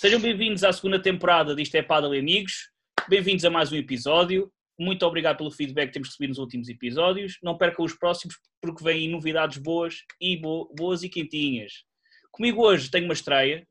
Sejam 0.00 0.20
bem-vindos 0.20 0.62
à 0.62 0.72
segunda 0.72 1.02
temporada 1.02 1.56
disto 1.56 1.74
é 1.74 1.82
Paddle 1.82 2.14
e 2.14 2.20
Amigos. 2.20 2.70
Bem-vindos 3.08 3.44
a 3.44 3.50
mais 3.50 3.72
um 3.72 3.74
episódio. 3.74 4.48
Muito 4.78 5.04
obrigado 5.04 5.38
pelo 5.38 5.50
feedback 5.50 5.88
que 5.88 5.94
temos 5.94 6.10
recebido 6.10 6.28
nos 6.28 6.38
últimos 6.38 6.68
episódios. 6.68 7.36
Não 7.42 7.58
percam 7.58 7.84
os 7.84 7.98
próximos 7.98 8.36
porque 8.62 8.84
vêm 8.84 9.10
novidades 9.10 9.58
boas 9.58 9.96
e 10.20 10.36
bo 10.36 10.72
boas 10.72 11.02
e 11.02 11.08
quentinhas. 11.08 11.82
Comigo 12.30 12.64
hoje 12.64 12.88
tenho 12.88 13.06
uma 13.06 13.12
estreia. 13.12 13.66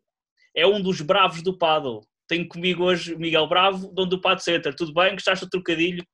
É 0.54 0.68
um 0.68 0.82
dos 0.82 1.00
bravos 1.00 1.41
do 1.41 1.58
paddle. 1.58 2.05
Tenho 2.28 2.46
comigo 2.46 2.84
hoje 2.84 3.16
Miguel 3.16 3.48
Bravo, 3.48 3.88
dono 3.94 4.09
do 4.09 4.20
Pad 4.20 4.44
Center. 4.44 4.75
Tudo 4.75 4.94
bem? 4.94 5.14
Gostaste 5.14 5.46
do 5.46 5.50
trocadilho? 5.50 6.05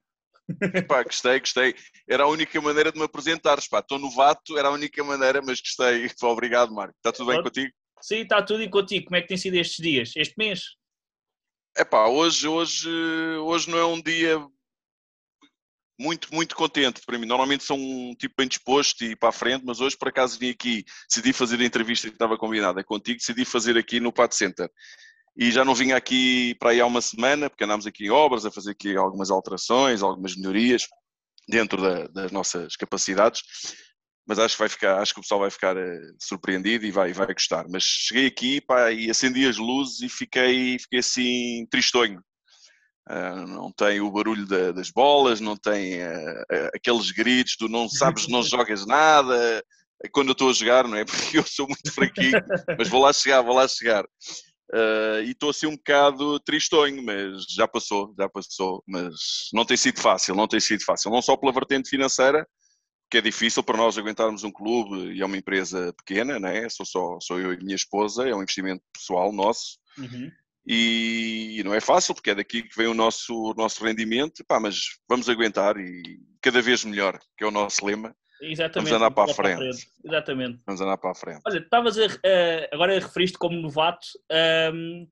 Gostei, 1.07 1.39
gostei. 1.39 1.75
Era 2.07 2.25
a 2.25 2.27
única 2.27 2.61
maneira 2.61 2.91
de 2.91 3.00
me 3.00 3.05
apresentares, 3.05 3.67
pá. 3.67 3.80
Estou 3.80 3.98
novato, 3.98 4.59
era 4.59 4.67
a 4.67 4.73
única 4.73 5.03
maneira, 5.03 5.41
mas 5.41 5.59
gostei. 5.59 6.08
Obrigado, 6.22 6.72
Marco. 6.72 6.94
Está 6.98 7.11
tudo 7.11 7.31
bem 7.31 7.41
contigo? 7.41 7.73
Sim, 8.03 8.17
está 8.17 8.43
tudo 8.43 8.62
e 8.62 8.70
contigo. 8.70 9.05
Como 9.05 9.16
é 9.16 9.21
que 9.21 9.30
tem 9.30 9.38
sido 9.38 9.55
estes 9.55 9.77
dias? 9.77 10.11
Este 10.17 10.34
mês? 10.38 10.75
É 11.73 11.85
pá, 11.85 12.05
hoje, 12.09 12.45
hoje, 12.45 12.89
hoje 13.41 13.70
não 13.70 13.77
é 13.77 13.85
um 13.85 14.02
dia 14.02 14.45
muito, 15.98 16.27
muito 16.35 16.53
contente 16.53 17.02
para 17.05 17.17
mim. 17.17 17.25
Normalmente 17.25 17.63
sou 17.63 17.77
um 17.77 18.13
tipo 18.13 18.35
bem 18.38 18.47
disposto 18.49 19.05
e 19.05 19.16
para 19.16 19.30
a 19.30 19.31
frente, 19.31 19.63
mas 19.66 19.80
hoje 19.80 19.97
por 19.97 20.09
acaso 20.09 20.38
vim 20.38 20.49
aqui, 20.49 20.84
decidi 21.08 21.31
fazer 21.31 21.61
a 21.61 21.63
entrevista 21.63 22.09
que 22.09 22.16
estava 22.16 22.38
combinada 22.38 22.84
contigo, 22.84 23.20
decidi 23.20 23.45
fazer 23.45 23.77
aqui 23.77 24.02
no 24.02 24.11
Pat 24.11 24.33
Center. 24.33 24.70
E 25.38 25.49
já 25.49 25.63
não 25.63 25.73
vinha 25.73 25.95
aqui 25.95 26.55
para 26.55 26.72
aí 26.72 26.81
há 26.81 26.85
uma 26.85 27.02
semana, 27.02 27.49
porque 27.49 27.63
andámos 27.63 27.88
aqui 27.88 28.08
em 28.08 28.09
obras, 28.09 28.45
a 28.45 28.52
fazer 28.52 28.72
aqui 28.72 28.97
algumas 28.97 29.31
alterações, 29.31 30.03
algumas 30.03 30.35
melhorias 30.35 30.85
dentro 31.47 31.81
da- 31.81 32.08
das 32.08 32.33
nossas 32.33 32.75
capacidades. 32.75 33.44
Mas 34.26 34.40
acho 34.40 34.55
que 34.55 34.59
vai 34.59 34.70
ficar, 34.70 35.00
acho 35.00 35.13
que 35.13 35.20
o 35.20 35.23
pessoal 35.23 35.41
vai 35.41 35.50
ficar 35.50 35.75
eh, 35.75 36.00
surpreendido 36.20 36.86
e 36.86 36.92
vai, 36.92 37.11
vai 37.11 37.28
gostar. 37.34 37.66
Mas 37.70 37.84
cheguei 37.84 38.28
aqui 38.28 38.61
pá, 38.61 38.92
e 38.92 39.09
acendi 39.09 39.45
as 39.45 39.58
luzes 39.58 40.02
e 40.02 40.08
fiquei, 40.09 40.80
fiquei 40.80 41.00
assim 41.00 41.66
tristonho. 41.70 42.22
Ah, 43.06 43.45
não 43.45 43.70
tem 43.72 44.00
o 44.00 44.09
barulho 44.09 44.47
da- 44.47 44.72
das 44.72 44.89
bolas, 44.89 45.42
não 45.42 45.58
tem 45.58 46.02
ah, 46.02 46.44
ah, 46.50 46.70
aqueles 46.73 47.12
gritos 47.12 47.58
do 47.59 47.67
não 47.67 47.89
sabes, 47.89 48.28
não 48.30 48.42
jogas 48.44 48.86
nada. 48.86 49.62
Quando 50.14 50.30
eu 50.30 50.34
estou 50.34 50.50
a 50.50 50.53
jogar, 50.53 50.88
não 50.88 50.97
é? 50.97 51.03
Porque 51.34 51.38
eu 51.38 51.44
sou 51.45 51.67
muito 51.67 51.92
fraquinho, 51.94 52.42
mas 52.78 52.88
vou 52.88 53.02
lá 53.02 53.12
chegar, 53.12 53.42
vou 53.42 53.56
lá 53.56 53.67
chegar. 53.67 54.06
Ah, 54.73 55.19
e 55.22 55.31
estou 55.31 55.50
assim 55.50 55.67
um 55.67 55.75
bocado 55.75 56.40
tristonho, 56.40 57.03
mas 57.03 57.44
já 57.53 57.67
passou, 57.67 58.14
já 58.17 58.30
passou. 58.30 58.81
Mas 58.88 59.14
não 59.52 59.66
tem 59.66 59.75
sido 59.75 60.00
fácil, 60.00 60.34
não 60.34 60.47
tem 60.47 60.62
sido 60.62 60.81
fácil. 60.86 61.12
Não 61.12 61.22
só 61.22 61.36
pela 61.36 61.52
vertente 61.52 61.90
financeira, 61.90 62.47
que 63.14 63.17
é 63.19 63.22
difícil 63.22 63.61
para 63.61 63.78
nós 63.78 63.95
aguentarmos 63.95 64.44
um 64.44 64.52
clube 64.52 65.14
e 65.14 65.22
é 65.22 65.25
uma 65.25 65.38
empresa 65.38 65.94
pequena, 65.94 66.39
né? 66.39 66.67
sou, 66.67 66.83
só, 66.83 67.19
sou 67.22 67.39
eu 67.39 67.53
e 67.53 67.58
minha 67.64 67.75
esposa, 67.75 68.28
é 68.28 68.33
um 68.33 68.42
investimento 68.42 68.81
pessoal 68.92 69.31
nosso 69.31 69.78
Uhum. 70.00 70.31
e 70.66 71.61
não 71.64 71.75
é 71.75 71.80
fácil 71.80 72.16
porque 72.16 72.31
é 72.31 72.36
daqui 72.36 72.64
que 72.64 72.75
vem 72.75 72.88
o 72.88 72.94
nosso, 72.95 73.31
o 73.31 73.53
nosso 73.53 73.84
rendimento, 73.86 74.44
Pá, 74.47 74.59
mas 74.59 74.97
vamos 75.08 75.30
aguentar 75.30 75.78
e 75.78 76.02
cada 76.41 76.59
vez 76.59 76.84
melhor, 76.84 77.19
que 77.38 77.44
é 77.44 77.47
o 77.47 77.52
nosso 77.52 77.86
lema, 77.86 78.16
Exatamente. 78.41 78.89
Vamos 78.89 78.91
andar 78.91 79.11
para 79.11 79.23
a 79.31 79.36
Vamos 79.36 79.36
frente. 79.36 79.88
Exatamente. 80.03 80.59
vamos 80.66 80.81
andar 80.81 80.97
para 80.97 81.11
a 81.11 81.16
frente. 81.16 81.41
Olha, 81.45 81.59
estavas 81.59 81.97
a, 82.00 82.08
eh, 82.25 82.69
agora 82.73 83.00
referiste 83.00 83.38
como 83.38 83.56
novato 83.61 84.08
ehm, 84.31 85.06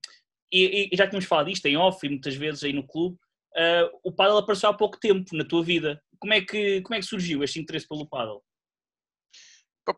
e, 0.52 0.88
e 0.92 0.96
já 0.96 1.06
tínhamos 1.06 1.26
falado 1.26 1.46
disto 1.46 1.64
em 1.66 1.76
off 1.76 2.04
e 2.04 2.10
muitas 2.10 2.34
vezes 2.34 2.64
aí 2.64 2.72
no 2.72 2.84
clube. 2.84 3.16
eh, 3.56 3.88
o 4.02 4.10
paddle 4.10 4.38
apareceu 4.38 4.68
há 4.70 4.74
pouco 4.74 4.98
tempo 4.98 5.36
na 5.36 5.44
tua 5.44 5.62
vida. 5.62 6.02
Como 6.22 6.34
é 6.34 6.40
que, 6.40 6.80
como 6.82 6.94
é 6.94 7.00
que 7.00 7.04
surgiu 7.06 7.42
este 7.42 7.58
interesse 7.58 7.88
pelo 7.88 8.06
paddle? 8.08 8.40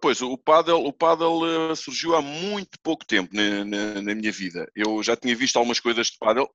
Pois, 0.01 0.23
o 0.23 0.39
paddle, 0.39 0.87
o 0.87 0.91
paddle 0.91 1.71
eh, 1.71 1.75
surgiu 1.77 2.17
há 2.17 2.23
muito 2.23 2.79
pouco 2.83 3.05
tempo 3.05 3.29
na, 3.37 3.63
na- 3.63 4.01
na 4.01 4.15
minha 4.15 4.33
vida. 4.33 4.67
Eu 4.75 5.03
já 5.03 5.15
tinha 5.15 5.37
visto 5.37 5.59
algumas 5.59 5.79
coisas 5.79 6.07
de 6.07 6.17
paddle, 6.19 6.49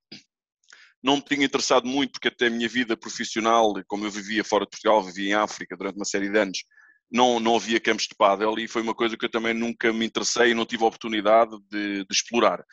não 1.04 1.18
me 1.18 1.22
tinha 1.22 1.46
interessado 1.46 1.86
muito 1.86 2.14
porque 2.14 2.30
até 2.30 2.48
a 2.48 2.50
minha 2.50 2.68
vida 2.68 2.98
profissional, 2.98 3.72
como 3.88 4.06
eu 4.08 4.10
vivia 4.10 4.44
fora 4.44 4.66
de 4.66 4.72
Portugal, 4.72 5.04
vivia 5.04 5.30
em 5.30 5.34
África 5.36 5.78
durante 5.78 5.98
uma 5.98 6.04
série 6.06 6.32
de 6.32 6.40
anos, 6.40 6.64
não, 7.12 7.40
não 7.40 7.56
havia 7.56 7.80
campos 7.80 8.08
de 8.08 8.16
paddle 8.16 8.60
e 8.60 8.68
foi 8.68 8.82
uma 8.82 8.94
coisa 8.94 9.18
que 9.18 9.26
eu 9.26 9.32
também 9.32 9.54
nunca 9.54 9.92
me 9.92 10.06
interessei 10.06 10.52
e 10.52 10.54
não 10.54 10.66
tive 10.66 10.84
a 10.84 10.88
oportunidade 10.88 11.58
de, 11.70 12.06
de 12.06 12.12
explorar. 12.12 12.64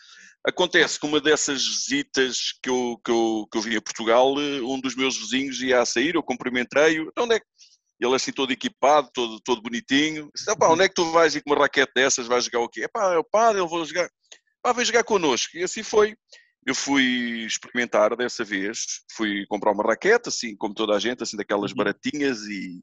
Acontece 0.46 1.00
que 1.00 1.06
uma 1.06 1.20
dessas 1.20 1.66
visitas 1.66 2.52
que 2.62 2.68
eu, 2.70 3.00
que, 3.04 3.10
eu, 3.10 3.48
que 3.50 3.58
eu 3.58 3.62
vim 3.62 3.76
a 3.76 3.82
Portugal, 3.82 4.34
eh, 4.40 4.60
um 4.62 4.80
dos 4.80 4.94
meus 4.94 5.16
vizinhos 5.18 5.60
ia 5.60 5.80
a 5.80 5.86
sair, 5.86 6.14
eu 6.14 6.22
cumprimentei-o, 6.22 7.08
"Então, 7.08 7.24
onde 7.24 7.34
é 7.34 7.40
que 7.40 7.46
ele 7.98 8.14
assim 8.14 8.30
todo 8.30 8.52
equipado, 8.52 9.10
todo, 9.12 9.40
todo 9.40 9.62
bonitinho. 9.62 10.30
Disse, 10.34 10.50
"Epá, 10.50 10.68
onde 10.68 10.84
é 10.84 10.88
que 10.88 10.94
tu 10.94 11.10
vais 11.12 11.34
ir 11.34 11.42
com 11.42 11.50
uma 11.50 11.58
raquete 11.62 11.92
dessas? 11.94 12.26
Vais 12.26 12.44
jogar 12.44 12.60
o 12.60 12.68
quê? 12.68 12.84
Epá, 12.84 13.14
é 13.14 13.18
o 13.18 13.56
eu 13.56 13.66
vou 13.66 13.84
jogar. 13.84 14.08
Pá, 14.62 14.72
vem 14.72 14.84
jogar 14.84 15.02
connosco. 15.04 15.56
E 15.56 15.62
assim 15.64 15.82
foi. 15.82 16.14
Eu 16.66 16.74
fui 16.74 17.46
experimentar 17.46 18.16
dessa 18.16 18.44
vez, 18.44 19.02
fui 19.12 19.46
comprar 19.46 19.72
uma 19.72 19.84
raquete, 19.84 20.28
assim 20.28 20.56
como 20.56 20.74
toda 20.74 20.94
a 20.94 20.98
gente, 20.98 21.22
assim 21.22 21.36
daquelas 21.36 21.70
Uhum. 21.70 21.76
baratinhas 21.76 22.42
e, 22.42 22.82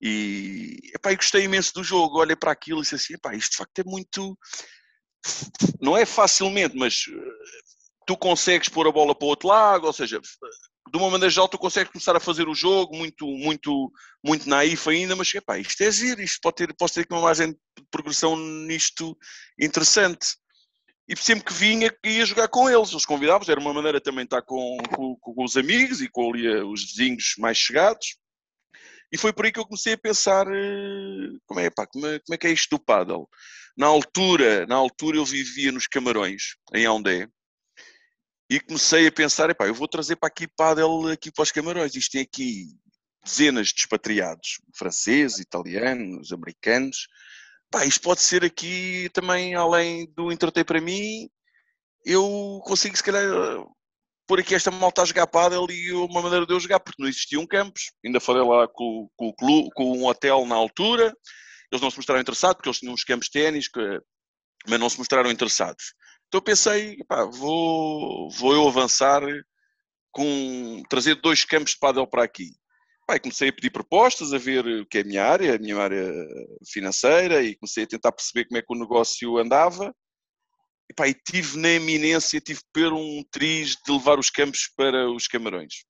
e, 0.00 0.78
epá, 0.94 1.12
e 1.12 1.16
gostei 1.16 1.44
imenso 1.44 1.72
do 1.74 1.84
jogo. 1.84 2.20
Olhei 2.20 2.36
para 2.36 2.52
aquilo 2.52 2.80
e 2.80 2.82
disse 2.82 2.94
assim, 2.94 3.14
epá, 3.14 3.34
isto 3.34 3.52
de 3.52 3.56
facto 3.58 3.78
é 3.78 3.84
muito... 3.84 4.38
Não 5.80 5.96
é 5.96 6.06
facilmente, 6.06 6.76
mas 6.76 7.04
eh, 7.08 7.64
tu 8.06 8.16
consegues 8.16 8.68
pôr 8.68 8.86
a 8.86 8.92
bola 8.92 9.14
para 9.14 9.26
o 9.26 9.28
outro 9.28 9.48
lado, 9.48 9.86
ou 9.86 9.92
seja, 9.92 10.20
de 10.20 10.96
uma 10.96 11.10
maneira 11.10 11.30
geral 11.30 11.48
tu 11.48 11.58
consegues 11.58 11.92
começar 11.92 12.16
a 12.16 12.20
fazer 12.20 12.48
o 12.48 12.54
jogo 12.54 12.96
muito, 12.96 13.26
muito, 13.26 13.92
muito 14.24 14.48
naif 14.48 14.88
ainda, 14.88 15.14
mas 15.14 15.34
epá, 15.34 15.58
isto 15.58 15.82
é 15.82 15.90
giro, 15.90 16.22
isto 16.22 16.38
pode 16.40 16.56
ter, 16.56 16.74
pode 16.74 16.92
ter 16.92 17.00
aqui 17.02 17.12
uma 17.12 17.22
margem 17.22 17.50
de 17.50 17.86
progressão 17.90 18.36
nisto 18.36 19.16
interessante. 19.60 20.26
E 21.08 21.16
sempre 21.16 21.44
que 21.44 21.54
vinha, 21.54 21.90
ia 22.04 22.26
jogar 22.26 22.48
com 22.48 22.68
eles, 22.68 22.92
os 22.92 23.06
convidados, 23.06 23.48
era 23.48 23.60
uma 23.60 23.72
maneira 23.72 24.00
também 24.00 24.24
de 24.24 24.26
estar 24.26 24.42
com, 24.42 24.76
com, 24.94 25.16
com 25.16 25.44
os 25.44 25.56
amigos 25.56 26.02
e 26.02 26.08
com 26.08 26.30
ali, 26.30 26.46
eh, 26.46 26.62
os 26.62 26.84
vizinhos 26.84 27.34
mais 27.38 27.56
chegados. 27.56 28.18
E 29.10 29.16
foi 29.16 29.32
por 29.32 29.44
aí 29.44 29.52
que 29.52 29.58
eu 29.58 29.64
comecei 29.64 29.94
a 29.94 29.98
pensar 29.98 30.46
eh, 30.46 31.30
como 31.46 31.60
é, 31.60 31.70
pá, 31.70 31.84
é, 31.84 31.86
como 32.18 32.34
é 32.34 32.36
que 32.36 32.46
é 32.46 32.50
isto 32.50 32.76
do 32.76 32.84
paddle. 32.84 33.28
Na 33.76 33.86
altura, 33.86 34.66
na 34.66 34.74
altura 34.76 35.18
eu 35.18 35.24
vivia 35.24 35.72
nos 35.72 35.86
Camarões, 35.86 36.56
em 36.74 36.86
Ondé, 36.88 37.28
e 38.50 38.58
comecei 38.60 39.06
a 39.06 39.12
pensar, 39.12 39.54
eu 39.60 39.74
vou 39.74 39.86
trazer 39.86 40.16
para 40.16 40.28
aqui 40.28 40.48
paddle 40.48 41.10
aqui 41.10 41.30
para 41.30 41.42
os 41.42 41.52
Camarões. 41.52 41.94
Isto 41.94 42.12
tem 42.12 42.22
aqui 42.22 42.66
dezenas 43.22 43.68
de 43.68 43.80
expatriados, 43.80 44.60
franceses, 44.74 45.38
italianos, 45.38 46.32
americanos. 46.32 47.06
Pá, 47.70 47.84
isto 47.84 48.00
pode 48.00 48.20
ser 48.22 48.44
aqui 48.44 49.10
também, 49.12 49.54
além 49.54 50.10
do 50.14 50.32
entreter 50.32 50.64
para 50.64 50.80
mim, 50.80 51.28
eu 52.06 52.60
consigo 52.64 52.96
se 52.96 53.02
calhar 53.02 53.26
pôr 54.28 54.40
aqui 54.40 54.54
esta 54.54 54.70
malta 54.70 55.02
a 55.02 55.04
jogar 55.06 55.26
paddle 55.26 55.70
e 55.70 55.90
uma 55.92 56.20
maneira 56.20 56.46
de 56.46 56.52
eu 56.52 56.60
jogar, 56.60 56.78
porque 56.78 57.02
não 57.02 57.08
existiam 57.08 57.46
campos. 57.46 57.90
Ainda 58.04 58.20
falei 58.20 58.42
lá 58.42 58.68
com, 58.68 59.08
com 59.16 59.32
com 59.74 59.98
um 59.98 60.04
hotel 60.04 60.44
na 60.44 60.54
altura, 60.54 61.12
eles 61.72 61.82
não 61.82 61.90
se 61.90 61.96
mostraram 61.96 62.20
interessados, 62.20 62.56
porque 62.56 62.68
eles 62.68 62.78
tinham 62.78 62.94
uns 62.94 63.04
campos 63.04 63.26
de 63.26 63.32
ténis, 63.32 63.68
mas 64.68 64.78
não 64.78 64.90
se 64.90 64.98
mostraram 64.98 65.30
interessados. 65.30 65.94
Então 66.28 66.42
pensei, 66.42 66.98
pá, 67.08 67.24
vou, 67.24 68.30
vou 68.30 68.52
eu 68.52 68.68
avançar 68.68 69.22
com 70.12 70.82
trazer 70.90 71.14
dois 71.16 71.44
campos 71.44 71.72
de 71.72 71.78
paddle 71.78 72.06
para 72.06 72.22
aqui. 72.22 72.52
E 73.10 73.18
comecei 73.18 73.48
a 73.48 73.52
pedir 73.52 73.70
propostas, 73.70 74.34
a 74.34 74.38
ver 74.38 74.66
o 74.66 74.86
que 74.86 74.98
é 74.98 75.00
a 75.00 75.04
minha 75.04 75.24
área, 75.24 75.54
a 75.54 75.58
minha 75.58 75.78
área 75.78 76.12
financeira, 76.70 77.42
e 77.42 77.56
comecei 77.56 77.84
a 77.84 77.86
tentar 77.86 78.12
perceber 78.12 78.44
como 78.44 78.58
é 78.58 78.62
que 78.62 78.74
o 78.74 78.78
negócio 78.78 79.38
andava. 79.38 79.94
E, 80.90 80.94
pá, 80.94 81.08
e 81.08 81.14
tive 81.14 81.58
na 81.58 81.68
eminência, 81.68 82.40
tive 82.40 82.60
pôr 82.72 82.92
um 82.92 83.22
triz 83.30 83.76
de 83.84 83.92
levar 83.92 84.18
os 84.18 84.30
campos 84.30 84.70
para 84.76 85.10
os 85.10 85.26
Camarões. 85.26 85.84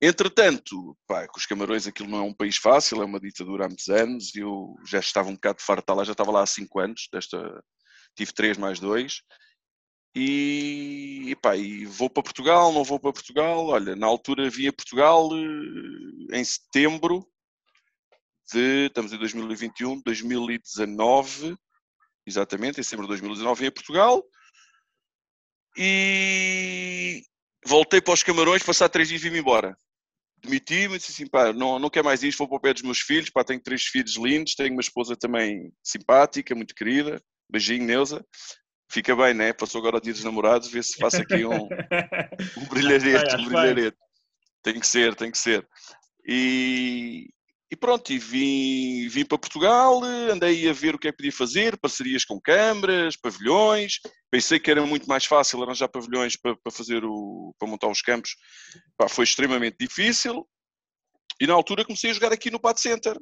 Entretanto, 0.00 0.96
pá, 1.06 1.26
com 1.26 1.38
os 1.38 1.46
Camarões 1.46 1.86
aquilo 1.86 2.08
não 2.08 2.18
é 2.18 2.22
um 2.22 2.34
país 2.34 2.56
fácil, 2.56 3.02
é 3.02 3.04
uma 3.04 3.18
ditadura 3.20 3.64
há 3.64 3.68
muitos 3.68 3.88
anos, 3.88 4.34
eu 4.34 4.76
já 4.86 5.00
estava 5.00 5.28
um 5.28 5.34
bocado 5.34 5.60
farto 5.60 5.92
de 5.92 5.96
lá, 5.96 6.04
já 6.04 6.12
estava 6.12 6.30
lá 6.30 6.42
há 6.42 6.46
cinco 6.46 6.78
anos, 6.78 7.08
desta, 7.12 7.64
tive 8.16 8.32
três 8.32 8.56
mais 8.56 8.78
dois, 8.78 9.22
e, 10.14 11.36
pá, 11.42 11.56
e 11.56 11.84
vou 11.84 12.08
para 12.08 12.22
Portugal, 12.22 12.72
não 12.72 12.84
vou 12.84 12.98
para 12.98 13.12
Portugal, 13.12 13.66
olha, 13.66 13.94
na 13.94 14.06
altura 14.06 14.50
vim 14.50 14.68
a 14.68 14.72
Portugal 14.72 15.28
eh, 15.32 16.38
em 16.38 16.44
setembro 16.44 17.26
de, 18.52 18.86
estamos 18.86 19.12
em 19.12 19.18
2021, 19.18 20.00
2019, 20.02 21.56
exatamente, 22.28 22.80
em 22.80 22.82
setembro 22.82 23.06
de 23.06 23.10
2019 23.10 23.60
vim 23.60 23.66
a 23.66 23.72
Portugal, 23.72 24.24
e 25.76 27.22
voltei 27.64 28.00
para 28.00 28.14
os 28.14 28.22
Camarões, 28.22 28.62
passar 28.62 28.88
três 28.88 29.08
dias 29.08 29.22
e 29.22 29.28
vim 29.28 29.38
embora. 29.38 29.76
Demiti-me, 30.42 30.98
disse 30.98 31.12
assim, 31.12 31.26
pá, 31.26 31.52
não, 31.52 31.78
não 31.78 31.90
quero 31.90 32.04
mais 32.04 32.22
isto, 32.22 32.38
vou 32.38 32.48
para 32.48 32.56
o 32.56 32.60
pé 32.60 32.72
dos 32.72 32.82
meus 32.82 33.00
filhos, 33.00 33.30
pá, 33.30 33.42
tenho 33.42 33.60
três 33.60 33.84
filhos 33.84 34.16
lindos, 34.16 34.54
tenho 34.54 34.72
uma 34.72 34.80
esposa 34.80 35.16
também 35.16 35.72
simpática, 35.82 36.54
muito 36.54 36.74
querida, 36.74 37.20
beijinho, 37.50 37.84
Neuza. 37.84 38.24
Fica 38.90 39.14
bem, 39.14 39.34
né? 39.34 39.52
Passou 39.52 39.80
agora 39.80 39.98
o 39.98 40.00
dia 40.00 40.12
dos 40.12 40.24
namorados, 40.24 40.70
vê 40.70 40.82
se 40.82 40.96
faço 40.96 41.20
aqui 41.20 41.44
um, 41.44 41.68
um 42.56 42.64
brilharete, 42.68 43.36
um 43.36 43.44
brilharete. 43.44 43.98
Tem 44.62 44.80
que 44.80 44.86
ser, 44.86 45.14
tem 45.14 45.30
que 45.30 45.38
ser. 45.38 45.68
E, 46.26 47.28
e 47.70 47.76
pronto, 47.76 48.10
e 48.10 48.18
vim, 48.18 49.08
vim 49.08 49.26
para 49.26 49.36
Portugal, 49.36 50.02
andei 50.02 50.68
a 50.68 50.72
ver 50.72 50.94
o 50.94 50.98
que 50.98 51.08
é 51.08 51.10
que 51.10 51.18
podia 51.18 51.32
fazer, 51.32 51.76
parcerias 51.76 52.24
com 52.24 52.40
câmaras, 52.40 53.14
pavilhões. 53.14 54.00
Pensei 54.30 54.58
que 54.58 54.70
era 54.70 54.84
muito 54.86 55.06
mais 55.06 55.26
fácil 55.26 55.62
arranjar 55.62 55.88
pavilhões 55.88 56.34
para, 56.34 56.56
para 56.56 56.72
fazer 56.72 57.04
o, 57.04 57.54
para 57.58 57.68
montar 57.68 57.88
os 57.88 58.00
campos. 58.00 58.36
Pá, 58.96 59.06
foi 59.06 59.24
extremamente 59.24 59.76
difícil. 59.78 60.48
E 61.38 61.46
na 61.46 61.52
altura 61.52 61.84
comecei 61.84 62.10
a 62.10 62.14
jogar 62.14 62.32
aqui 62.32 62.50
no 62.50 62.58
Pad 62.58 62.80
Center. 62.80 63.16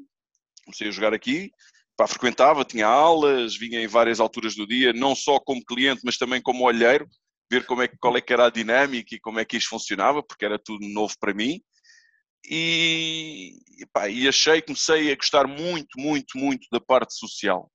Comecei 0.65 0.89
a 0.89 0.93
jogar 0.93 1.13
aqui, 1.13 1.51
pá, 1.97 2.07
frequentava, 2.07 2.65
tinha 2.65 2.87
aulas, 2.87 3.57
vinha 3.57 3.81
em 3.81 3.89
várias 3.89 4.21
alturas 4.21 4.55
do 4.55 4.67
dia, 4.67 4.93
não 4.93 5.17
só 5.17 5.41
como 5.41 5.65
cliente, 5.65 6.03
mas 6.05 6.19
também 6.19 6.41
como 6.41 6.65
olheiro, 6.65 7.09
ver 7.51 7.67
como 7.67 7.83
é, 7.83 7.89
qual 7.89 8.17
é 8.17 8.21
que 8.21 8.33
era 8.33 8.47
a 8.47 8.51
dinâmica 8.51 9.15
e 9.15 9.21
como 9.21 9.41
é 9.41 9.45
que 9.45 9.57
isto 9.57 9.71
funcionava, 9.71 10.23
porque 10.23 10.45
era 10.45 10.59
tudo 10.59 10.87
novo 10.89 11.15
para 11.19 11.35
mim. 11.35 11.61
E, 12.49 13.59
e 14.11 14.29
achei, 14.29 14.63
comecei 14.63 15.13
a 15.13 15.17
gostar 15.17 15.47
muito, 15.47 15.99
muito, 15.99 16.39
muito 16.39 16.67
da 16.71 16.81
parte 16.81 17.15
social. 17.15 17.71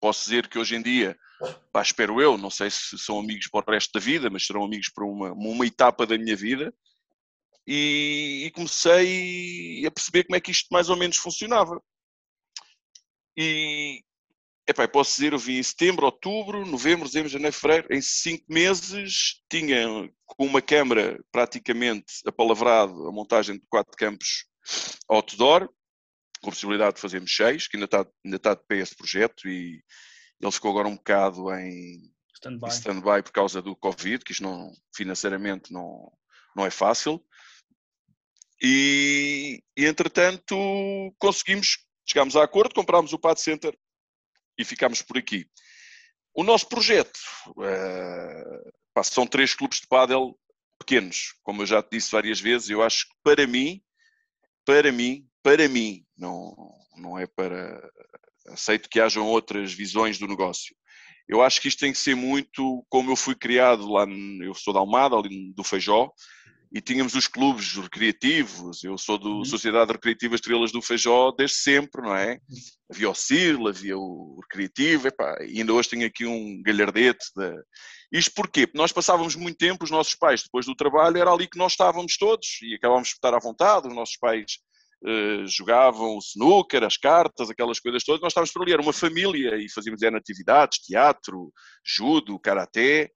Posso 0.00 0.24
dizer 0.24 0.48
que 0.48 0.58
hoje 0.58 0.76
em 0.76 0.82
dia, 0.82 1.16
pá, 1.72 1.82
espero 1.82 2.20
eu, 2.20 2.38
não 2.38 2.50
sei 2.50 2.70
se 2.70 2.98
são 2.98 3.18
amigos 3.18 3.48
para 3.48 3.70
o 3.70 3.72
resto 3.72 3.92
da 3.92 4.00
vida, 4.00 4.30
mas 4.30 4.46
serão 4.46 4.64
amigos 4.64 4.90
para 4.90 5.04
uma, 5.04 5.32
uma 5.32 5.66
etapa 5.66 6.06
da 6.06 6.16
minha 6.18 6.36
vida. 6.36 6.72
E, 7.66 8.44
e 8.46 8.50
comecei 8.50 9.86
a 9.86 9.90
perceber 9.90 10.24
como 10.24 10.36
é 10.36 10.40
que 10.40 10.50
isto 10.50 10.68
mais 10.70 10.88
ou 10.88 10.96
menos 10.96 11.16
funcionava. 11.16 11.80
E, 13.36 14.02
epá, 14.70 14.88
posso 14.88 15.16
dizer, 15.16 15.32
eu 15.32 15.38
vim 15.38 15.58
em 15.58 15.62
setembro, 15.62 16.06
outubro, 16.06 16.64
novembro, 16.64 17.06
dezembro, 17.06 17.28
janeiro, 17.28 17.54
fevereiro, 17.54 17.88
em 17.92 18.00
cinco 18.00 18.44
meses 18.48 19.42
tinha 19.50 19.86
com 20.26 20.46
uma 20.46 20.62
câmara 20.62 21.22
praticamente 21.30 22.14
apalavrado 22.26 23.08
a 23.08 23.12
montagem 23.12 23.56
de 23.56 23.66
quatro 23.68 23.96
campos 23.96 24.46
outdoor, 25.08 25.68
com 26.42 26.50
possibilidade 26.50 26.96
de 26.96 27.00
fazermos 27.00 27.34
seis, 27.34 27.68
que 27.68 27.76
ainda 27.76 27.84
está, 27.84 28.06
ainda 28.24 28.36
está 28.36 28.54
de 28.54 28.62
pé 28.66 28.78
esse 28.78 28.96
projeto 28.96 29.48
e 29.48 29.82
ele 30.40 30.52
ficou 30.52 30.70
agora 30.70 30.88
um 30.88 30.96
bocado 30.96 31.52
em 31.54 32.10
stand-by 32.34 32.68
stand 32.70 33.02
por 33.02 33.32
causa 33.32 33.60
do 33.60 33.76
Covid, 33.76 34.24
que 34.24 34.32
isto 34.32 34.42
não, 34.42 34.72
financeiramente 34.94 35.72
não, 35.72 36.10
não 36.56 36.64
é 36.64 36.70
fácil. 36.70 37.22
E, 38.62 39.62
e 39.76 39.86
entretanto 39.86 40.54
conseguimos, 41.18 41.78
chegámos 42.06 42.36
a 42.36 42.44
acordo, 42.44 42.74
comprámos 42.74 43.12
o 43.12 43.18
Pad 43.18 43.40
Center 43.40 43.76
e 44.60 44.64
ficámos 44.64 45.02
por 45.02 45.18
aqui. 45.18 45.46
O 46.34 46.44
nosso 46.44 46.68
projeto 46.68 47.18
uh, 47.48 48.72
pá, 48.94 49.02
são 49.02 49.26
três 49.26 49.54
clubes 49.54 49.80
de 49.80 49.86
pádel 49.86 50.38
pequenos, 50.78 51.34
como 51.42 51.62
eu 51.62 51.66
já 51.66 51.82
te 51.82 51.90
disse 51.92 52.12
várias 52.12 52.40
vezes. 52.40 52.70
Eu 52.70 52.82
acho 52.82 53.06
que 53.06 53.14
para 53.22 53.46
mim, 53.46 53.82
para 54.64 54.92
mim, 54.92 55.26
para 55.42 55.68
mim, 55.68 56.04
não, 56.16 56.54
não 56.96 57.18
é 57.18 57.26
para. 57.26 57.88
Aceito 58.48 58.88
que 58.88 59.00
hajam 59.00 59.26
outras 59.26 59.72
visões 59.72 60.18
do 60.18 60.26
negócio. 60.26 60.74
Eu 61.28 61.42
acho 61.42 61.60
que 61.60 61.68
isto 61.68 61.78
tem 61.78 61.92
que 61.92 61.98
ser 61.98 62.16
muito 62.16 62.84
como 62.88 63.12
eu 63.12 63.16
fui 63.16 63.36
criado 63.36 63.86
lá, 63.88 64.04
eu 64.42 64.52
sou 64.54 64.74
da 64.74 64.80
Almada, 64.80 65.14
ali 65.14 65.52
do 65.52 65.62
Feijó, 65.62 66.10
e 66.72 66.80
tínhamos 66.80 67.14
os 67.14 67.26
clubes 67.26 67.74
recreativos. 67.74 68.84
Eu 68.84 68.96
sou 68.96 69.18
do 69.18 69.38
uhum. 69.38 69.44
Sociedade 69.44 69.92
Recreativa 69.92 70.36
Estrelas 70.36 70.70
do 70.70 70.80
Feijó 70.80 71.32
desde 71.32 71.56
sempre, 71.56 72.00
não 72.00 72.14
é? 72.14 72.38
Havia 72.90 73.10
o 73.10 73.14
CIRL, 73.14 73.68
havia 73.68 73.98
o 73.98 74.38
Recreativo, 74.42 75.08
epá, 75.08 75.36
e 75.42 75.58
ainda 75.58 75.72
hoje 75.72 75.88
tenho 75.88 76.06
aqui 76.06 76.26
um 76.26 76.62
galhardete. 76.62 77.26
De... 77.36 77.54
Isto 78.12 78.32
porquê? 78.34 78.66
Porque 78.66 78.78
nós 78.78 78.92
passávamos 78.92 79.34
muito 79.34 79.56
tempo, 79.56 79.84
os 79.84 79.90
nossos 79.90 80.14
pais, 80.14 80.42
depois 80.44 80.64
do 80.64 80.76
trabalho, 80.76 81.18
era 81.18 81.32
ali 81.32 81.48
que 81.48 81.58
nós 81.58 81.72
estávamos 81.72 82.16
todos 82.16 82.46
e 82.62 82.74
acabávamos 82.74 83.08
de 83.08 83.14
estar 83.14 83.34
à 83.34 83.40
vontade. 83.40 83.88
Os 83.88 83.94
nossos 83.94 84.16
pais 84.16 84.58
uh, 85.04 85.46
jogavam 85.48 86.16
o 86.16 86.18
snooker, 86.18 86.84
as 86.84 86.96
cartas, 86.96 87.50
aquelas 87.50 87.80
coisas 87.80 88.04
todas. 88.04 88.20
Nós 88.20 88.30
estávamos 88.30 88.52
por 88.52 88.62
ali, 88.62 88.72
era 88.72 88.82
uma 88.82 88.92
família 88.92 89.56
e 89.56 89.68
fazíamos 89.68 90.02
é, 90.02 90.08
atividades, 90.08 90.78
teatro, 90.78 91.52
judo, 91.84 92.38
karaté. 92.38 93.10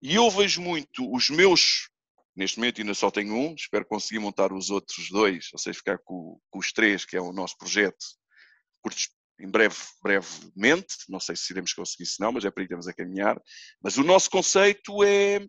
E 0.00 0.14
eu 0.14 0.30
vejo 0.30 0.60
muito 0.60 1.08
os 1.12 1.30
meus 1.30 1.88
Neste 2.34 2.58
momento 2.58 2.80
ainda 2.80 2.94
só 2.94 3.10
tenho 3.10 3.34
um, 3.34 3.54
espero 3.54 3.84
conseguir 3.84 4.18
montar 4.18 4.52
os 4.52 4.70
outros 4.70 5.10
dois, 5.10 5.48
ou 5.52 5.58
seja, 5.58 5.78
ficar 5.78 5.98
com, 5.98 6.38
com 6.50 6.58
os 6.58 6.72
três, 6.72 7.04
que 7.04 7.16
é 7.16 7.20
o 7.20 7.32
nosso 7.32 7.56
projeto, 7.58 8.04
em 9.40 9.48
breve, 9.48 9.76
brevemente, 10.02 10.94
não 11.08 11.18
sei 11.18 11.36
se 11.36 11.52
iremos 11.52 11.72
conseguir 11.72 12.06
se 12.06 12.20
não, 12.20 12.32
mas 12.32 12.44
é 12.44 12.50
para 12.50 12.62
aí 12.62 12.68
que 12.68 12.74
estamos 12.74 12.88
a 12.88 12.94
caminhar. 12.94 13.40
Mas 13.82 13.96
o 13.96 14.04
nosso 14.04 14.30
conceito 14.30 15.02
é 15.02 15.44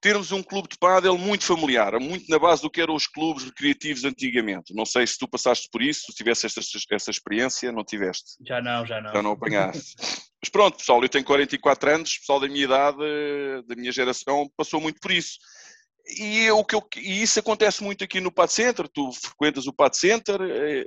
termos 0.00 0.32
um 0.32 0.42
clube 0.42 0.68
de 0.68 0.78
pádel 0.78 1.16
muito 1.18 1.44
familiar, 1.44 1.98
muito 2.00 2.28
na 2.28 2.38
base 2.38 2.62
do 2.62 2.70
que 2.70 2.80
eram 2.80 2.94
os 2.94 3.06
clubes 3.06 3.44
recreativos 3.44 4.04
antigamente. 4.04 4.74
Não 4.74 4.86
sei 4.86 5.06
se 5.06 5.18
tu 5.18 5.28
passaste 5.28 5.68
por 5.70 5.82
isso, 5.82 6.06
se 6.06 6.14
tivesse 6.14 6.46
essa, 6.46 6.60
essa 6.90 7.10
experiência, 7.10 7.70
não 7.70 7.84
tiveste? 7.84 8.36
Já 8.46 8.60
não, 8.60 8.84
já 8.86 9.00
não. 9.00 9.12
Já 9.12 9.22
não 9.22 9.32
apanhaste. 9.32 9.94
Mas 10.42 10.50
pronto, 10.50 10.78
pessoal, 10.78 11.02
eu 11.02 11.08
tenho 11.08 11.24
44 11.24 11.90
anos, 11.90 12.18
pessoal 12.18 12.40
da 12.40 12.48
minha 12.48 12.64
idade, 12.64 12.98
da 13.66 13.76
minha 13.76 13.92
geração, 13.92 14.50
passou 14.56 14.80
muito 14.80 14.98
por 15.00 15.10
isso. 15.10 15.38
E, 16.18 16.50
o 16.50 16.64
que 16.64 16.74
eu, 16.74 16.82
e 16.96 17.22
isso 17.22 17.38
acontece 17.38 17.82
muito 17.82 18.02
aqui 18.02 18.20
no 18.20 18.32
Pad 18.32 18.52
Center, 18.52 18.88
tu 18.88 19.12
frequentas 19.12 19.66
o 19.66 19.72
Pad 19.72 19.96
Center, 19.96 20.40
é, 20.40 20.86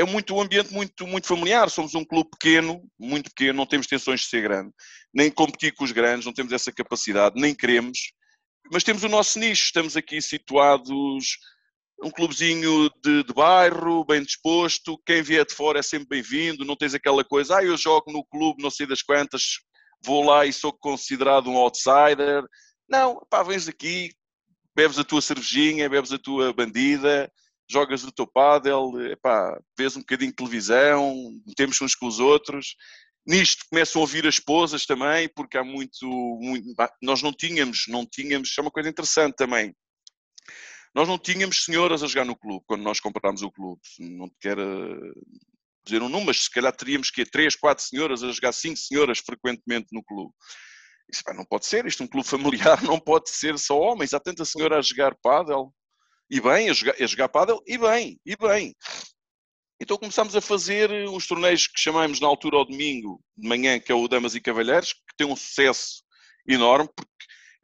é 0.00 0.04
muito 0.04 0.34
um 0.34 0.40
ambiente 0.40 0.72
muito, 0.72 1.06
muito 1.06 1.26
familiar, 1.26 1.68
somos 1.68 1.94
um 1.94 2.04
clube 2.04 2.30
pequeno, 2.30 2.82
muito 2.98 3.28
pequeno, 3.28 3.58
não 3.58 3.66
temos 3.66 3.86
tensões 3.86 4.20
de 4.20 4.26
ser 4.26 4.42
grande, 4.42 4.70
nem 5.12 5.30
competir 5.30 5.74
com 5.74 5.84
os 5.84 5.92
grandes, 5.92 6.24
não 6.24 6.32
temos 6.32 6.52
essa 6.52 6.72
capacidade, 6.72 7.40
nem 7.40 7.54
queremos, 7.54 8.12
mas 8.72 8.84
temos 8.84 9.02
o 9.02 9.08
nosso 9.08 9.38
nicho, 9.38 9.64
estamos 9.64 9.96
aqui 9.96 10.22
situados 10.22 11.38
um 12.02 12.10
clubezinho 12.10 12.90
de, 13.02 13.24
de, 13.24 13.32
bairro, 13.32 14.04
bem 14.04 14.22
disposto, 14.22 15.00
quem 15.06 15.22
vier 15.22 15.46
de 15.46 15.54
fora 15.54 15.78
é 15.78 15.82
sempre 15.82 16.08
bem-vindo, 16.08 16.64
não 16.64 16.76
tens 16.76 16.94
aquela 16.94 17.24
coisa, 17.24 17.56
ah, 17.56 17.64
eu 17.64 17.76
jogo 17.76 18.12
no 18.12 18.24
clube, 18.24 18.62
não 18.62 18.70
sei 18.70 18.86
das 18.86 19.02
quantas, 19.02 19.60
vou 20.04 20.24
lá 20.24 20.44
e 20.44 20.52
sou 20.52 20.72
considerado 20.72 21.48
um 21.48 21.56
outsider. 21.56 22.44
Não, 22.88 23.20
pá, 23.30 23.42
vens 23.42 23.66
aqui, 23.66 24.10
bebes 24.74 24.98
a 24.98 25.04
tua 25.04 25.22
cervejinha, 25.22 25.88
bebes 25.88 26.12
a 26.12 26.18
tua 26.18 26.52
bandida, 26.52 27.30
jogas 27.68 28.04
o 28.04 28.12
teu 28.12 28.26
pádel, 28.26 28.92
pá, 29.22 29.58
vês 29.76 29.96
um 29.96 30.00
bocadinho 30.00 30.30
de 30.30 30.36
televisão, 30.36 31.14
metemos 31.46 31.80
uns 31.80 31.94
com 31.94 32.06
os 32.06 32.20
outros. 32.20 32.76
Nisto 33.26 33.64
começam 33.70 34.00
a 34.00 34.04
ouvir 34.04 34.26
as 34.26 34.34
esposas 34.34 34.86
também, 34.86 35.28
porque 35.34 35.58
há 35.58 35.64
muito, 35.64 36.06
muito 36.40 36.74
nós 37.02 37.22
não 37.22 37.32
tínhamos, 37.32 37.86
não 37.88 38.06
tínhamos, 38.06 38.54
é 38.56 38.60
uma 38.60 38.70
coisa 38.70 38.88
interessante 38.88 39.34
também 39.34 39.74
nós 40.96 41.06
não 41.06 41.18
tínhamos 41.18 41.62
senhoras 41.62 42.02
a 42.02 42.06
jogar 42.06 42.24
no 42.24 42.34
clube 42.34 42.64
quando 42.66 42.80
nós 42.80 42.98
comprámos 42.98 43.42
o 43.42 43.50
clube. 43.50 43.82
Não 43.98 44.30
quero 44.40 45.12
dizer 45.84 46.00
um 46.00 46.08
número, 46.08 46.28
mas 46.28 46.44
se 46.44 46.50
calhar 46.50 46.74
teríamos 46.74 47.10
que 47.10 47.26
três, 47.26 47.54
quatro 47.54 47.84
senhoras 47.84 48.22
a 48.22 48.32
jogar 48.32 48.50
cinco 48.52 48.78
senhoras 48.78 49.18
frequentemente 49.18 49.88
no 49.92 50.02
clube. 50.02 50.32
Isso 51.12 51.22
não 51.34 51.44
pode 51.44 51.66
ser, 51.66 51.84
isto 51.84 52.02
é 52.02 52.06
um 52.06 52.08
clube 52.08 52.26
familiar, 52.26 52.82
não 52.82 52.98
pode 52.98 53.28
ser 53.28 53.58
só 53.58 53.78
homens. 53.78 54.14
Há 54.14 54.20
tanta 54.20 54.46
senhora 54.46 54.78
a 54.78 54.80
jogar 54.80 55.14
pádel, 55.22 55.70
e 56.30 56.40
bem, 56.40 56.70
a 56.70 56.72
jogar, 56.72 56.94
a 56.98 57.06
jogar 57.06 57.28
pádel, 57.28 57.62
e 57.66 57.76
bem, 57.76 58.18
e 58.24 58.34
bem. 58.34 58.74
Então 59.78 59.98
começámos 59.98 60.34
a 60.34 60.40
fazer 60.40 60.90
uns 61.10 61.26
torneios 61.26 61.66
que 61.66 61.78
chamamos 61.78 62.20
na 62.20 62.26
altura 62.26 62.56
ao 62.56 62.64
domingo 62.64 63.20
de 63.36 63.46
manhã, 63.46 63.78
que 63.78 63.92
é 63.92 63.94
o 63.94 64.08
Damas 64.08 64.34
e 64.34 64.40
Cavalheiros, 64.40 64.94
que 64.94 65.14
tem 65.18 65.26
um 65.26 65.36
sucesso 65.36 66.02
enorme, 66.48 66.88
porque 66.96 67.15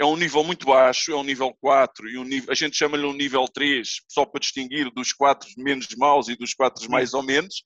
é 0.02 0.04
um 0.04 0.16
nível 0.16 0.42
muito 0.42 0.66
baixo, 0.66 1.12
é 1.12 1.16
um 1.16 1.22
nível 1.22 1.54
4, 1.60 2.08
e 2.10 2.18
um 2.18 2.24
nível, 2.24 2.50
a 2.50 2.54
gente 2.54 2.76
chama-lhe 2.76 3.06
um 3.06 3.12
nível 3.12 3.44
3, 3.46 3.88
só 4.08 4.26
para 4.26 4.40
distinguir 4.40 4.90
dos 4.90 5.12
4 5.12 5.48
menos 5.58 5.86
maus 5.96 6.28
e 6.28 6.36
dos 6.36 6.52
4 6.54 6.90
mais 6.90 7.14
ou 7.14 7.22
menos. 7.22 7.62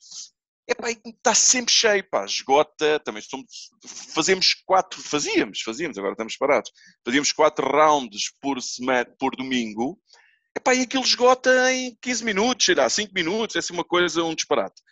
É 0.68 0.74
pá, 0.74 0.90
está 0.90 1.34
sempre 1.34 1.72
cheio, 1.72 2.04
pá, 2.10 2.24
esgota, 2.24 3.00
também 3.00 3.22
somos, 3.22 3.70
fazemos 4.12 4.52
quatro, 4.66 5.00
fazíamos, 5.00 5.62
fazíamos, 5.62 5.96
agora 5.96 6.12
estamos 6.12 6.36
parados, 6.36 6.70
fazíamos 7.04 7.32
quatro 7.32 7.66
rounds 7.66 8.32
por, 8.40 8.60
semana, 8.60 9.06
por 9.18 9.34
domingo, 9.34 9.98
é 10.54 10.60
pá, 10.60 10.74
e 10.74 10.82
aquilo 10.82 11.04
esgota 11.04 11.72
em 11.72 11.96
15 12.02 12.24
minutos, 12.24 12.66
sei 12.66 12.74
lá, 12.74 12.88
5 12.88 13.12
minutos, 13.14 13.56
é 13.56 13.60
assim 13.60 13.72
uma 13.72 13.84
coisa, 13.84 14.22
um 14.24 14.34
disparate. 14.34 14.82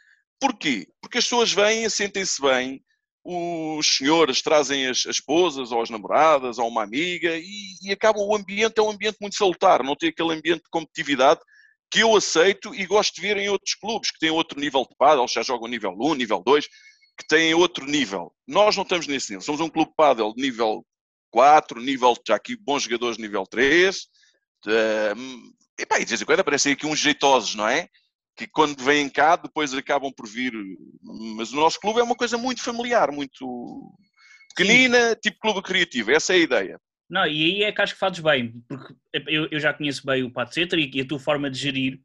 Porquê? 0.41 0.87
Porque 1.01 1.19
as 1.19 1.25
pessoas 1.25 1.53
vêm, 1.53 1.89
sentem-se 1.91 2.41
bem, 2.41 2.83
os 3.25 3.97
senhores 3.97 4.43
trazem 4.43 4.87
as, 4.87 4.99
as, 4.99 5.17
esposas 5.17 5.73
ou 5.73 5.81
as 5.81 5.89
namoradas 5.89 6.59
ou 6.59 6.69
uma 6.69 6.83
amiga 6.83 7.35
e, 7.37 7.77
e 7.83 7.91
acaba 7.91 8.19
o 8.19 8.37
ambiente 8.37 8.79
é 8.79 8.83
um 8.83 8.91
ambiente 8.91 9.17
muito 9.21 9.37
salutar, 9.37 9.83
não 9.83 9.97
tem 9.97 10.11
aquele 10.11 10.35
ambiente 10.35 10.65
de 10.65 10.71
competitividade 10.71 11.41
que 11.91 12.01
eu 12.01 12.15
aceito 12.15 12.75
e 12.75 12.85
gosto 12.85 13.15
de 13.15 13.21
ver 13.23 13.37
em 13.37 13.49
outros 13.49 13.75
clubes 13.75 14.11
que 14.11 14.19
têm 14.19 14.31
outro 14.31 14.61
nível 14.61 14.83
de 14.83 14.95
pádel, 14.97 15.27
já 15.29 15.43
jogam 15.43 15.69
nível 15.69 15.95
1, 15.99 16.15
nível 16.15 16.43
2, 16.45 16.67
que 16.67 17.27
têm 17.29 17.55
outro 17.55 17.87
nível. 17.87 18.33
Nós 18.47 18.77
não 18.77 18.83
estamos 18.83 19.07
nesse 19.07 19.31
nível, 19.31 19.43
somos 19.45 19.61
um 19.61 19.69
clube 19.69 19.91
de 19.91 19.97
pádel 19.97 20.35
de 20.35 20.43
nível 20.43 20.85
4, 21.31 21.81
nível, 21.81 22.15
já 22.27 22.35
aqui 22.35 22.57
bons 22.57 22.83
jogadores 22.83 23.17
de 23.17 23.23
nível 23.23 23.47
3, 23.47 23.97
uh, 23.97 25.55
e, 25.79 25.87
pá, 25.87 25.99
e 25.99 26.05
de 26.05 26.11
vez 26.11 26.21
em 26.21 26.25
quando 26.25 26.41
aparecem 26.41 26.73
aqui 26.73 26.87
uns 26.87 26.99
jeitosos, 26.99 27.55
não 27.55 27.67
é? 27.67 27.89
Que 28.37 28.47
quando 28.47 28.83
vêm 28.83 29.09
cá 29.09 29.37
depois 29.37 29.73
acabam 29.75 30.13
por 30.13 30.27
vir. 30.27 30.53
Mas 31.37 31.53
o 31.53 31.57
nosso 31.57 31.79
clube 31.81 32.01
é 32.01 32.03
uma 32.03 32.17
coisa 32.17 32.37
muito 32.37 32.63
familiar, 32.63 33.13
muito 33.13 33.93
pequenina, 34.55 35.11
Sim. 35.11 35.17
tipo 35.23 35.41
clube 35.41 35.63
criativo. 35.63 36.11
Essa 36.11 36.33
é 36.33 36.37
a 36.37 36.41
ideia. 36.41 36.81
Não, 37.09 37.27
e 37.27 37.45
aí 37.45 37.63
é 37.65 37.73
que 37.73 37.83
acho 37.83 37.95
que 37.95 38.01
fazes 38.01 38.21
bem, 38.21 38.55
porque 38.67 38.95
eu, 39.29 39.47
eu 39.51 39.61
já 39.61 39.75
conheço 39.75 40.05
bem 40.07 40.23
o 40.23 40.33
Pato 40.33 40.55
Center 40.55 40.79
e, 40.79 41.01
a 41.01 41.07
tua 41.07 41.19
forma 41.19 41.51
de 41.51 41.59
gerir 41.59 42.01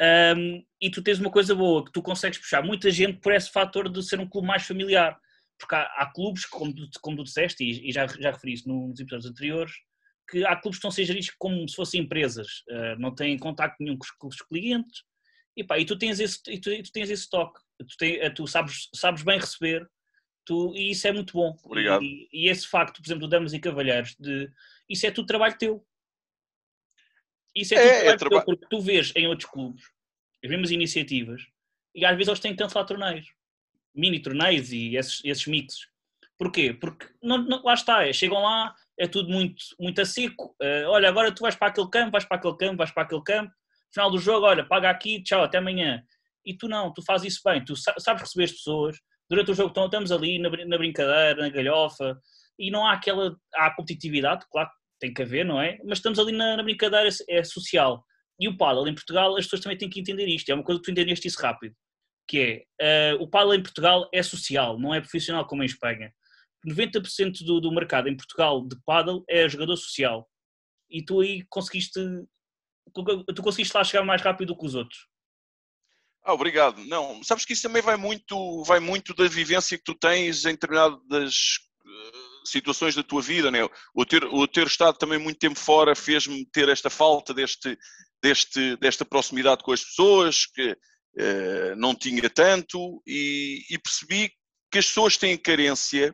Um, 0.00 0.62
e 0.80 0.90
tu 0.90 1.02
tens 1.02 1.18
uma 1.18 1.30
coisa 1.30 1.54
boa, 1.54 1.84
que 1.84 1.90
tu 1.90 2.02
consegues 2.02 2.38
puxar 2.38 2.62
muita 2.62 2.90
gente 2.90 3.18
por 3.18 3.32
esse 3.32 3.50
fator 3.50 3.88
de 3.88 4.02
ser 4.02 4.20
um 4.20 4.28
clube 4.28 4.46
mais 4.46 4.66
familiar. 4.66 5.18
Porque 5.58 5.74
há, 5.74 5.82
há 5.96 6.12
clubes, 6.12 6.44
como 6.44 6.74
tu, 6.74 6.86
como 7.00 7.16
tu 7.16 7.24
disseste, 7.24 7.64
e, 7.64 7.88
e 7.88 7.92
já, 7.92 8.06
já 8.06 8.30
referi 8.30 8.52
isso 8.52 8.68
nos 8.68 9.00
episódios 9.00 9.30
anteriores, 9.30 9.72
que 10.28 10.44
há 10.44 10.54
clubes 10.56 10.76
que 10.76 10.86
estão 10.86 10.90
a 10.90 10.92
ser 10.92 11.04
geridos 11.04 11.30
como 11.38 11.66
se 11.68 11.74
fossem 11.74 12.02
empresas, 12.02 12.46
uh, 12.68 12.98
não 12.98 13.14
têm 13.14 13.38
contacto 13.38 13.76
nenhum 13.80 13.96
com 13.96 14.04
os, 14.04 14.10
com 14.10 14.28
os 14.28 14.42
clientes, 14.42 15.02
e, 15.56 15.64
pá, 15.64 15.78
e 15.78 15.84
tu 15.84 15.98
tens 15.98 16.20
esse, 16.20 16.40
e 16.48 16.60
tu, 16.60 16.70
tu 16.82 16.92
tens 16.92 17.10
esse 17.10 17.28
toque, 17.28 17.60
tu, 17.78 18.04
eh, 18.04 18.30
tu 18.30 18.46
sabes, 18.46 18.88
sabes 18.94 19.22
bem 19.22 19.38
receber, 19.38 19.88
tu, 20.44 20.74
e 20.76 20.90
isso 20.90 21.06
é 21.06 21.12
muito 21.12 21.32
bom. 21.32 21.56
Obrigado. 21.64 22.02
E, 22.02 22.28
e 22.32 22.48
esse 22.48 22.66
facto, 22.66 23.00
por 23.00 23.06
exemplo, 23.06 23.26
do 23.26 23.30
Damas 23.30 23.52
e 23.52 23.60
Cavalheiros, 23.60 24.14
de, 24.18 24.50
isso 24.88 25.06
é 25.06 25.10
tudo 25.10 25.26
trabalho 25.26 25.56
teu. 25.56 25.86
Isso 27.54 27.74
é, 27.74 27.78
é 27.78 27.98
tudo 28.00 28.10
é, 28.10 28.16
trabalho 28.16 28.44
teu, 28.44 28.56
porque 28.56 28.66
tu 28.68 28.80
vês 28.80 29.12
em 29.16 29.26
outros 29.26 29.50
clubes 29.50 29.84
as 30.44 30.50
mesmas 30.50 30.70
iniciativas 30.70 31.42
e 31.94 32.04
às 32.04 32.12
vezes 32.12 32.28
eles 32.28 32.40
têm 32.40 32.52
que 32.52 32.58
cancelar 32.58 32.86
torneios, 32.86 33.26
mini 33.94 34.20
torneios 34.20 34.72
e 34.72 34.96
esses, 34.96 35.20
esses 35.24 35.46
mixes. 35.46 35.88
Porquê? 36.38 36.74
Porque 36.74 37.06
não, 37.22 37.38
não, 37.38 37.62
lá 37.62 37.74
está, 37.74 38.06
é, 38.06 38.12
chegam 38.12 38.42
lá, 38.42 38.74
é 38.98 39.06
tudo 39.06 39.30
muito, 39.30 39.64
muito 39.80 40.00
a 40.00 40.04
seco. 40.04 40.54
Uh, 40.60 40.88
olha, 40.88 41.08
agora 41.08 41.32
tu 41.32 41.40
vais 41.40 41.56
para 41.56 41.68
aquele 41.68 41.88
campo, 41.88 42.12
vais 42.12 42.24
para 42.24 42.36
aquele 42.36 42.56
campo, 42.56 42.76
vais 42.76 42.90
para 42.90 43.02
aquele 43.04 43.22
campo. 43.22 43.54
Final 43.96 44.10
do 44.10 44.18
jogo, 44.18 44.44
olha, 44.44 44.62
paga 44.62 44.90
aqui, 44.90 45.22
tchau, 45.22 45.42
até 45.42 45.56
amanhã. 45.56 46.02
E 46.44 46.54
tu 46.54 46.68
não, 46.68 46.92
tu 46.92 47.02
fazes 47.02 47.32
isso 47.32 47.40
bem, 47.42 47.64
tu 47.64 47.74
sabes 47.74 48.22
receber 48.22 48.44
as 48.44 48.52
pessoas. 48.52 48.98
Durante 49.28 49.52
o 49.52 49.54
jogo 49.54 49.72
estamos 49.84 50.12
ali 50.12 50.38
na, 50.38 50.50
na 50.50 50.76
brincadeira, 50.76 51.40
na 51.40 51.48
galhofa, 51.48 52.20
e 52.58 52.70
não 52.70 52.86
há 52.86 52.92
aquela. 52.92 53.34
Há 53.54 53.74
competitividade, 53.74 54.44
claro, 54.52 54.68
tem 55.00 55.14
que 55.14 55.22
haver, 55.22 55.46
não 55.46 55.58
é? 55.58 55.78
Mas 55.82 55.96
estamos 55.96 56.18
ali 56.18 56.32
na, 56.32 56.58
na 56.58 56.62
brincadeira, 56.62 57.08
é 57.26 57.42
social. 57.42 58.04
E 58.38 58.48
o 58.48 58.56
paddle 58.58 58.86
em 58.86 58.94
Portugal, 58.94 59.34
as 59.34 59.46
pessoas 59.46 59.62
também 59.62 59.78
têm 59.78 59.88
que 59.88 60.00
entender 60.00 60.26
isto. 60.26 60.50
É 60.50 60.54
uma 60.54 60.62
coisa 60.62 60.78
que 60.78 60.84
tu 60.84 60.90
entendeste 60.90 61.26
isso 61.26 61.40
rápido. 61.40 61.74
Que 62.28 62.66
é, 62.78 63.14
uh, 63.14 63.22
o 63.22 63.28
paddle 63.28 63.54
em 63.54 63.62
Portugal 63.62 64.10
é 64.12 64.22
social, 64.22 64.78
não 64.78 64.94
é 64.94 65.00
profissional 65.00 65.46
como 65.46 65.62
em 65.62 65.66
Espanha. 65.66 66.12
90% 66.66 67.44
do, 67.44 67.60
do 67.60 67.72
mercado 67.72 68.08
em 68.08 68.16
Portugal 68.16 68.66
de 68.66 68.76
paddle 68.84 69.24
é 69.26 69.48
jogador 69.48 69.76
social. 69.76 70.28
E 70.90 71.02
tu 71.02 71.20
aí 71.20 71.44
conseguiste, 71.48 71.98
tu 73.04 73.42
conseguiste 73.42 73.76
lá 73.76 73.84
chegar 73.84 74.04
mais 74.04 74.22
rápido 74.22 74.48
do 74.48 74.58
que 74.58 74.66
os 74.66 74.74
outros. 74.74 75.06
Ah, 76.24 76.32
obrigado. 76.32 76.84
Não, 76.84 77.22
sabes 77.22 77.44
que 77.44 77.52
isso 77.52 77.62
também 77.62 77.82
vai 77.82 77.96
muito, 77.96 78.62
vai 78.64 78.80
muito 78.80 79.14
da 79.14 79.28
vivência 79.28 79.78
que 79.78 79.84
tu 79.84 79.94
tens 79.94 80.44
em 80.44 80.52
determinadas 80.52 81.34
uh, 81.84 82.46
situações 82.46 82.94
da 82.94 83.02
tua 83.02 83.22
vida, 83.22 83.50
né? 83.50 83.60
O 83.94 84.04
ter, 84.04 84.24
o 84.24 84.46
ter 84.48 84.66
estado 84.66 84.98
também 84.98 85.18
muito 85.18 85.38
tempo 85.38 85.58
fora 85.58 85.94
fez-me 85.94 86.44
ter 86.46 86.68
esta 86.68 86.90
falta 86.90 87.32
deste, 87.32 87.78
deste, 88.20 88.76
desta 88.78 89.04
proximidade 89.04 89.62
com 89.62 89.70
as 89.70 89.84
pessoas 89.84 90.46
que 90.46 90.72
uh, 90.72 91.76
não 91.76 91.94
tinha 91.94 92.28
tanto 92.28 93.00
e, 93.06 93.64
e 93.70 93.78
percebi 93.78 94.30
que 94.72 94.78
as 94.78 94.86
pessoas 94.86 95.16
têm 95.16 95.38
carência 95.38 96.12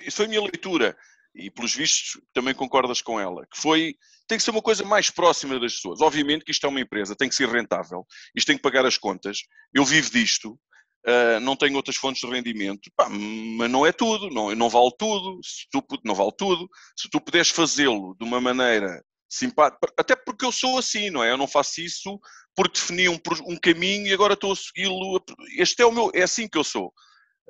isso 0.00 0.18
foi 0.18 0.26
a 0.26 0.28
minha 0.28 0.42
leitura, 0.42 0.96
e 1.34 1.50
pelos 1.50 1.74
vistos 1.74 2.20
também 2.32 2.54
concordas 2.54 3.00
com 3.00 3.20
ela, 3.20 3.46
que 3.46 3.60
foi, 3.60 3.94
tem 4.26 4.38
que 4.38 4.44
ser 4.44 4.50
uma 4.50 4.62
coisa 4.62 4.84
mais 4.84 5.10
próxima 5.10 5.58
das 5.58 5.74
pessoas. 5.74 6.00
Obviamente 6.00 6.44
que 6.44 6.50
isto 6.50 6.66
é 6.66 6.68
uma 6.68 6.80
empresa, 6.80 7.16
tem 7.16 7.28
que 7.28 7.34
ser 7.34 7.48
rentável, 7.48 8.04
isto 8.34 8.46
tem 8.46 8.56
que 8.56 8.62
pagar 8.62 8.84
as 8.84 8.98
contas, 8.98 9.38
eu 9.72 9.84
vivo 9.84 10.10
disto, 10.10 10.58
uh, 11.06 11.40
não 11.40 11.56
tenho 11.56 11.76
outras 11.76 11.96
fontes 11.96 12.20
de 12.20 12.34
rendimento, 12.34 12.90
Pá, 12.96 13.08
mas 13.08 13.70
não 13.70 13.86
é 13.86 13.92
tudo, 13.92 14.30
não, 14.30 14.54
não 14.54 14.68
vale 14.68 14.90
tudo, 14.98 15.40
se 15.44 15.66
tu, 15.70 15.84
não 16.04 16.14
vale 16.14 16.32
tudo, 16.36 16.68
se 16.96 17.08
tu 17.08 17.20
puderes 17.20 17.50
fazê-lo 17.50 18.14
de 18.18 18.24
uma 18.24 18.40
maneira 18.40 19.02
simpática, 19.28 19.92
até 19.96 20.16
porque 20.16 20.44
eu 20.44 20.50
sou 20.50 20.78
assim, 20.78 21.08
não 21.08 21.22
é? 21.22 21.30
Eu 21.30 21.36
não 21.36 21.46
faço 21.46 21.80
isso 21.80 22.18
por 22.54 22.68
definir 22.68 23.08
um, 23.08 23.18
um 23.46 23.56
caminho 23.56 24.08
e 24.08 24.12
agora 24.12 24.34
estou 24.34 24.52
a 24.52 24.56
segui-lo, 24.56 25.24
este 25.56 25.82
é 25.82 25.86
o 25.86 25.92
meu, 25.92 26.10
é 26.12 26.22
assim 26.22 26.48
que 26.48 26.58
eu 26.58 26.64
sou. 26.64 26.92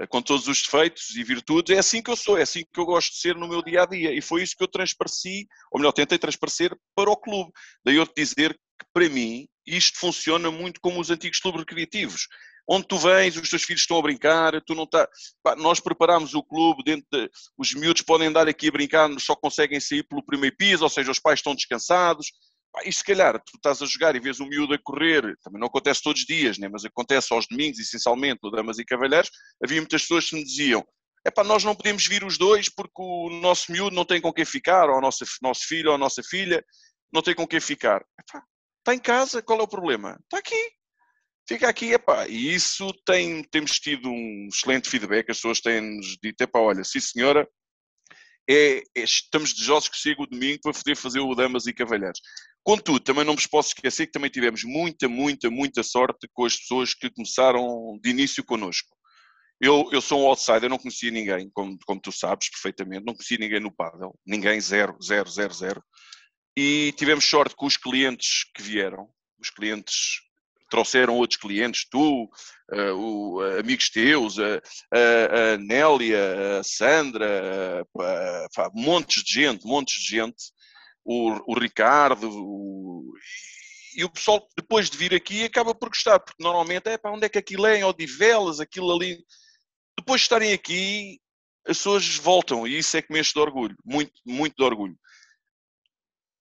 Eh, 0.00 0.06
com 0.06 0.22
todos 0.22 0.48
os 0.48 0.62
defeitos 0.62 1.10
e 1.14 1.22
virtudes, 1.22 1.76
é 1.76 1.78
assim 1.78 2.02
que 2.02 2.10
eu 2.10 2.16
sou, 2.16 2.38
é 2.38 2.42
assim 2.42 2.64
que 2.72 2.80
eu 2.80 2.86
gosto 2.86 3.12
de 3.12 3.18
ser 3.18 3.36
no 3.36 3.46
meu 3.46 3.62
dia 3.62 3.82
a 3.82 3.86
dia. 3.86 4.12
E 4.12 4.22
foi 4.22 4.42
isso 4.42 4.56
que 4.56 4.64
eu 4.64 4.68
transpareci, 4.68 5.46
ou 5.70 5.78
melhor, 5.78 5.92
tentei 5.92 6.18
transparecer 6.18 6.74
para 6.94 7.10
o 7.10 7.16
clube. 7.16 7.52
Daí 7.84 7.96
eu 7.96 8.06
te 8.06 8.14
dizer 8.16 8.54
que, 8.54 8.86
para 8.92 9.08
mim, 9.08 9.46
isto 9.66 9.98
funciona 9.98 10.50
muito 10.50 10.80
como 10.80 11.00
os 11.00 11.10
antigos 11.10 11.38
clubes 11.38 11.60
recreativos. 11.60 12.26
Onde 12.68 12.86
tu 12.86 12.98
vens, 12.98 13.36
os 13.36 13.48
teus 13.48 13.64
filhos 13.64 13.82
estão 13.82 13.98
a 13.98 14.02
brincar, 14.02 14.60
tu 14.62 14.74
não 14.74 14.84
está. 14.84 15.06
Nós 15.58 15.80
preparámos 15.80 16.34
o 16.34 16.42
clube, 16.42 16.84
dentro 16.84 17.06
de... 17.12 17.28
os 17.58 17.74
miúdos 17.74 18.02
podem 18.02 18.28
andar 18.28 18.48
aqui 18.48 18.68
a 18.68 18.72
brincar, 18.72 19.10
só 19.18 19.34
conseguem 19.34 19.80
sair 19.80 20.04
pelo 20.04 20.24
primeiro 20.24 20.56
piso, 20.56 20.84
ou 20.84 20.90
seja, 20.90 21.10
os 21.10 21.18
pais 21.18 21.40
estão 21.40 21.54
descansados 21.54 22.28
e 22.84 22.92
se 22.92 23.04
calhar 23.04 23.34
tu 23.40 23.56
estás 23.56 23.82
a 23.82 23.86
jogar 23.86 24.14
e 24.14 24.20
vês 24.20 24.40
um 24.40 24.46
miúdo 24.46 24.74
a 24.74 24.78
correr, 24.78 25.36
também 25.42 25.60
não 25.60 25.66
acontece 25.66 26.02
todos 26.02 26.20
os 26.20 26.26
dias, 26.26 26.58
né? 26.58 26.68
mas 26.68 26.84
acontece 26.84 27.32
aos 27.32 27.46
domingos, 27.48 27.78
essencialmente, 27.78 28.40
no 28.42 28.50
Damas 28.50 28.78
e 28.78 28.84
Cavalheiros, 28.84 29.30
havia 29.62 29.80
muitas 29.80 30.02
pessoas 30.02 30.30
que 30.30 30.36
me 30.36 30.44
diziam 30.44 30.84
é 31.24 31.30
para 31.30 31.44
nós 31.44 31.64
não 31.64 31.74
podemos 31.74 32.06
vir 32.06 32.24
os 32.24 32.38
dois 32.38 32.68
porque 32.68 33.02
o 33.02 33.28
nosso 33.28 33.70
miúdo 33.70 33.94
não 33.94 34.04
tem 34.04 34.20
com 34.20 34.32
quem 34.32 34.44
ficar, 34.44 34.88
ou 34.88 34.96
o 34.96 35.00
nosso, 35.00 35.24
nosso 35.42 35.66
filho 35.66 35.90
ou 35.90 35.94
a 35.94 35.98
nossa 35.98 36.22
filha 36.22 36.64
não 37.12 37.22
tem 37.22 37.34
com 37.34 37.46
quem 37.46 37.60
ficar. 37.60 38.02
Epá, 38.18 38.42
está 38.78 38.94
em 38.94 38.98
casa, 38.98 39.42
qual 39.42 39.60
é 39.60 39.62
o 39.62 39.68
problema? 39.68 40.18
Está 40.22 40.38
aqui. 40.38 40.70
Fica 41.46 41.68
aqui, 41.68 41.92
epá. 41.92 42.26
E 42.28 42.54
isso 42.54 42.92
tem, 43.04 43.42
temos 43.44 43.78
tido 43.80 44.08
um 44.08 44.48
excelente 44.50 44.88
feedback, 44.88 45.30
as 45.30 45.36
pessoas 45.36 45.60
têm-nos 45.60 46.16
dito, 46.22 46.40
epá, 46.40 46.60
olha, 46.60 46.84
sim 46.84 47.00
senhora, 47.00 47.46
é, 48.48 48.78
é, 48.78 49.02
estamos 49.02 49.52
desejosos 49.52 49.88
que 49.88 49.98
chegue 49.98 50.22
o 50.22 50.26
domingo 50.26 50.60
para 50.62 50.72
poder 50.72 50.96
fazer 50.96 51.20
o 51.20 51.34
Damas 51.34 51.66
e 51.66 51.72
Cavalheiros. 51.72 52.20
Contudo, 52.62 53.00
também 53.00 53.24
não 53.24 53.34
vos 53.34 53.46
posso 53.46 53.68
esquecer 53.68 54.06
que 54.06 54.12
também 54.12 54.30
tivemos 54.30 54.64
muita, 54.64 55.08
muita, 55.08 55.50
muita 55.50 55.82
sorte 55.82 56.28
com 56.32 56.44
as 56.44 56.56
pessoas 56.56 56.94
que 56.94 57.10
começaram 57.10 57.98
de 58.02 58.10
início 58.10 58.44
connosco. 58.44 58.88
Eu, 59.60 59.88
eu 59.92 60.00
sou 60.00 60.22
um 60.22 60.26
outsider, 60.26 60.70
não 60.70 60.78
conhecia 60.78 61.10
ninguém, 61.10 61.50
como, 61.52 61.78
como 61.86 62.00
tu 62.00 62.10
sabes 62.10 62.50
perfeitamente, 62.50 63.04
não 63.04 63.14
conhecia 63.14 63.38
ninguém 63.38 63.60
no 63.60 63.70
paddle, 63.70 64.14
ninguém, 64.26 64.60
zero, 64.60 64.96
zero, 65.02 65.28
zero, 65.30 65.52
zero. 65.52 65.84
E 66.56 66.92
tivemos 66.96 67.24
sorte 67.26 67.54
com 67.54 67.66
os 67.66 67.76
clientes 67.76 68.44
que 68.54 68.62
vieram, 68.62 69.08
os 69.38 69.50
clientes 69.50 70.20
trouxeram 70.70 71.16
outros 71.16 71.38
clientes, 71.38 71.86
tu, 71.90 72.24
uh, 72.72 72.94
o, 72.94 73.42
uh, 73.42 73.58
amigos 73.58 73.90
teus, 73.90 74.38
a, 74.38 74.60
a, 74.92 75.58
Nélia, 75.58 76.60
a 76.60 76.62
Sandra, 76.62 77.84
uh, 77.94 78.70
montes 78.72 79.22
de 79.24 79.32
gente, 79.32 79.66
montes 79.66 80.00
de 80.02 80.16
gente, 80.16 80.44
o, 81.04 81.52
o 81.52 81.58
Ricardo, 81.58 82.28
o, 82.30 83.12
e 83.96 84.04
o 84.04 84.10
pessoal 84.10 84.46
depois 84.56 84.88
de 84.88 84.96
vir 84.96 85.14
aqui 85.14 85.44
acaba 85.44 85.74
por 85.74 85.88
gostar, 85.88 86.20
porque 86.20 86.42
normalmente 86.42 86.88
é 86.88 86.98
para 86.98 87.12
onde 87.12 87.26
é 87.26 87.28
que 87.28 87.38
aquilo 87.38 87.66
é, 87.66 87.78
em 87.78 87.84
Odivelas, 87.84 88.60
aquilo 88.60 88.94
ali. 88.94 89.18
Depois 89.98 90.20
de 90.20 90.24
estarem 90.26 90.52
aqui, 90.52 91.18
as 91.66 91.78
pessoas 91.78 92.16
voltam 92.16 92.66
e 92.66 92.78
isso 92.78 92.96
é 92.96 93.02
que 93.02 93.12
me 93.12 93.20
enche 93.20 93.32
de 93.32 93.40
orgulho, 93.40 93.76
muito, 93.84 94.12
muito 94.24 94.54
de 94.56 94.62
orgulho. 94.62 94.96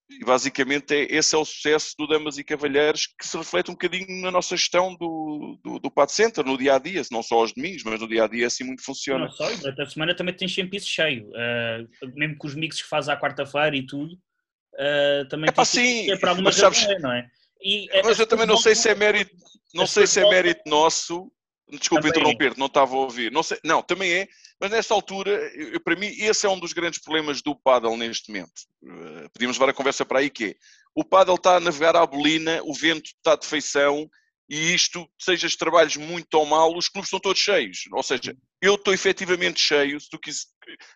E 0.09 0.25
basicamente 0.25 0.91
é, 0.95 1.03
esse 1.15 1.35
é 1.35 1.37
o 1.37 1.45
sucesso 1.45 1.93
do 1.97 2.07
Damas 2.07 2.39
e 2.39 2.43
Cavalheiros 2.43 3.05
que 3.05 3.27
se 3.27 3.37
reflete 3.37 3.69
um 3.69 3.75
bocadinho 3.75 4.07
na 4.21 4.31
nossa 4.31 4.57
gestão 4.57 4.95
do, 4.95 5.59
do, 5.63 5.79
do 5.79 5.91
Pad 5.91 6.11
Center, 6.11 6.43
no 6.43 6.57
dia 6.57 6.75
a 6.75 6.79
dia, 6.79 7.01
não 7.11 7.21
só 7.21 7.35
aos 7.35 7.53
domingos, 7.53 7.83
mas 7.83 7.99
no 7.99 8.07
dia 8.07 8.23
a 8.23 8.27
dia 8.27 8.47
assim 8.47 8.63
muito 8.63 8.83
funciona. 8.83 9.25
Não 9.25 9.31
só, 9.31 9.45
a 9.45 9.85
semana 9.85 10.15
também 10.15 10.35
tens 10.35 10.53
sempre 10.53 10.77
isso 10.77 10.87
cheio, 10.87 11.27
uh, 11.29 12.15
mesmo 12.15 12.37
com 12.37 12.47
os 12.47 12.55
mixes 12.55 12.81
que 12.81 12.89
faz 12.89 13.07
à 13.07 13.19
quarta-feira 13.19 13.75
e 13.75 13.85
tudo, 13.85 14.17
uh, 14.73 15.27
também 15.29 15.49
é 15.49 15.51
para 15.51 15.65
sim, 15.65 16.07
para 16.19 16.31
algumas 16.31 16.55
sabes, 16.55 16.85
não 16.99 17.11
é? 17.11 17.27
E, 17.61 17.87
é, 17.91 18.03
mas 18.03 18.19
eu 18.19 18.27
também 18.27 18.45
não 18.45 18.57
sei 18.57 18.75
se 18.75 18.89
é 18.89 18.95
mérito, 18.95 19.35
não 19.73 19.85
sei 19.85 20.07
se 20.07 20.19
é 20.19 20.29
mérito 20.29 20.61
nosso 20.65 21.31
Desculpa 21.71 22.07
interromper, 22.07 22.57
não 22.57 22.65
estava 22.65 22.95
a 22.95 22.99
ouvir. 22.99 23.31
Não, 23.31 23.43
sei, 23.43 23.59
não, 23.63 23.83
também 23.83 24.11
é, 24.11 24.27
mas 24.59 24.71
nesta 24.71 24.93
altura, 24.93 25.31
eu, 25.53 25.79
para 25.79 25.95
mim, 25.95 26.07
esse 26.07 26.45
é 26.45 26.49
um 26.49 26.59
dos 26.59 26.73
grandes 26.73 26.99
problemas 26.99 27.41
do 27.41 27.55
paddle 27.55 27.95
neste 27.95 28.31
momento. 28.31 28.61
Uh, 28.81 29.29
podíamos 29.31 29.57
levar 29.57 29.69
a 29.69 29.73
conversa 29.73 30.03
para 30.03 30.19
aí 30.19 30.29
que 30.29 30.45
é, 30.45 30.55
o 30.95 31.03
paddle 31.03 31.35
está 31.35 31.57
a 31.57 31.59
navegar 31.59 31.95
à 31.95 32.05
bolina, 32.05 32.59
o 32.63 32.73
vento 32.73 33.05
está 33.05 33.35
de 33.35 33.45
feição, 33.45 34.09
e 34.49 34.73
isto, 34.73 35.07
seja 35.19 35.45
os 35.45 35.55
trabalhos 35.55 35.95
muito 35.95 36.33
ou 36.33 36.45
mal, 36.45 36.75
os 36.75 36.89
clubes 36.89 37.07
estão 37.07 37.19
todos 37.19 37.39
cheios. 37.41 37.83
Ou 37.91 38.01
seja, 38.01 38.35
eu 38.61 38.75
estou 38.75 38.93
efetivamente 38.93 39.59
cheio. 39.59 39.99
Se 39.99 40.09
tu 40.09 40.17
quis, 40.17 40.47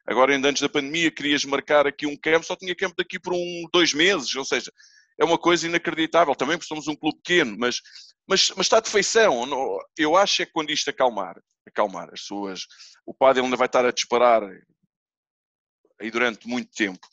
agora 0.08 0.34
ainda 0.34 0.50
antes 0.50 0.62
da 0.62 0.70
pandemia, 0.70 1.12
querias 1.12 1.46
marcar 1.46 1.86
aqui 1.86 2.08
um 2.08 2.18
campo, 2.18 2.46
só 2.46 2.56
tinha 2.56 2.76
campo 2.76 2.96
daqui 2.98 3.20
por 3.20 3.34
um, 3.34 3.68
dois 3.72 3.94
meses. 3.94 4.34
Ou 4.36 4.44
seja, 4.44 4.72
é 5.20 5.24
uma 5.24 5.38
coisa 5.38 5.68
inacreditável. 5.68 6.36
Também 6.36 6.58
porque 6.58 6.68
somos 6.68 6.88
um 6.88 6.96
clube 6.96 7.18
pequeno, 7.18 7.56
mas 7.60 7.80
mas, 8.28 8.50
mas 8.52 8.66
está 8.66 8.80
de 8.80 8.90
feição. 8.90 9.46
Eu 9.98 10.16
acho 10.16 10.42
é 10.42 10.46
que 10.46 10.52
quando 10.52 10.72
isto 10.72 10.90
acalmar, 10.90 11.36
acalmar 11.68 12.10
as 12.14 12.22
suas, 12.22 12.66
o 13.06 13.14
padre 13.14 13.44
ainda 13.44 13.58
vai 13.58 13.68
estar 13.68 13.86
a 13.86 13.92
disparar 13.92 14.44
aí 16.00 16.10
durante 16.12 16.48
muito 16.48 16.72
tempo. 16.74 17.06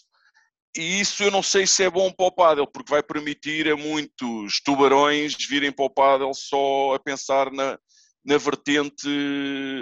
E 0.77 1.01
isso 1.01 1.23
eu 1.25 1.31
não 1.31 1.43
sei 1.43 1.67
se 1.67 1.83
é 1.83 1.91
bom 1.91 2.13
para 2.13 2.27
o 2.27 2.33
pádel, 2.33 2.67
porque 2.67 2.93
vai 2.93 3.03
permitir 3.03 3.69
a 3.69 3.77
muitos 3.77 4.61
tubarões 4.61 5.35
virem 5.35 5.73
para 5.73 5.85
o 5.85 5.91
pádel 5.91 6.33
só 6.33 6.95
a 6.95 6.99
pensar 7.01 7.51
na, 7.51 7.77
na 8.25 8.39
vertente 8.39 9.09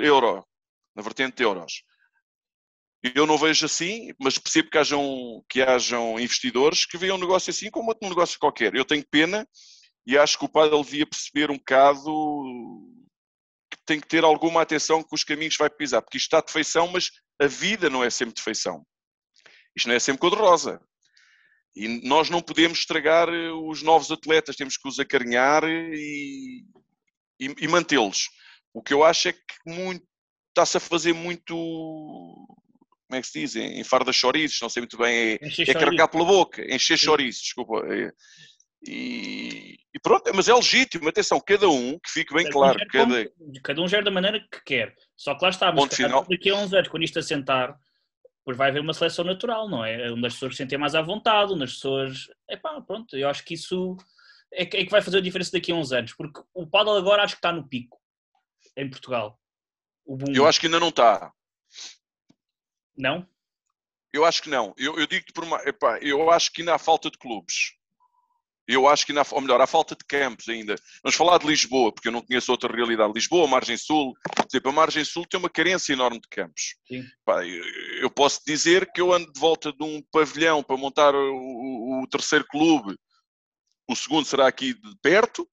euro, 0.03 0.43
na 0.97 1.03
vertente 1.03 1.43
euros. 1.43 1.83
Eu 3.15 3.27
não 3.27 3.37
vejo 3.39 3.67
assim, 3.67 4.13
mas 4.19 4.39
percebo 4.39 4.71
que 4.71 4.79
hajam, 4.79 5.45
que 5.49 5.63
hajam 5.63 6.19
investidores 6.19 6.85
que 6.85 6.97
veem 6.97 7.13
um 7.13 7.19
negócio 7.19 7.51
assim 7.51 7.71
como 7.71 7.91
outro 7.91 8.09
negócio 8.09 8.39
qualquer. 8.39 8.75
Eu 8.75 8.85
tenho 8.85 9.07
pena 9.09 9.47
e 10.07 10.17
acho 10.17 10.39
que 10.39 10.45
o 10.47 10.49
padre 10.49 10.83
devia 10.83 11.07
perceber 11.07 11.51
um 11.51 11.59
bocado 11.59 12.11
que 13.71 13.79
tem 13.85 14.01
que 14.01 14.09
ter 14.09 14.25
alguma 14.25 14.63
atenção 14.63 15.03
com 15.03 15.15
os 15.15 15.23
caminhos 15.23 15.55
que 15.55 15.63
vai 15.63 15.71
pisar, 15.71 16.01
porque 16.01 16.17
isto 16.17 16.27
está 16.27 16.41
de 16.41 16.51
feição, 16.51 16.89
mas 16.89 17.11
a 17.41 17.47
vida 17.47 17.91
não 17.91 18.03
é 18.03 18.11
sempre 18.11 18.35
de 18.35 18.43
feição. 18.43 18.85
Isto 19.79 19.89
não 19.89 19.95
é 19.95 19.99
sempre 19.99 20.21
cor-de-rosa. 20.21 20.81
E 21.75 22.07
nós 22.07 22.29
não 22.29 22.43
podemos 22.43 22.81
estragar 22.81 23.29
eh, 23.29 23.51
os 23.53 23.83
novos 23.83 24.11
atletas, 24.11 24.57
temos 24.57 24.77
que 24.77 24.89
os 24.89 24.99
acarinhar 24.99 25.63
e, 25.65 26.65
e, 27.41 27.55
e 27.61 27.69
mantê-los. 27.69 28.29
O 28.75 28.83
que 28.83 28.93
eu 28.93 29.05
acho 29.05 29.29
é 29.29 29.33
que 29.33 29.41
muito, 29.65 30.05
está-se 30.49 30.77
a 30.77 30.81
fazer 30.81 31.13
muito. 31.13 31.55
Como 31.55 33.17
é 33.17 33.21
que 33.21 33.27
se 33.27 33.41
diz? 33.41 33.57
Em 33.57 33.83
farda 33.85 34.13
chorizos, 34.13 34.61
não 34.61 34.69
sei 34.69 34.83
muito 34.83 34.99
bem. 34.99 35.39
É, 35.41 35.71
é 35.71 35.73
carregar 35.73 36.09
pela 36.09 36.25
boca, 36.25 36.63
encher 36.75 36.99
chorizos, 36.99 37.43
desculpa. 37.43 37.87
É, 37.87 38.13
e, 38.87 39.79
e, 39.95 40.01
pronto, 40.03 40.31
mas 40.35 40.49
é 40.49 40.55
legítimo, 40.55 41.09
atenção, 41.09 41.41
cada 41.41 41.69
um, 41.69 41.99
que 41.99 42.11
fique 42.11 42.35
bem 42.35 42.45
cada 42.45 42.53
claro. 42.53 42.79
Um 42.81 42.87
cada... 42.89 43.31
cada 43.63 43.83
um 43.83 43.89
gera 43.89 44.03
da 44.03 44.11
maneira 44.11 44.41
que 44.41 44.63
quer. 44.65 44.95
Só 45.17 45.35
que 45.37 45.45
lá 45.45 45.51
está, 45.51 45.73
mas 45.73 45.95
final... 45.95 46.27
daqui 46.29 46.51
a 46.51 46.57
uns 46.57 46.73
anos, 46.73 46.89
quando 46.89 47.05
isto 47.05 47.19
assentar, 47.19 47.77
depois 48.49 48.57
vai 48.57 48.71
haver 48.71 48.81
uma 48.81 48.95
seleção 48.95 49.27
natural, 49.27 49.69
não 49.69 49.85
é? 49.85 50.11
Onde 50.11 50.27
as 50.27 50.33
pessoas 50.33 50.55
se 50.55 50.59
sentem 50.59 50.79
mais 50.79 50.95
à 50.95 51.03
vontade, 51.03 51.53
onde 51.53 51.65
as 51.65 51.75
pessoas. 51.75 52.29
Epá, 52.49 52.81
pronto, 52.81 53.15
eu 53.15 53.29
acho 53.29 53.45
que 53.45 53.53
isso 53.53 53.95
é 54.51 54.65
que, 54.65 54.79
é 54.79 54.85
que 54.87 54.91
vai 54.91 55.03
fazer 55.03 55.19
a 55.19 55.21
diferença 55.23 55.53
daqui 55.53 55.71
a 55.71 55.75
uns 55.75 55.93
anos, 55.93 56.15
porque 56.15 56.41
o 56.55 56.67
paddle 56.67 56.97
agora 56.97 57.23
acho 57.23 57.35
que 57.35 57.39
está 57.41 57.53
no 57.53 57.69
pico 57.69 58.01
em 58.75 58.89
Portugal. 58.89 59.39
Eu 60.35 60.47
acho 60.47 60.59
que 60.59 60.67
ainda 60.67 60.81
não 60.81 60.89
está. 60.89 61.31
Não? 62.97 63.29
Eu 64.15 64.25
acho 64.25 64.43
que 64.43 64.49
não. 64.49 64.73
Eu, 64.79 64.99
eu 64.99 65.07
digo-te 65.07 65.35
por 65.35 65.45
uma. 65.45 65.59
Epá, 65.69 65.99
eu 65.99 66.31
acho 66.31 66.51
que 66.51 66.63
ainda 66.63 66.75
há 66.75 66.79
falta 66.79 67.11
de 67.11 67.19
clubes. 67.19 67.75
Eu 68.69 68.87
acho 68.87 69.07
que 69.07 69.13
ainda 69.13 69.25
ou 69.31 69.41
melhor, 69.41 69.61
há 69.63 69.67
falta 69.67 69.97
de 69.97 70.05
campos 70.05 70.47
ainda. 70.47 70.77
Vamos 71.03 71.17
falar 71.17 71.39
de 71.39 71.47
Lisboa, 71.47 71.91
porque 71.91 72.09
eu 72.09 72.13
não 72.13 72.21
conheço 72.21 72.53
outra 72.53 72.71
realidade. 72.71 73.15
Lisboa, 73.15 73.49
Margem 73.49 73.79
Sul, 73.79 74.13
por 74.23 74.47
exemplo, 74.47 74.71
a 74.71 74.75
Margem 74.75 75.05
Sul 75.05 75.25
tem 75.27 75.41
uma 75.41 75.49
carência 75.49 75.95
enorme 75.95 76.21
de 76.21 76.29
campos. 76.29 76.77
Pá, 77.25 77.47
eu, 77.47 77.65
eu, 78.03 78.11
posso 78.11 78.43
dizer 78.47 78.93
que 78.93 79.01
eu 79.01 79.11
ando 79.11 79.33
de 79.33 79.41
volta 79.41 79.73
de 79.73 79.83
um 79.83 80.03
pavilhão 80.13 80.63
para 80.63 80.77
montar 80.77 81.15
o, 81.15 81.35
o, 81.35 82.03
o 82.03 82.07
terceiro 82.09 82.45
clube. 82.47 82.95
O 83.89 83.97
segundo 83.97 84.27
será 84.27 84.47
aqui 84.47 84.75
de 84.75 84.97
perto, 85.01 85.49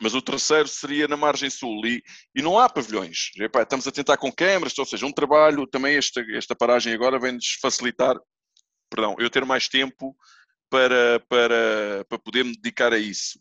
mas 0.00 0.14
o 0.14 0.22
terceiro 0.22 0.66
seria 0.66 1.06
na 1.06 1.16
margem 1.16 1.50
sul 1.50 1.86
e, 1.86 2.02
e 2.34 2.42
não 2.42 2.58
há 2.58 2.68
pavilhões. 2.68 3.30
Epá, 3.36 3.62
estamos 3.62 3.86
a 3.86 3.92
tentar 3.92 4.16
com 4.16 4.32
câmaras, 4.32 4.76
ou 4.76 4.84
seja, 4.84 5.06
um 5.06 5.12
trabalho, 5.12 5.64
também 5.64 5.96
esta, 5.96 6.24
esta 6.32 6.56
paragem 6.56 6.92
agora 6.92 7.20
vem-nos 7.20 7.56
facilitar, 7.60 8.16
perdão, 8.90 9.14
eu 9.20 9.30
ter 9.30 9.44
mais 9.44 9.68
tempo 9.68 10.16
para, 10.70 11.20
para 11.28 11.67
poder 12.38 12.44
me 12.44 12.56
dedicar 12.56 12.92
a 12.92 12.98
isso. 12.98 13.40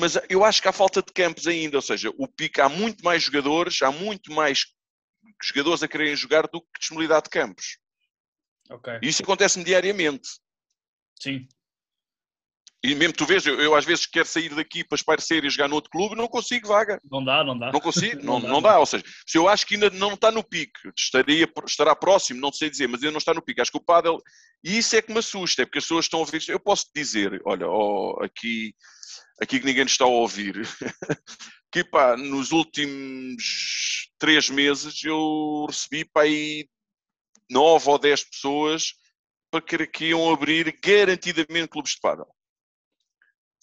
Mas 0.00 0.16
eu 0.28 0.44
acho 0.44 0.62
que 0.62 0.68
há 0.68 0.72
falta 0.72 1.02
de 1.02 1.12
campos 1.12 1.46
ainda, 1.46 1.76
ou 1.76 1.82
seja, 1.82 2.10
o 2.16 2.28
pico 2.28 2.62
há 2.62 2.68
muito 2.68 3.04
mais 3.04 3.22
jogadores, 3.22 3.82
há 3.82 3.90
muito 3.90 4.32
mais 4.32 4.66
jogadores 5.42 5.82
a 5.82 5.88
quererem 5.88 6.14
jogar 6.14 6.46
do 6.46 6.60
que 6.60 6.78
disponibilidade 6.78 7.24
de 7.24 7.30
campos. 7.30 7.78
Okay. 8.70 8.98
Isso 9.02 9.22
acontece-me 9.22 9.64
diariamente. 9.64 10.28
Sim. 11.20 11.48
E 12.84 12.94
mesmo 12.94 13.14
tu 13.14 13.24
vês, 13.24 13.46
eu, 13.46 13.58
eu, 13.58 13.74
às 13.74 13.86
vezes 13.86 14.04
quero 14.04 14.28
sair 14.28 14.54
daqui 14.54 14.84
para 14.84 14.96
espairecer 14.96 15.42
e 15.42 15.48
jogar 15.48 15.68
no 15.68 15.76
outro 15.76 15.90
clube, 15.90 16.14
não 16.14 16.28
consigo 16.28 16.68
vaga. 16.68 17.00
Não 17.10 17.24
dá, 17.24 17.42
não 17.42 17.58
dá. 17.58 17.72
Não 17.72 17.80
consigo, 17.80 18.20
não, 18.22 18.34
não, 18.34 18.40
dá, 18.42 18.48
não 18.48 18.62
dá. 18.62 18.78
Ou 18.78 18.84
seja, 18.84 19.02
se 19.26 19.38
eu 19.38 19.48
acho 19.48 19.66
que 19.66 19.76
ainda 19.76 19.88
não 19.88 20.12
está 20.12 20.30
no 20.30 20.44
pico, 20.44 20.78
estaria, 20.94 21.50
estará 21.66 21.96
próximo, 21.96 22.42
não 22.42 22.52
sei 22.52 22.68
dizer, 22.68 22.86
mas 22.86 23.00
ainda 23.00 23.12
não 23.12 23.18
está 23.18 23.32
no 23.32 23.40
pico. 23.40 23.62
Acho 23.62 23.70
que 23.70 23.78
o 23.78 23.84
Padel, 23.84 24.20
e 24.62 24.76
isso 24.76 24.94
é 24.96 25.00
que 25.00 25.10
me 25.10 25.18
assusta, 25.18 25.62
é 25.62 25.64
porque 25.64 25.78
as 25.78 25.84
pessoas 25.84 26.04
estão 26.04 26.18
a 26.18 26.24
ouvir. 26.24 26.44
Eu 26.46 26.60
posso 26.60 26.90
dizer, 26.94 27.40
olha, 27.46 27.66
oh, 27.66 28.22
aqui, 28.22 28.74
aqui 29.40 29.60
que 29.60 29.64
ninguém 29.64 29.86
está 29.86 30.04
a 30.04 30.08
ouvir, 30.08 30.54
que 31.72 31.82
pá, 31.84 32.18
nos 32.18 32.52
últimos 32.52 34.10
três 34.18 34.50
meses 34.50 35.02
eu 35.02 35.64
recebi 35.70 36.04
para 36.04 36.24
aí 36.24 36.68
nove 37.50 37.88
ou 37.88 37.98
dez 37.98 38.22
pessoas 38.22 38.92
para 39.50 39.62
que 39.62 40.08
iam 40.08 40.30
abrir 40.30 40.78
garantidamente 40.82 41.68
clubes 41.68 41.92
de 41.92 42.00
Padel 42.02 42.28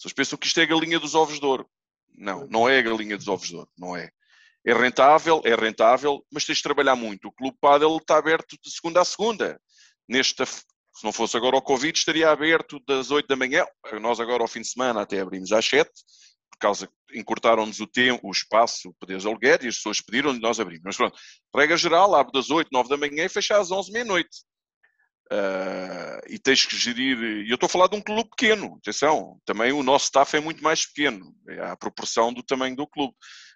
pessoas 0.02 0.12
pensam 0.12 0.38
que 0.38 0.46
isto 0.46 0.58
é 0.60 0.64
a 0.64 0.66
galinha 0.66 0.98
dos 0.98 1.14
ovos 1.14 1.38
de 1.38 1.46
ouro. 1.46 1.68
Não, 2.14 2.46
não 2.48 2.68
é 2.68 2.78
a 2.78 2.82
galinha 2.82 3.16
dos 3.16 3.28
ovos 3.28 3.48
de 3.48 3.56
ouro, 3.56 3.70
não 3.78 3.96
é. 3.96 4.10
É 4.64 4.72
rentável, 4.72 5.40
é 5.44 5.54
rentável, 5.54 6.24
mas 6.30 6.44
tens 6.44 6.58
de 6.58 6.62
trabalhar 6.62 6.94
muito. 6.94 7.28
O 7.28 7.32
Clube 7.32 7.56
Padel 7.60 7.96
está 7.96 8.16
aberto 8.16 8.56
de 8.62 8.70
segunda 8.70 9.00
a 9.00 9.04
segunda. 9.04 9.60
Nesta, 10.08 10.46
se 10.46 10.62
não 11.02 11.12
fosse 11.12 11.36
agora 11.36 11.56
o 11.56 11.62
Covid, 11.62 11.96
estaria 11.96 12.30
aberto 12.30 12.78
das 12.86 13.10
8 13.10 13.26
da 13.26 13.36
manhã. 13.36 13.64
Nós 14.00 14.20
agora 14.20 14.42
ao 14.42 14.48
fim 14.48 14.60
de 14.60 14.68
semana 14.68 15.02
até 15.02 15.20
abrimos 15.20 15.50
às 15.52 15.64
7, 15.64 15.90
por 16.50 16.58
causa 16.58 16.86
que 16.86 17.18
encurtaram-nos 17.18 17.80
o 17.80 17.86
tempo, 17.86 18.28
o 18.28 18.30
espaço, 18.30 18.94
poderes 19.00 19.26
aluguer, 19.26 19.64
e 19.64 19.68
as 19.68 19.76
pessoas 19.76 20.00
pediram 20.00 20.34
e 20.34 20.38
nós 20.38 20.60
abrimos. 20.60 20.84
Mas 20.84 20.96
pronto, 20.96 21.18
regra 21.54 21.76
geral, 21.76 22.14
abre 22.14 22.32
das 22.32 22.50
8, 22.50 22.68
9 22.70 22.88
da 22.88 22.96
manhã 22.96 23.24
e 23.24 23.28
fecha 23.28 23.58
às 23.58 23.70
11, 23.70 23.90
meia-noite. 23.90 24.44
Uh, 25.32 26.20
e 26.28 26.38
tens 26.38 26.66
que 26.66 26.76
gerir. 26.76 27.18
E 27.18 27.48
eu 27.48 27.54
estou 27.54 27.66
a 27.66 27.70
falar 27.70 27.86
de 27.86 27.96
um 27.96 28.02
clube 28.02 28.28
pequeno, 28.28 28.76
atenção, 28.76 29.40
também 29.46 29.72
o 29.72 29.82
nosso 29.82 30.04
staff 30.04 30.36
é 30.36 30.40
muito 30.40 30.62
mais 30.62 30.84
pequeno, 30.84 31.34
é 31.48 31.70
a 31.70 31.76
proporção 31.76 32.34
do 32.34 32.42
tamanho 32.42 32.76
do 32.76 32.86
clube. 32.86 33.14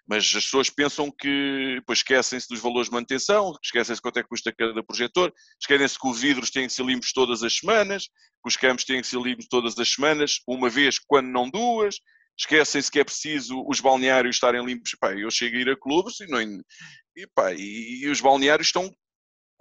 Mas 0.09 0.23
as 0.23 0.45
pessoas 0.45 0.71
pensam 0.71 1.11
que, 1.11 1.75
depois 1.75 1.99
esquecem-se 1.99 2.47
dos 2.49 2.59
valores 2.59 2.87
de 2.87 2.93
manutenção, 2.93 3.53
esquecem-se 3.61 4.01
quanto 4.01 4.17
é 4.17 4.23
que 4.23 4.29
custa 4.29 4.51
cada 4.57 4.81
projetor, 4.81 5.31
esquecem-se 5.61 5.99
que 5.99 6.07
os 6.07 6.19
vidros 6.19 6.49
têm 6.49 6.65
que 6.65 6.73
ser 6.73 6.83
limpos 6.83 7.11
todas 7.11 7.43
as 7.43 7.55
semanas, 7.55 8.05
que 8.05 8.47
os 8.47 8.57
campos 8.57 8.83
têm 8.83 9.01
que 9.01 9.07
ser 9.07 9.21
limpos 9.21 9.47
todas 9.47 9.77
as 9.77 9.93
semanas, 9.93 10.39
uma 10.47 10.69
vez, 10.69 10.97
quando 10.97 11.27
não 11.27 11.47
duas, 11.47 11.97
esquecem-se 12.39 12.89
que 12.89 12.99
é 12.99 13.03
preciso 13.03 13.63
os 13.67 13.79
balneários 13.81 14.37
estarem 14.37 14.65
limpos. 14.65 14.95
Pá, 14.99 15.13
eu 15.13 15.29
chego 15.29 15.57
a 15.57 15.59
ir 15.59 15.69
a 15.69 15.77
clubes 15.77 16.19
e, 16.21 16.27
não, 16.27 16.41
e, 16.41 17.27
pá, 17.35 17.53
e, 17.53 18.03
e 18.03 18.09
os 18.09 18.21
balneários 18.21 18.69
estão 18.69 18.89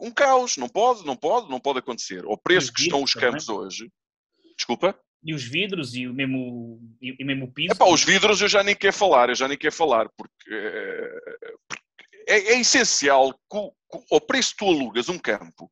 um 0.01 0.11
caos. 0.11 0.57
Não 0.57 0.69
pode, 0.69 1.05
não 1.05 1.17
pode, 1.17 1.49
não 1.49 1.61
pode 1.61 1.79
acontecer. 1.79 2.25
Ao 2.25 2.37
preço 2.37 2.73
que 2.73 2.83
estão 2.83 3.03
os 3.03 3.13
campos 3.13 3.47
também. 3.47 3.63
hoje. 3.63 3.93
Desculpa? 4.57 4.99
E 5.23 5.35
os 5.35 5.43
vidros 5.43 5.95
e 5.95 6.07
o 6.07 6.15
mesmo, 6.15 6.81
e 7.01 7.25
mesmo 7.25 7.47
o 7.47 7.53
piso? 7.53 7.73
Epá, 7.73 7.87
os 7.87 8.05
vidros 8.05 8.41
eu 8.41 8.49
já 8.49 8.63
nem 8.63 8.77
quero 8.77 8.93
falar, 8.93 9.29
eu 9.29 9.35
já 9.35 9.49
nem 9.49 9.59
quero 9.59 9.75
falar, 9.75 10.09
porque, 10.17 10.33
porque 11.69 11.85
é, 12.29 12.55
é, 12.55 12.61
essencial 12.61 13.33
que, 13.33 13.59
que 13.91 14.15
ao 14.15 14.21
preço 14.21 14.51
que 14.51 14.59
tu 14.59 14.67
alugas 14.67 15.09
um 15.09 15.19
campo, 15.19 15.71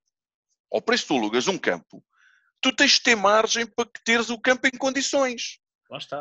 ao 0.73 0.83
preço 0.83 1.05
que 1.05 1.09
tu 1.09 1.17
alugas 1.17 1.47
um 1.47 1.57
campo, 1.57 2.05
tu 2.61 2.75
tens 2.75 2.93
de 2.93 3.03
ter 3.03 3.15
margem 3.15 3.67
para 3.67 3.85
que 3.85 4.03
teres 4.05 4.29
o 4.29 4.41
campo 4.41 4.67
em 4.67 4.77
condições. 4.77 5.59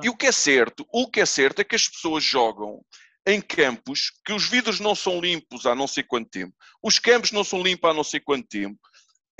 E 0.04 0.10
o 0.10 0.16
que 0.16 0.28
é 0.28 0.32
certo, 0.32 0.86
o 0.94 1.10
que 1.10 1.22
é 1.22 1.26
certo 1.26 1.60
é 1.60 1.64
que 1.64 1.76
as 1.76 1.88
pessoas 1.88 2.24
jogam 2.24 2.86
em 3.26 3.42
campos 3.42 4.12
que 4.26 4.34
os 4.34 4.48
vidros 4.48 4.80
não 4.80 4.96
são 4.96 5.20
limpos 5.20 5.66
há 5.66 5.74
não 5.74 5.88
sei 5.88 6.04
quanto 6.04 6.30
tempo, 6.30 6.54
os 6.82 7.00
campos 7.00 7.32
não 7.32 7.44
são 7.44 7.62
limpos 7.62 7.90
há 7.90 7.94
não 7.94 8.04
sei 8.04 8.20
quanto 8.20 8.48
tempo, 8.48 8.80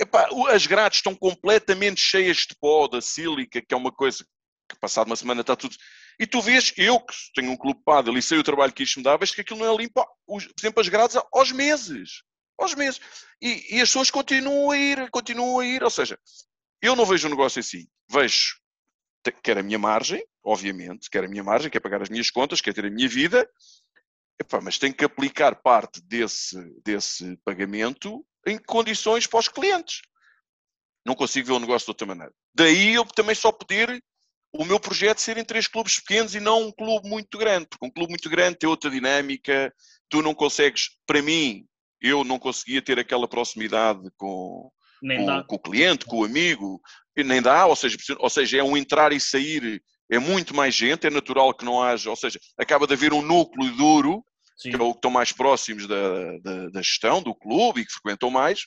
Epá, 0.00 0.28
as 0.50 0.66
grades 0.66 0.98
estão 0.98 1.14
completamente 1.14 2.00
cheias 2.00 2.38
de 2.38 2.56
pó, 2.60 2.88
da 2.88 3.00
sílica, 3.00 3.62
que 3.62 3.72
é 3.72 3.76
uma 3.76 3.92
coisa 3.92 4.24
que 4.68 4.78
passado 4.80 5.06
uma 5.06 5.16
semana 5.16 5.42
está 5.42 5.54
tudo. 5.54 5.76
E 6.18 6.26
tu 6.26 6.40
vês, 6.40 6.72
eu 6.76 7.00
que 7.00 7.14
tenho 7.34 7.52
um 7.52 7.56
clube 7.56 7.80
padre 7.84 8.16
e 8.16 8.22
sei 8.22 8.38
o 8.38 8.42
trabalho 8.42 8.72
que 8.72 8.82
isto 8.82 8.98
me 8.98 9.04
dá, 9.04 9.16
vejo 9.16 9.34
que 9.34 9.40
aquilo 9.40 9.60
não 9.60 9.72
é 9.72 9.76
limpo, 9.76 10.04
por 10.26 10.42
exemplo, 10.58 10.80
as 10.80 10.88
grades 10.88 11.16
aos 11.32 11.52
meses. 11.52 12.22
Aos 12.58 12.74
meses. 12.74 13.00
E, 13.40 13.76
e 13.76 13.80
as 13.80 13.88
pessoas 13.88 14.10
continuam 14.10 14.70
a 14.70 14.76
ir, 14.76 15.10
continuam 15.10 15.60
a 15.60 15.66
ir. 15.66 15.82
Ou 15.82 15.90
seja, 15.90 16.18
eu 16.82 16.96
não 16.96 17.06
vejo 17.06 17.26
um 17.26 17.30
negócio 17.30 17.60
assim. 17.60 17.86
Vejo 18.10 18.56
quer 19.32 19.58
a 19.58 19.62
minha 19.62 19.78
margem, 19.78 20.24
obviamente, 20.42 21.08
quer 21.10 21.24
a 21.24 21.28
minha 21.28 21.42
margem, 21.42 21.70
quer 21.70 21.80
pagar 21.80 22.02
as 22.02 22.08
minhas 22.08 22.30
contas, 22.30 22.60
quer 22.60 22.74
ter 22.74 22.84
a 22.84 22.90
minha 22.90 23.08
vida, 23.08 23.48
Epá, 24.40 24.60
mas 24.60 24.78
tem 24.78 24.92
que 24.92 25.04
aplicar 25.04 25.54
parte 25.54 26.00
desse, 26.02 26.56
desse 26.84 27.36
pagamento 27.44 28.24
em 28.46 28.58
condições 28.58 29.26
para 29.26 29.38
os 29.38 29.48
clientes. 29.48 30.02
Não 31.06 31.14
consigo 31.14 31.46
ver 31.46 31.52
o 31.52 31.60
negócio 31.60 31.86
de 31.86 31.90
outra 31.90 32.06
maneira. 32.06 32.32
Daí 32.54 32.94
eu 32.94 33.04
também 33.04 33.34
só 33.34 33.52
poder 33.52 34.02
o 34.52 34.64
meu 34.64 34.78
projeto 34.80 35.20
ser 35.20 35.36
em 35.36 35.44
três 35.44 35.66
clubes 35.66 35.98
pequenos 36.00 36.34
e 36.34 36.40
não 36.40 36.68
um 36.68 36.72
clube 36.72 37.08
muito 37.08 37.36
grande, 37.38 37.66
porque 37.66 37.84
um 37.84 37.90
clube 37.90 38.10
muito 38.10 38.30
grande 38.30 38.58
tem 38.58 38.68
outra 38.68 38.90
dinâmica, 38.90 39.72
tu 40.08 40.22
não 40.22 40.34
consegues, 40.34 40.90
para 41.06 41.20
mim, 41.20 41.66
eu 42.00 42.22
não 42.22 42.38
conseguia 42.38 42.80
ter 42.80 42.98
aquela 42.98 43.26
proximidade 43.28 44.08
com, 44.16 44.70
com, 45.04 45.44
com, 45.44 45.56
o 45.56 45.58
cliente, 45.58 46.06
com 46.06 46.18
o 46.18 46.24
amigo, 46.24 46.80
nem 47.16 47.42
dá, 47.42 47.66
ou 47.66 47.76
seja, 47.76 47.96
ou 48.18 48.30
seja, 48.30 48.58
é 48.58 48.62
um 48.62 48.76
entrar 48.76 49.12
e 49.12 49.20
sair, 49.20 49.82
é 50.10 50.18
muito 50.18 50.54
mais 50.54 50.74
gente, 50.74 51.06
é 51.06 51.10
natural 51.10 51.54
que 51.54 51.64
não 51.64 51.82
haja, 51.82 52.10
ou 52.10 52.16
seja, 52.16 52.38
acaba 52.58 52.86
de 52.86 52.94
haver 52.94 53.12
um 53.12 53.22
núcleo 53.22 53.74
duro, 53.76 54.24
Sim. 54.56 54.70
que 54.70 54.76
é 54.76 54.82
o 54.82 54.92
que 54.92 54.98
estão 54.98 55.10
mais 55.10 55.32
próximos 55.32 55.86
da, 55.86 56.38
da, 56.38 56.68
da, 56.70 56.82
gestão 56.82 57.22
do 57.22 57.34
clube 57.34 57.80
e 57.80 57.86
que 57.86 57.92
frequentam 57.92 58.30
mais, 58.30 58.62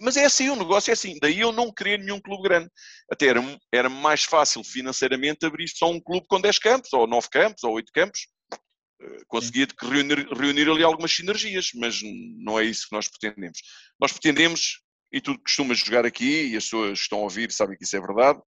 mas 0.00 0.16
é 0.16 0.24
assim, 0.24 0.48
o 0.50 0.56
negócio 0.56 0.90
é 0.90 0.94
assim, 0.94 1.18
daí 1.20 1.40
eu 1.40 1.50
não 1.50 1.72
queria 1.72 1.98
nenhum 1.98 2.20
clube 2.20 2.44
grande. 2.44 2.70
Até 3.10 3.26
era, 3.26 3.42
era 3.72 3.88
mais 3.88 4.22
fácil 4.22 4.62
financeiramente 4.62 5.44
abrir 5.44 5.66
só 5.68 5.90
um 5.90 6.00
clube 6.00 6.26
com 6.28 6.40
10 6.40 6.58
campos, 6.58 6.92
ou 6.92 7.06
9 7.08 7.28
campos, 7.28 7.64
ou 7.64 7.74
8 7.74 7.90
campos, 7.92 8.28
eh, 9.02 9.22
conseguia 9.26 9.66
reunir, 9.80 10.28
reunir 10.32 10.70
ali 10.70 10.84
algumas 10.84 11.12
sinergias, 11.12 11.70
mas 11.74 12.00
não 12.38 12.58
é 12.58 12.64
isso 12.64 12.86
que 12.88 12.94
nós 12.94 13.08
pretendemos. 13.08 13.58
Nós 14.00 14.12
pretendemos 14.12 14.80
e 15.12 15.20
tu 15.20 15.38
costumas 15.38 15.78
jogar 15.78 16.04
aqui, 16.04 16.48
e 16.48 16.56
as 16.56 16.64
pessoas 16.64 16.98
que 16.98 17.02
estão 17.04 17.18
a 17.18 17.22
ouvir 17.22 17.50
sabem 17.52 17.76
que 17.76 17.84
isso 17.84 17.96
é 17.96 18.00
verdade, 18.00 18.40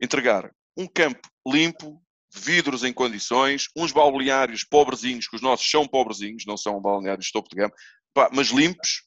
entregar 0.00 0.50
um 0.76 0.86
campo 0.86 1.28
limpo, 1.46 2.00
vidros 2.34 2.84
em 2.84 2.92
condições, 2.92 3.68
uns 3.76 3.92
balneários 3.92 4.64
pobrezinhos, 4.64 5.26
que 5.26 5.36
os 5.36 5.42
nossos 5.42 5.68
são 5.68 5.86
pobrezinhos, 5.86 6.44
não 6.46 6.56
são 6.56 6.80
balneários 6.80 7.30
topo 7.30 7.48
de 7.48 7.56
gama, 7.56 7.72
pá, 8.14 8.30
mas 8.32 8.48
limpos. 8.48 9.02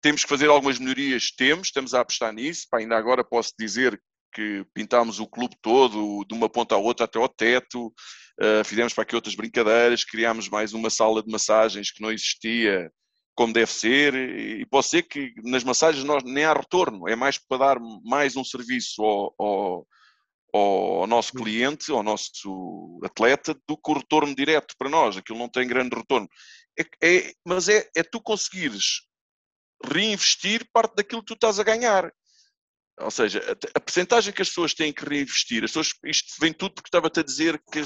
Temos 0.00 0.24
que 0.24 0.28
fazer 0.28 0.48
algumas 0.48 0.78
melhorias, 0.78 1.30
temos, 1.30 1.68
estamos 1.68 1.94
a 1.94 2.00
apostar 2.00 2.32
nisso. 2.32 2.66
Pá, 2.70 2.78
ainda 2.78 2.96
agora 2.96 3.22
posso 3.22 3.52
dizer 3.58 4.00
que 4.34 4.64
pintámos 4.74 5.20
o 5.20 5.26
clube 5.26 5.54
todo, 5.60 6.24
de 6.24 6.34
uma 6.34 6.48
ponta 6.48 6.74
à 6.74 6.78
outra 6.78 7.04
até 7.04 7.18
ao 7.18 7.28
teto, 7.28 7.86
uh, 8.40 8.64
fizemos 8.64 8.94
para 8.94 9.02
aqui 9.02 9.14
outras 9.14 9.34
brincadeiras, 9.34 10.04
criámos 10.04 10.48
mais 10.48 10.72
uma 10.72 10.88
sala 10.88 11.22
de 11.22 11.30
massagens 11.30 11.92
que 11.92 12.00
não 12.00 12.10
existia 12.10 12.90
como 13.34 13.52
deve 13.52 13.70
ser, 13.70 14.14
e 14.14 14.66
posso 14.66 14.90
dizer 14.90 15.02
que 15.04 15.32
nas 15.42 15.64
massagens 15.64 16.04
nós 16.04 16.22
nem 16.22 16.44
há 16.44 16.52
retorno, 16.52 17.08
é 17.08 17.16
mais 17.16 17.38
para 17.38 17.58
dar 17.58 17.80
mais 18.04 18.36
um 18.36 18.44
serviço 18.44 19.02
ao, 19.02 19.34
ao, 19.38 19.86
ao 20.52 21.06
nosso 21.06 21.32
cliente, 21.32 21.90
ao 21.90 22.02
nosso 22.02 23.00
atleta, 23.02 23.54
do 23.66 23.76
que 23.76 23.90
o 23.90 23.94
retorno 23.94 24.34
direto 24.34 24.74
para 24.76 24.90
nós, 24.90 25.16
aquilo 25.16 25.38
não 25.38 25.48
tem 25.48 25.66
grande 25.66 25.96
retorno. 25.96 26.28
É, 26.78 27.06
é, 27.06 27.32
mas 27.44 27.68
é, 27.68 27.88
é 27.96 28.02
tu 28.02 28.20
conseguires 28.20 29.02
reinvestir 29.84 30.68
parte 30.72 30.94
daquilo 30.94 31.22
que 31.22 31.28
tu 31.28 31.34
estás 31.34 31.58
a 31.58 31.64
ganhar. 31.64 32.12
Ou 33.00 33.10
seja, 33.10 33.40
a, 33.48 33.78
a 33.78 33.80
percentagem 33.80 34.32
que 34.32 34.42
as 34.42 34.48
pessoas 34.48 34.74
têm 34.74 34.92
que 34.92 35.04
reinvestir, 35.04 35.64
as 35.64 35.70
pessoas, 35.70 35.94
isto 36.04 36.34
vem 36.38 36.52
tudo 36.52 36.74
porque 36.74 36.88
estava-te 36.88 37.20
a 37.20 37.24
dizer 37.24 37.60
que 37.72 37.82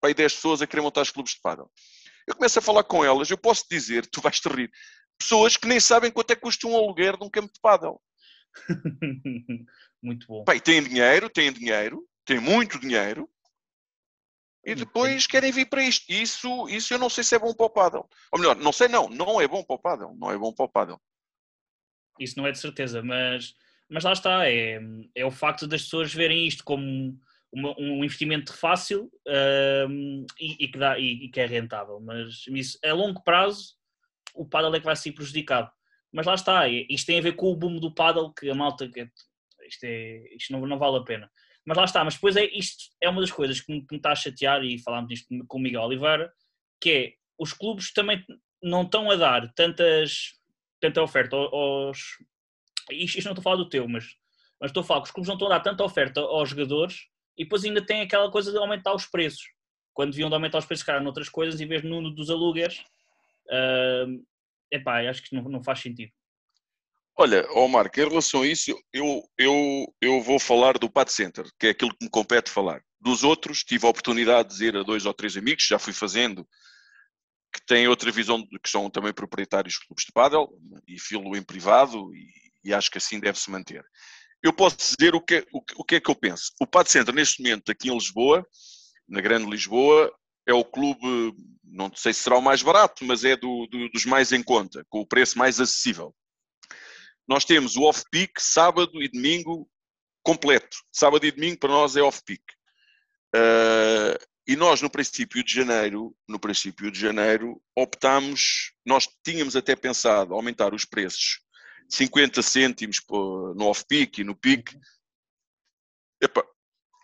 para 0.00 0.14
10 0.14 0.34
pessoas 0.34 0.62
a 0.62 0.66
querer 0.66 0.82
montar 0.82 1.02
os 1.02 1.10
clubes 1.10 1.34
de 1.34 1.40
paddle. 1.40 1.70
Eu 2.26 2.34
começo 2.34 2.58
a 2.58 2.62
falar 2.62 2.84
com 2.84 3.04
elas, 3.04 3.30
eu 3.30 3.38
posso 3.38 3.64
dizer, 3.70 4.06
tu 4.06 4.20
vais 4.20 4.40
te 4.40 4.48
rir, 4.48 4.70
pessoas 5.18 5.56
que 5.56 5.66
nem 5.66 5.80
sabem 5.80 6.10
quanto 6.10 6.30
é 6.30 6.34
que 6.34 6.42
custa 6.42 6.66
um 6.66 6.76
aluguer 6.76 7.16
de 7.16 7.24
um 7.24 7.30
campo 7.30 7.52
de 7.52 7.60
paddle. 7.60 8.00
muito 10.02 10.26
bom. 10.26 10.44
Pai, 10.44 10.60
têm 10.60 10.82
dinheiro, 10.82 11.28
têm 11.28 11.52
dinheiro, 11.52 12.06
têm 12.24 12.38
muito 12.38 12.78
dinheiro, 12.78 13.28
e 14.64 14.74
depois 14.74 15.26
querem 15.26 15.50
vir 15.50 15.68
para 15.68 15.82
isto. 15.82 16.04
Isso, 16.08 16.68
isso 16.68 16.94
eu 16.94 16.98
não 16.98 17.10
sei 17.10 17.24
se 17.24 17.34
é 17.34 17.38
bom 17.38 17.52
para 17.52 17.66
o 17.66 17.70
paddle. 17.70 18.08
Ou 18.30 18.38
melhor, 18.38 18.56
não 18.56 18.72
sei 18.72 18.88
não, 18.88 19.08
não 19.08 19.40
é 19.40 19.48
bom 19.48 19.62
para 19.64 19.74
o 19.74 19.78
paddle, 19.78 20.16
não 20.16 20.30
é 20.30 20.38
bom 20.38 20.52
para 20.52 20.64
o 20.64 20.68
paddle. 20.68 21.00
Isso 22.18 22.38
não 22.38 22.46
é 22.46 22.52
de 22.52 22.58
certeza, 22.58 23.02
mas, 23.02 23.54
mas 23.88 24.04
lá 24.04 24.12
está, 24.12 24.48
é, 24.48 24.78
é 25.14 25.24
o 25.24 25.30
facto 25.30 25.66
das 25.66 25.82
pessoas 25.82 26.14
verem 26.14 26.46
isto 26.46 26.62
como 26.62 27.18
uma, 27.52 27.74
um 27.78 28.02
investimento 28.02 28.54
fácil 28.54 29.10
um, 29.88 30.26
e, 30.40 30.64
e, 30.64 30.68
que 30.68 30.78
dá, 30.78 30.98
e, 30.98 31.24
e, 31.24 31.28
que 31.28 31.40
é 31.40 31.46
rentável, 31.46 32.00
mas 32.00 32.44
isso, 32.48 32.78
a 32.84 32.92
longo 32.92 33.22
prazo 33.22 33.76
o 34.34 34.46
paddle 34.46 34.74
é 34.74 34.80
que 34.80 34.86
vai 34.86 34.96
ser 34.96 35.12
prejudicado. 35.12 35.70
Mas 36.12 36.26
lá 36.26 36.34
está, 36.34 36.68
isto 36.68 37.06
tem 37.06 37.18
a 37.18 37.22
ver 37.22 37.36
com 37.36 37.50
o 37.50 37.56
boom 37.56 37.78
do 37.78 37.94
paddle, 37.94 38.32
que 38.32 38.50
a 38.50 38.54
malta, 38.54 38.88
que 38.88 39.08
isto, 39.66 39.84
é, 39.84 40.34
isto 40.34 40.52
não, 40.52 40.66
não 40.66 40.78
vale 40.78 40.98
a 40.98 41.04
pena. 41.04 41.30
Mas 41.64 41.76
lá 41.76 41.84
está, 41.84 42.04
mas 42.04 42.14
depois 42.14 42.36
é, 42.36 42.44
isto 42.46 42.90
é 43.00 43.08
uma 43.08 43.20
das 43.20 43.30
coisas 43.30 43.60
que 43.60 43.72
me, 43.72 43.80
que 43.80 43.92
me 43.92 43.98
está 43.98 44.12
a 44.12 44.16
chatear, 44.16 44.64
e 44.64 44.78
falámos 44.78 45.08
disto 45.08 45.28
com 45.46 45.58
o 45.58 45.60
Miguel 45.60 45.82
Oliveira, 45.82 46.32
que 46.80 46.90
é, 46.90 47.12
os 47.38 47.52
clubes 47.52 47.92
também 47.92 48.24
não 48.62 48.82
estão 48.82 49.10
a 49.10 49.16
dar 49.16 49.52
tantas, 49.54 50.34
tanta 50.80 51.02
oferta 51.02 51.36
aos... 51.36 52.18
Isto, 52.90 53.18
isto 53.18 53.26
não 53.26 53.32
estou 53.32 53.40
a 53.40 53.44
falar 53.44 53.56
do 53.56 53.68
teu, 53.68 53.88
mas, 53.88 54.16
mas 54.60 54.70
estou 54.70 54.82
a 54.82 54.84
falar 54.84 55.00
que 55.00 55.06
os 55.06 55.12
clubes 55.12 55.28
não 55.28 55.36
estão 55.36 55.48
a 55.48 55.56
dar 55.56 55.60
tanta 55.60 55.84
oferta 55.84 56.20
aos 56.20 56.50
jogadores 56.50 57.06
e 57.36 57.44
depois 57.44 57.64
ainda 57.64 57.84
tem 57.84 58.00
aquela 58.00 58.30
coisa 58.30 58.50
de 58.50 58.58
aumentar 58.58 58.94
os 58.94 59.06
preços. 59.06 59.44
Quando 59.94 60.10
deviam 60.10 60.28
de 60.28 60.34
aumentar 60.34 60.58
os 60.58 60.66
preços, 60.66 60.84
cara, 60.84 61.00
noutras 61.00 61.28
coisas, 61.28 61.60
em 61.60 61.66
vez 61.66 61.82
de 61.82 61.88
no 61.88 62.10
dos 62.10 62.30
alugueres, 62.30 62.78
uh, 63.48 64.24
epá, 64.70 65.08
acho 65.08 65.22
que 65.22 65.34
não, 65.34 65.42
não 65.44 65.62
faz 65.62 65.80
sentido. 65.80 66.12
Olha, 67.14 67.46
Omar, 67.52 67.90
em 67.94 68.00
relação 68.08 68.40
a 68.40 68.46
isso, 68.46 68.74
eu, 68.92 69.22
eu, 69.36 69.94
eu 70.00 70.22
vou 70.22 70.38
falar 70.38 70.78
do 70.78 70.90
Pat 70.90 71.10
Center, 71.10 71.44
que 71.58 71.66
é 71.66 71.70
aquilo 71.70 71.90
que 71.90 72.06
me 72.06 72.10
compete 72.10 72.50
falar. 72.50 72.82
Dos 72.98 73.22
outros, 73.22 73.62
tive 73.62 73.86
a 73.86 73.90
oportunidade 73.90 74.48
de 74.48 74.54
dizer 74.54 74.76
a 74.76 74.82
dois 74.82 75.04
ou 75.04 75.12
três 75.12 75.36
amigos, 75.36 75.66
já 75.66 75.78
fui 75.78 75.92
fazendo, 75.92 76.48
que 77.52 77.60
têm 77.66 77.86
outra 77.86 78.10
visão, 78.10 78.42
que 78.62 78.68
são 78.68 78.88
também 78.88 79.12
proprietários 79.12 79.74
de 79.74 79.86
clubes 79.86 80.06
de 80.06 80.12
pádel, 80.12 80.48
e 80.88 80.98
filo 80.98 81.36
em 81.36 81.42
privado, 81.42 82.14
e, 82.14 82.30
e 82.64 82.72
acho 82.72 82.90
que 82.90 82.96
assim 82.96 83.20
deve-se 83.20 83.50
manter. 83.50 83.84
Eu 84.42 84.52
posso 84.52 84.76
dizer 84.76 85.14
o 85.14 85.20
que, 85.20 85.46
o, 85.52 85.62
o 85.76 85.84
que 85.84 85.96
é 85.96 86.00
que 86.00 86.10
eu 86.10 86.14
penso. 86.14 86.52
O 86.60 86.66
Pad 86.66 86.90
Center, 86.90 87.14
neste 87.14 87.42
momento, 87.42 87.70
aqui 87.70 87.88
em 87.88 87.94
Lisboa, 87.94 88.44
na 89.08 89.20
Grande 89.20 89.48
Lisboa, 89.48 90.12
é 90.46 90.52
o 90.52 90.64
clube, 90.64 91.34
não 91.62 91.94
sei 91.94 92.12
se 92.12 92.22
será 92.22 92.36
o 92.36 92.42
mais 92.42 92.62
barato, 92.62 93.04
mas 93.04 93.24
é 93.24 93.36
do, 93.36 93.66
do, 93.68 93.88
dos 93.90 94.04
mais 94.04 94.32
em 94.32 94.42
conta, 94.42 94.84
com 94.88 95.00
o 95.00 95.06
preço 95.06 95.38
mais 95.38 95.60
acessível. 95.60 96.14
Nós 97.28 97.44
temos 97.44 97.76
o 97.76 97.82
off-peak, 97.82 98.32
sábado 98.42 99.00
e 99.00 99.08
domingo 99.08 99.68
completo. 100.24 100.76
Sábado 100.92 101.24
e 101.24 101.30
domingo 101.30 101.58
para 101.58 101.70
nós 101.70 101.94
é 101.96 102.02
off-peak. 102.02 102.42
Uh, 103.34 104.18
e 104.46 104.56
nós, 104.56 104.82
no 104.82 104.90
princípio 104.90 105.44
de 105.44 105.54
janeiro, 105.54 106.16
no 106.28 106.38
princípio 106.38 106.90
de 106.90 106.98
janeiro, 106.98 107.62
optámos, 107.76 108.72
nós 108.84 109.08
tínhamos 109.24 109.54
até 109.54 109.76
pensado 109.76 110.34
aumentar 110.34 110.74
os 110.74 110.84
preços 110.84 111.40
50 111.92 112.40
cêntimos 112.40 113.02
no 113.54 113.66
off-peak 113.66 114.22
e 114.22 114.24
no 114.24 114.34
peak. 114.34 114.74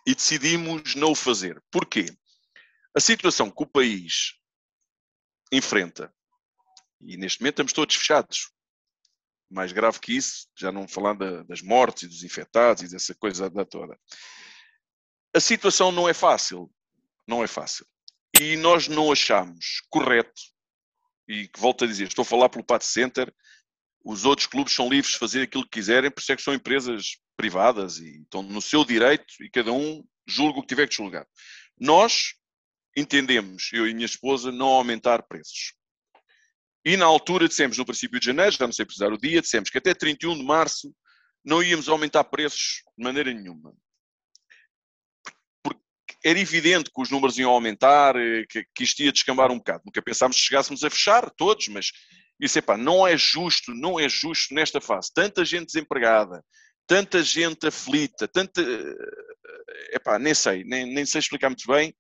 e 0.07 0.15
decidimos 0.15 0.95
não 0.95 1.13
o 1.13 1.15
fazer. 1.15 1.63
Porquê? 1.71 2.07
A 2.97 3.01
situação 3.01 3.51
que 3.51 3.63
o 3.63 3.67
país 3.67 4.33
enfrenta, 5.53 6.13
e 7.03 7.19
neste 7.19 7.41
momento 7.41 7.57
estamos 7.57 7.73
todos 7.75 7.97
fechados, 7.97 8.51
mais 9.51 9.73
grave 9.73 10.01
que 10.01 10.17
isso, 10.17 10.49
já 10.57 10.73
não 10.73 10.89
falar 10.89 11.15
das 11.45 11.61
mortes 11.61 12.05
e 12.05 12.09
dos 12.09 12.25
infectados 12.25 12.83
e 12.83 12.89
dessa 12.89 13.15
coisa 13.15 13.51
da 13.51 13.67
toda. 13.67 13.99
A 15.37 15.41
situação 15.41 15.93
não 15.93 16.09
é 16.09 16.15
fácil, 16.15 16.73
não 17.27 17.45
é 17.45 17.47
fácil. 17.47 17.87
E 18.41 18.57
nós 18.57 18.89
não 18.89 19.13
achamos 19.13 19.83
correto, 19.91 20.41
e 21.29 21.51
volto 21.59 21.85
a 21.85 21.87
dizer, 21.87 22.09
estou 22.09 22.23
a 22.23 22.27
falar 22.27 22.49
pelo 22.49 22.65
Pat 22.65 22.83
Center, 22.83 23.31
os 24.09 24.25
outros 24.25 24.47
clubes 24.47 24.73
são 24.73 24.89
livres 24.89 25.13
de 25.13 25.19
fazer 25.19 25.43
aquilo 25.43 25.65
que 25.65 25.79
quiserem, 25.79 26.11
por 26.11 26.23
isso 26.23 26.33
é 26.33 26.37
que 26.37 26.41
são 26.41 26.55
empresas 26.55 27.19
privadas 27.37 27.99
e 27.99 28.23
estão 28.23 28.43
no 28.43 28.63
seu 28.63 28.83
direito 28.83 29.27
e 29.39 29.51
cada 29.51 29.71
um 29.71 30.03
julga 30.27 30.59
o 30.59 30.63
que 30.63 30.69
tiver 30.69 30.89
que 30.89 30.95
julgar. 30.95 31.27
Nós 31.79 32.33
entendemos, 32.97 33.69
eu 33.71 33.87
e 33.87 33.93
minha 33.93 34.07
esposa, 34.07 34.51
não 34.51 34.69
aumentar 34.69 35.25
preços. 35.25 35.75
E 36.83 36.97
na 36.97 37.05
altura 37.05 37.49
dissemos, 37.49 37.77
no 37.77 37.85
princípio 37.85 38.19
de 38.19 38.25
janeiro, 38.25 38.51
já 38.51 38.65
não 38.65 38.73
sei 38.73 38.87
precisar 38.87 39.13
o 39.13 39.19
dia, 39.19 39.43
dissemos 39.43 39.69
que 39.69 39.77
até 39.77 39.93
31 39.93 40.39
de 40.39 40.43
março 40.43 40.91
não 41.45 41.63
íamos 41.63 41.87
aumentar 41.87 42.25
preços 42.25 42.83
de 42.97 43.05
maneira 43.05 43.31
nenhuma. 43.31 43.75
Porque 45.63 45.83
era 46.25 46.41
evidente 46.41 46.91
que 46.91 47.03
os 47.03 47.11
números 47.11 47.37
iam 47.37 47.51
aumentar, 47.51 48.17
eh, 48.17 48.47
que, 48.49 48.65
que 48.75 48.85
isto 48.85 49.03
ia 49.03 49.13
descambar 49.13 49.51
um 49.51 49.59
bocado. 49.59 49.83
Nunca 49.85 50.01
pensámos 50.01 50.39
que 50.39 50.45
chegássemos 50.45 50.83
a 50.83 50.89
fechar 50.89 51.31
todos, 51.33 51.69
mas 51.69 51.93
disse, 52.41 52.61
epá, 52.61 52.77
não 52.77 53.07
é 53.07 53.17
justo, 53.17 53.75
não 53.75 53.99
é 53.99 54.09
justo 54.09 54.55
nesta 54.55 54.81
fase. 54.81 55.13
Tanta 55.13 55.45
gente 55.45 55.67
desempregada, 55.67 56.45
tanta 56.87 57.23
gente 57.23 57.67
aflita, 57.67 58.29
tanta... 58.29 58.63
Eh, 58.63 59.97
epá, 59.97 60.19
nem 60.19 60.35
sei, 60.35 60.65
nem, 60.65 60.87
nem 60.87 61.05
sei 61.05 61.19
explicar 61.19 61.49
muito 61.49 61.67
bem 61.67 61.95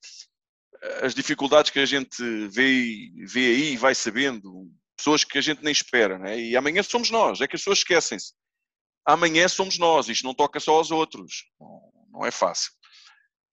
eh, 0.83 1.07
as 1.07 1.14
dificuldades 1.14 1.70
que 1.70 1.81
a 1.81 1.87
gente 1.87 2.22
vê, 2.48 3.11
vê 3.27 3.46
aí 3.46 3.72
e 3.72 3.77
vai 3.77 3.94
sabendo, 3.94 4.70
pessoas 4.96 5.24
que 5.24 5.38
a 5.38 5.40
gente 5.40 5.62
nem 5.62 5.72
espera, 5.72 6.18
né? 6.18 6.38
e 6.38 6.57
amanhã 6.57 6.83
somos 6.83 7.11
nós, 7.11 7.40
é 7.40 7.48
que 7.48 7.57
as 7.57 7.62
pessoas 7.62 7.79
esquecem-se. 7.79 8.33
Amanhã 9.05 9.48
somos 9.48 9.79
nós, 9.79 10.09
isto 10.09 10.24
não 10.24 10.35
toca 10.35 10.61
só 10.61 10.74
aos 10.74 10.90
outros, 10.90 11.46
não, 11.59 11.92
não 12.12 12.27
é 12.27 12.31
fácil. 12.31 12.72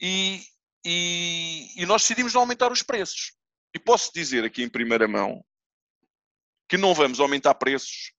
E, 0.02 0.42
e, 0.86 1.72
e 1.78 1.86
nós 1.86 2.02
decidimos 2.02 2.34
não 2.34 2.42
aumentar 2.42 2.72
os 2.72 2.84
preços. 2.84 3.34
E 3.74 3.80
posso 3.80 4.12
dizer 4.14 4.44
aqui 4.44 4.64
em 4.64 4.70
primeira 4.70 5.08
mão 5.08 5.44
que 6.68 6.78
não 6.78 6.94
vamos 6.94 7.20
aumentar 7.20 7.54
preços 7.56 8.12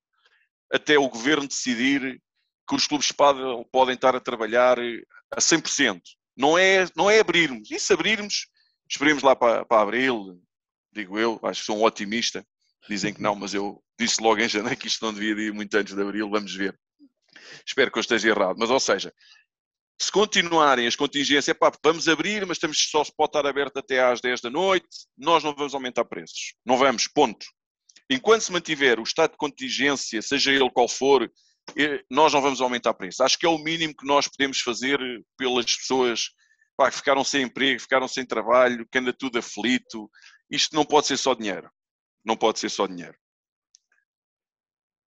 até 0.73 0.99
o 0.99 1.09
governo 1.09 1.47
decidir 1.47 2.21
que 2.69 2.75
os 2.75 2.87
clubes 2.87 3.07
de 3.07 3.15
podem 3.71 3.95
estar 3.95 4.17
a 4.17 4.21
trabalhar 4.21 4.79
a 5.31 5.41
100%. 5.41 6.01
Não 6.37 6.59
é, 6.59 6.87
não 6.97 7.09
é 7.09 7.21
abrirmos. 7.21 7.71
E 7.71 7.79
se 7.79 7.93
abrirmos, 7.93 8.49
esperemos 8.89 9.23
lá 9.23 9.37
para, 9.37 9.65
para 9.65 9.83
abril, 9.83 10.41
digo 10.93 11.19
eu, 11.19 11.39
acho 11.45 11.61
que 11.61 11.67
sou 11.67 11.79
um 11.79 11.85
otimista. 11.85 12.45
Dizem 12.89 13.15
que 13.15 13.23
não, 13.23 13.35
mas 13.35 13.55
eu 13.55 13.83
disse 13.99 14.23
logo 14.23 14.41
em 14.41 14.49
janeiro 14.49 14.77
que 14.77 14.87
isto 14.87 15.05
não 15.05 15.13
devia 15.13 15.47
ir 15.47 15.53
muito 15.53 15.75
antes 15.77 15.95
de 15.95 16.01
abril, 16.01 16.29
vamos 16.31 16.55
ver. 16.55 16.79
Espero 17.67 17.91
que 17.91 17.99
eu 17.99 18.01
esteja 18.01 18.29
errado. 18.29 18.57
Mas, 18.59 18.71
ou 18.71 18.79
seja, 18.79 19.13
se 20.01 20.13
continuarem 20.13 20.87
as 20.87 20.95
contingências, 20.95 21.57
pá, 21.57 21.73
vamos 21.83 22.07
abrir, 22.09 22.45
mas 22.47 22.59
temos 22.59 22.79
só 22.91 23.03
se 23.03 23.15
pode 23.17 23.31
estar 23.31 23.47
aberto 23.47 23.79
até 23.79 24.03
às 24.03 24.21
10 24.21 24.41
da 24.43 24.51
noite, 24.51 24.89
nós 25.17 25.43
não 25.43 25.55
vamos 25.55 25.75
aumentar 25.75 26.05
preços. 26.05 26.55
Não 26.65 26.77
vamos, 26.77 27.09
ponto. 27.09 27.47
Enquanto 28.11 28.43
se 28.43 28.53
mantiver 28.53 29.01
o 29.01 29.03
estado 29.03 29.33
de 29.33 29.37
contingência, 29.37 30.23
seja 30.23 30.53
ele 30.53 30.71
qual 30.71 30.89
for, 30.89 31.31
eh, 31.77 32.05
nós 32.11 32.33
não 32.33 32.41
vamos 32.41 32.61
aumentar 32.61 32.95
preço. 32.95 33.23
Acho 33.23 33.39
que 33.39 33.47
é 33.47 33.49
o 33.49 33.59
mínimo 33.59 33.95
que 33.97 34.07
nós 34.07 34.29
podemos 34.29 34.61
fazer 34.61 34.99
pelas 35.37 35.77
pessoas 35.77 36.31
pá, 36.77 36.91
que 36.91 36.97
ficaram 36.97 37.25
sem 37.25 37.43
emprego, 37.43 37.81
ficaram 37.81 38.07
sem 38.07 38.25
trabalho, 38.25 38.87
que 38.91 38.99
anda 38.99 39.13
tudo 39.13 39.39
aflito. 39.39 40.09
Isto 40.51 40.77
não 40.77 40.85
pode 40.85 41.09
ser 41.09 41.17
só 41.17 41.35
dinheiro. 41.35 41.69
Não 42.25 42.37
pode 42.37 42.59
ser 42.59 42.69
só 42.69 42.87
dinheiro. 42.87 43.17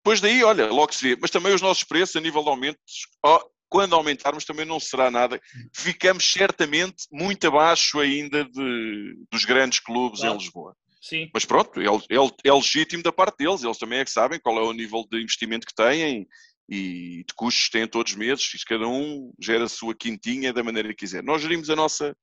Depois 0.04 0.22
daí, 0.22 0.44
olha, 0.44 0.68
logo 0.68 0.94
se 0.94 1.10
vê. 1.10 1.18
Mas 1.22 1.32
também 1.32 1.54
os 1.54 1.62
nossos 1.62 1.84
preços 1.84 2.16
a 2.16 2.22
nível 2.22 2.44
de 2.44 2.50
aumentos, 2.50 3.08
oh, 3.24 3.40
quando 3.70 3.94
aumentarmos 3.96 4.44
também 4.44 4.66
não 4.66 4.80
será 4.80 5.12
nada. 5.12 5.40
Ficamos 5.74 6.30
certamente 6.30 7.06
muito 7.12 7.48
abaixo 7.48 8.00
ainda 8.00 8.44
de, 8.44 9.16
dos 9.32 9.46
grandes 9.46 9.80
clubes 9.80 10.22
claro. 10.22 10.36
em 10.36 10.38
Lisboa. 10.38 10.76
Sim. 11.02 11.30
Mas 11.34 11.46
pronto, 11.46 11.80
é, 11.80 11.86
é, 11.86 12.50
é, 12.50 12.54
legítimo 12.54 13.02
da 13.02 13.12
parte 13.12 13.38
deles, 13.38 13.64
eles 13.64 13.78
também 13.78 14.00
é 14.00 14.06
que 14.06 14.12
sabem 14.12 14.40
qual 14.40 14.58
é 14.58 14.62
o 14.62 14.74
nível 14.74 15.06
de 15.10 15.22
investimento 15.22 15.66
que 15.66 15.74
têm 15.74 16.28
e 16.70 17.24
de 17.28 17.34
custos 17.36 17.66
que 17.66 17.72
têm 17.72 17.88
todos 17.88 18.12
os 18.12 18.18
meses, 18.18 18.54
e 18.54 18.66
cada 18.66 18.88
um 18.88 19.34
gera 19.42 19.64
a 19.64 19.70
sua 19.70 19.96
quintinha 19.96 20.54
da 20.54 20.64
maneira 20.64 20.90
que 20.90 20.96
quiser. 20.96 21.24
Nós 21.24 21.42
gerimos 21.42 21.70
a 21.70 21.76
nossa 21.76 22.16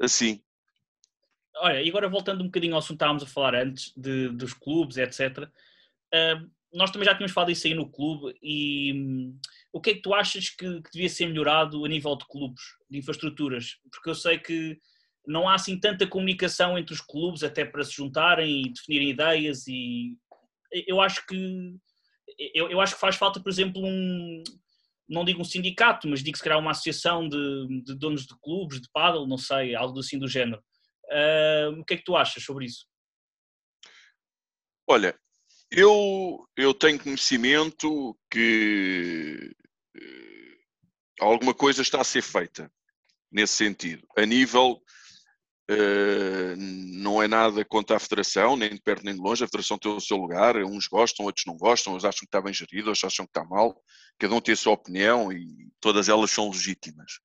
assim. 0.00 0.40
Olha, 1.56 1.82
e 1.82 1.88
agora 1.88 2.08
voltando 2.08 2.40
um 2.40 2.46
bocadinho 2.46 2.74
ao 2.74 2.78
assunto 2.78 2.96
que 2.96 3.04
estávamos 3.04 3.22
a 3.22 3.26
falar 3.26 3.54
antes, 3.56 3.92
de, 3.94 4.28
dos 4.30 4.54
clubes, 4.54 4.96
etc. 4.96 5.50
Uh, 6.14 6.50
nós 6.72 6.90
também 6.90 7.04
já 7.04 7.14
tínhamos 7.14 7.32
falado 7.32 7.50
isso 7.50 7.66
aí 7.66 7.74
no 7.74 7.90
clube 7.90 8.34
e 8.42 8.92
um, 8.94 9.38
o 9.72 9.80
que 9.80 9.90
é 9.90 9.94
que 9.94 10.02
tu 10.02 10.14
achas 10.14 10.48
que, 10.48 10.80
que, 10.80 10.90
devia 10.92 11.08
ser 11.08 11.26
melhorado 11.26 11.84
a 11.84 11.88
nível 11.88 12.16
de 12.16 12.26
clubes, 12.26 12.62
de 12.88 12.98
infraestruturas? 12.98 13.76
Porque 13.90 14.08
eu 14.08 14.14
sei 14.14 14.38
que 14.38 14.78
não 15.26 15.48
há 15.48 15.54
assim 15.54 15.78
tanta 15.78 16.06
comunicação 16.06 16.78
entre 16.78 16.94
os 16.94 17.00
clubes 17.00 17.42
até 17.42 17.64
para 17.64 17.84
se 17.84 17.92
juntarem 17.92 18.62
e 18.62 18.72
definirem 18.72 19.10
ideias 19.10 19.66
e 19.66 20.16
eu 20.86 21.00
acho 21.00 21.26
que 21.26 21.76
eu, 22.54 22.70
eu 22.70 22.80
acho 22.80 22.94
que 22.94 23.00
faz 23.00 23.16
falta, 23.16 23.40
por 23.40 23.50
exemplo, 23.50 23.82
um 23.84 24.42
não 25.08 25.24
digo 25.24 25.40
um 25.40 25.44
sindicato, 25.44 26.06
mas 26.08 26.22
digo 26.22 26.36
se 26.36 26.42
calhar 26.42 26.58
uma 26.58 26.70
associação 26.70 27.28
de, 27.28 27.82
de 27.82 27.94
donos 27.96 28.24
de 28.24 28.38
clubes, 28.40 28.80
de 28.80 28.88
paddle, 28.92 29.26
não 29.26 29.36
sei, 29.36 29.74
algo 29.74 29.98
assim 29.98 30.18
do 30.18 30.28
género. 30.28 30.62
Uh, 31.06 31.80
o 31.80 31.84
que 31.84 31.94
é 31.94 31.96
que 31.96 32.04
tu 32.04 32.16
achas 32.16 32.44
sobre 32.44 32.66
isso? 32.66 32.86
Olha, 34.88 35.18
eu, 35.68 36.46
eu 36.56 36.72
tenho 36.72 37.02
conhecimento 37.02 38.16
que 38.30 39.52
uh, 39.96 41.24
alguma 41.24 41.52
coisa 41.52 41.82
está 41.82 42.00
a 42.00 42.04
ser 42.04 42.22
feita 42.22 42.72
nesse 43.32 43.54
sentido, 43.54 44.06
a 44.16 44.24
nível 44.24 44.80
Uh, 45.70 46.56
não 46.56 47.22
é 47.22 47.28
nada 47.28 47.64
contra 47.64 47.96
a 47.96 48.00
Federação, 48.00 48.56
nem 48.56 48.70
de 48.70 48.80
perto 48.80 49.04
nem 49.04 49.14
de 49.14 49.20
longe. 49.20 49.44
A 49.44 49.46
Federação 49.46 49.78
tem 49.78 49.92
o 49.92 50.00
seu 50.00 50.16
lugar, 50.16 50.56
uns 50.56 50.88
gostam, 50.88 51.26
outros 51.26 51.46
não 51.46 51.56
gostam, 51.56 51.94
uns 51.94 52.04
acham 52.04 52.20
que 52.20 52.24
está 52.24 52.40
bem 52.40 52.52
gerido, 52.52 52.88
outros 52.88 53.04
acham 53.04 53.24
que 53.24 53.30
está 53.30 53.44
mal. 53.44 53.80
Cada 54.18 54.34
um 54.34 54.40
tem 54.40 54.54
a 54.54 54.56
sua 54.56 54.72
opinião 54.72 55.32
e 55.32 55.70
todas 55.80 56.08
elas 56.08 56.32
são 56.32 56.50
legítimas. 56.50 57.20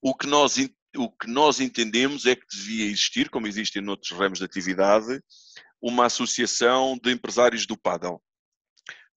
O 0.00 0.14
que 0.14 0.28
nós, 0.28 0.56
o 0.96 1.10
que 1.10 1.26
nós 1.26 1.58
entendemos 1.58 2.24
é 2.24 2.36
que 2.36 2.46
devia 2.48 2.86
existir, 2.86 3.28
como 3.28 3.48
existe 3.48 3.80
em 3.80 3.88
outros 3.88 4.12
ramos 4.12 4.38
de 4.38 4.44
atividade, 4.44 5.20
uma 5.80 6.06
associação 6.06 6.96
de 7.02 7.10
empresários 7.10 7.66
do 7.66 7.76
paddle. 7.76 8.22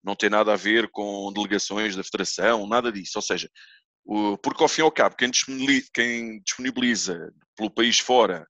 Não 0.03 0.17
tem 0.17 0.31
nada 0.31 0.55
a 0.55 0.57
ver 0.57 0.89
com 0.89 1.31
delegações 1.35 1.95
da 1.97 2.03
Federação, 2.03 2.67
nada 2.67 2.91
disso. 2.91 3.13
Ou 3.17 3.23
seja, 3.23 3.51
porque 4.43 4.63
ao 4.63 4.69
fim 4.69 4.81
e 4.81 4.85
ao 4.85 4.93
cabo, 4.93 5.17
quem 5.17 5.31
disponibiliza 6.41 7.31
pelo 7.57 7.71
país 7.71 7.99
fora 7.99 8.47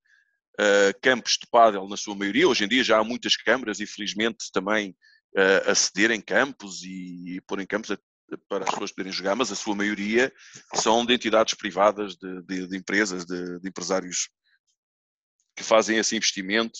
uh, 0.60 1.00
campos 1.00 1.32
de 1.32 1.46
pádel 1.50 1.88
na 1.88 1.96
sua 1.96 2.14
maioria. 2.14 2.48
Hoje 2.48 2.64
em 2.64 2.68
dia 2.68 2.84
já 2.84 2.98
há 2.98 3.04
muitas 3.04 3.36
câmaras 3.36 3.80
e 3.80 3.86
felizmente 3.86 4.50
também 4.52 4.90
uh, 5.36 5.70
a 5.70 5.74
cederem 5.74 6.20
campos 6.20 6.82
e, 6.82 7.36
e 7.36 7.40
porem 7.42 7.66
campos 7.66 7.90
a, 7.90 7.98
para 8.48 8.64
as 8.64 8.70
pessoas 8.70 8.90
poderem 8.90 9.12
jogar, 9.12 9.34
mas 9.34 9.52
a 9.52 9.56
sua 9.56 9.74
maioria 9.74 10.32
são 10.74 11.04
de 11.04 11.14
entidades 11.14 11.54
privadas, 11.54 12.16
de, 12.16 12.42
de, 12.42 12.66
de 12.68 12.76
empresas, 12.76 13.24
de, 13.24 13.60
de, 13.60 13.68
empresários 13.68 14.30
que 15.56 15.62
fazem 15.62 15.98
esse 15.98 16.16
investimento. 16.16 16.78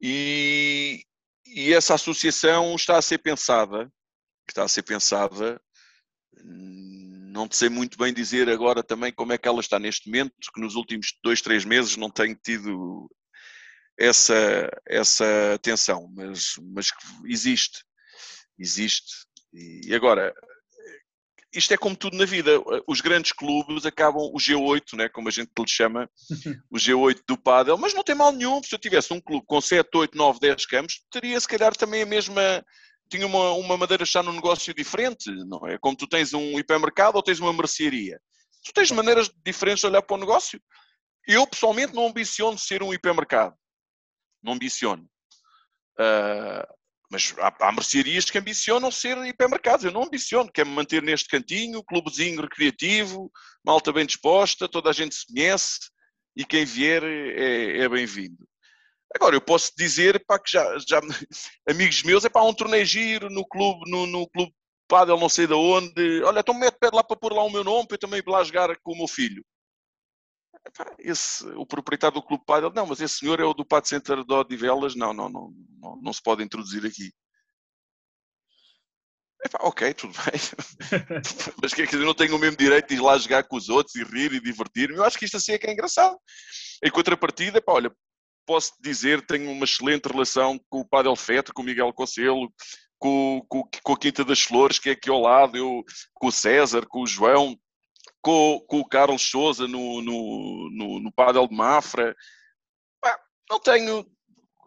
E, 0.00 1.04
e 1.44 1.72
essa 1.74 1.94
associação 1.94 2.74
está 2.74 2.96
a 2.96 3.02
ser 3.02 3.18
pensada, 3.18 3.92
está 4.48 4.64
a 4.64 4.68
ser 4.68 4.82
pensada 4.82 5.60
não 7.30 7.48
sei 7.50 7.68
muito 7.68 7.96
bem 7.96 8.12
dizer 8.12 8.48
agora 8.48 8.82
também 8.82 9.12
como 9.12 9.32
é 9.32 9.38
que 9.38 9.48
ela 9.48 9.60
está 9.60 9.78
neste 9.78 10.08
momento, 10.08 10.32
que 10.52 10.60
nos 10.60 10.74
últimos 10.74 11.12
dois, 11.22 11.40
três 11.40 11.64
meses 11.64 11.96
não 11.96 12.10
tenho 12.10 12.34
tido 12.34 13.08
essa, 13.98 14.68
essa 14.86 15.54
atenção, 15.54 16.10
mas, 16.14 16.54
mas 16.74 16.90
existe, 17.26 17.84
existe. 18.58 19.26
E 19.52 19.94
agora, 19.94 20.34
isto 21.52 21.74
é 21.74 21.76
como 21.76 21.96
tudo 21.96 22.16
na 22.16 22.24
vida, 22.24 22.52
os 22.86 23.00
grandes 23.00 23.32
clubes 23.32 23.84
acabam, 23.84 24.22
o 24.22 24.38
G8, 24.38 24.96
né, 24.96 25.08
como 25.08 25.28
a 25.28 25.32
gente 25.32 25.50
lhe 25.56 25.68
chama, 25.68 26.08
o 26.70 26.76
G8 26.76 27.22
do 27.28 27.36
Padel, 27.36 27.76
mas 27.76 27.94
não 27.94 28.02
tem 28.02 28.14
mal 28.14 28.32
nenhum, 28.32 28.62
se 28.62 28.74
eu 28.74 28.78
tivesse 28.78 29.12
um 29.12 29.20
clube 29.20 29.44
com 29.46 29.60
7, 29.60 29.88
8, 29.94 30.16
9, 30.16 30.40
10 30.40 30.66
campos, 30.66 31.00
teria 31.10 31.38
se 31.38 31.48
calhar 31.48 31.76
também 31.76 32.02
a 32.02 32.06
mesma 32.06 32.64
tinha 33.10 33.26
uma, 33.26 33.52
uma 33.52 33.76
madeira 33.76 34.04
já 34.04 34.22
num 34.22 34.32
negócio 34.32 34.72
diferente, 34.72 35.30
não 35.46 35.66
é? 35.66 35.76
Como 35.78 35.96
tu 35.96 36.06
tens 36.06 36.32
um 36.32 36.58
hipermercado 36.58 37.16
ou 37.16 37.22
tens 37.22 37.40
uma 37.40 37.52
mercearia. 37.52 38.20
Tu 38.64 38.72
tens 38.72 38.90
maneiras 38.90 39.30
diferentes 39.44 39.80
de 39.80 39.86
olhar 39.86 40.02
para 40.02 40.14
o 40.14 40.20
negócio. 40.20 40.62
Eu, 41.26 41.46
pessoalmente, 41.46 41.94
não 41.94 42.06
ambiciono 42.06 42.58
ser 42.58 42.82
um 42.82 42.94
hipermercado. 42.94 43.54
Não 44.42 44.52
ambiciono. 44.52 45.04
Uh, 45.98 46.80
mas 47.10 47.34
há, 47.38 47.68
há 47.68 47.72
mercearias 47.72 48.30
que 48.30 48.38
ambicionam 48.38 48.90
ser 48.90 49.18
hipermercados. 49.26 49.84
Eu 49.84 49.90
não 49.90 50.04
ambiciono. 50.04 50.50
Quero 50.52 50.68
me 50.68 50.76
manter 50.76 51.02
neste 51.02 51.28
cantinho, 51.28 51.82
clubezinho 51.82 52.40
recreativo, 52.40 53.30
malta 53.64 53.92
bem 53.92 54.06
disposta, 54.06 54.68
toda 54.68 54.88
a 54.90 54.92
gente 54.92 55.14
se 55.14 55.26
conhece 55.26 55.90
e 56.36 56.44
quem 56.44 56.64
vier 56.64 57.02
é, 57.02 57.78
é 57.80 57.88
bem-vindo. 57.88 58.48
Agora, 59.14 59.34
eu 59.34 59.40
posso 59.40 59.72
dizer 59.76 60.24
pá, 60.24 60.38
que 60.38 60.52
já, 60.52 60.64
já 60.86 61.00
amigos 61.68 62.02
meus, 62.02 62.24
é 62.24 62.28
para 62.28 62.44
um 62.44 62.54
torneio 62.54 62.84
giro 62.86 63.28
no 63.28 63.46
clube, 63.46 63.90
no, 63.90 64.06
no 64.06 64.28
clube 64.28 64.52
Padel 64.88 65.18
não 65.18 65.28
sei 65.28 65.46
de 65.46 65.54
onde, 65.54 66.22
olha, 66.24 66.40
então 66.40 66.52
mete 66.52 66.76
pede 66.78 66.96
lá 66.96 67.04
para 67.04 67.16
pôr 67.16 67.32
lá 67.32 67.44
o 67.44 67.50
meu 67.50 67.62
nome 67.62 67.86
para 67.86 67.94
eu 67.94 68.00
também 68.00 68.18
ir 68.18 68.28
lá 68.28 68.42
jogar 68.42 68.76
com 68.82 68.92
o 68.92 68.96
meu 68.96 69.08
filho. 69.08 69.44
Esse, 70.98 71.46
o 71.50 71.64
proprietário 71.64 72.14
do 72.14 72.22
clube 72.22 72.44
Padel, 72.44 72.72
não, 72.74 72.86
mas 72.86 73.00
esse 73.00 73.18
senhor 73.18 73.40
é 73.40 73.44
o 73.44 73.54
do 73.54 73.64
Pad 73.64 73.88
Center 73.88 74.24
de 74.24 74.34
Odivelas, 74.34 74.94
não, 74.94 75.12
não, 75.12 75.28
não, 75.28 75.54
não, 75.78 75.96
não 76.02 76.12
se 76.12 76.22
pode 76.22 76.42
introduzir 76.42 76.84
aqui. 76.84 77.12
Epá, 79.44 79.58
ok, 79.62 79.94
tudo 79.94 80.12
bem. 80.12 80.40
Mas 81.62 81.72
quer 81.72 81.86
dizer, 81.86 82.04
não 82.04 82.12
tenho 82.12 82.36
o 82.36 82.38
mesmo 82.38 82.58
direito 82.58 82.88
de 82.88 82.96
ir 82.96 83.00
lá 83.00 83.16
jogar 83.16 83.42
com 83.44 83.56
os 83.56 83.70
outros 83.70 83.94
e 83.94 84.04
rir 84.04 84.34
e 84.34 84.40
divertir-me. 84.40 84.96
Eu 84.96 85.04
acho 85.04 85.18
que 85.18 85.24
isto 85.24 85.38
assim 85.38 85.52
é 85.52 85.58
que 85.58 85.66
é 85.66 85.72
engraçado. 85.72 86.18
Em 86.84 86.90
contrapartida, 86.90 87.56
epá, 87.56 87.72
olha, 87.72 87.90
posso 88.46 88.72
dizer 88.80 89.24
tenho 89.26 89.50
uma 89.50 89.64
excelente 89.64 90.06
relação 90.06 90.58
com 90.68 90.80
o 90.80 90.88
Padel 90.88 91.16
Feta, 91.16 91.52
com 91.52 91.62
o 91.62 91.64
Miguel 91.64 91.92
Conselho, 91.92 92.52
com, 92.98 93.44
com, 93.48 93.68
com, 93.82 93.92
a 93.92 93.98
Quinta 93.98 94.24
das 94.24 94.42
Flores, 94.42 94.78
que 94.78 94.90
é 94.90 94.92
aqui 94.92 95.08
ao 95.08 95.20
lado, 95.20 95.56
eu, 95.56 95.82
com 96.14 96.28
o 96.28 96.32
César, 96.32 96.86
com 96.86 97.02
o 97.02 97.06
João, 97.06 97.58
com, 98.20 98.60
com 98.68 98.80
o 98.80 98.88
Carlos 98.88 99.22
Souza 99.22 99.66
no, 99.66 100.02
no, 100.02 100.70
no, 100.70 101.00
no 101.00 101.12
Padel 101.12 101.48
de 101.48 101.54
Mafra. 101.54 102.14
não 103.50 103.58
tenho, 103.58 104.06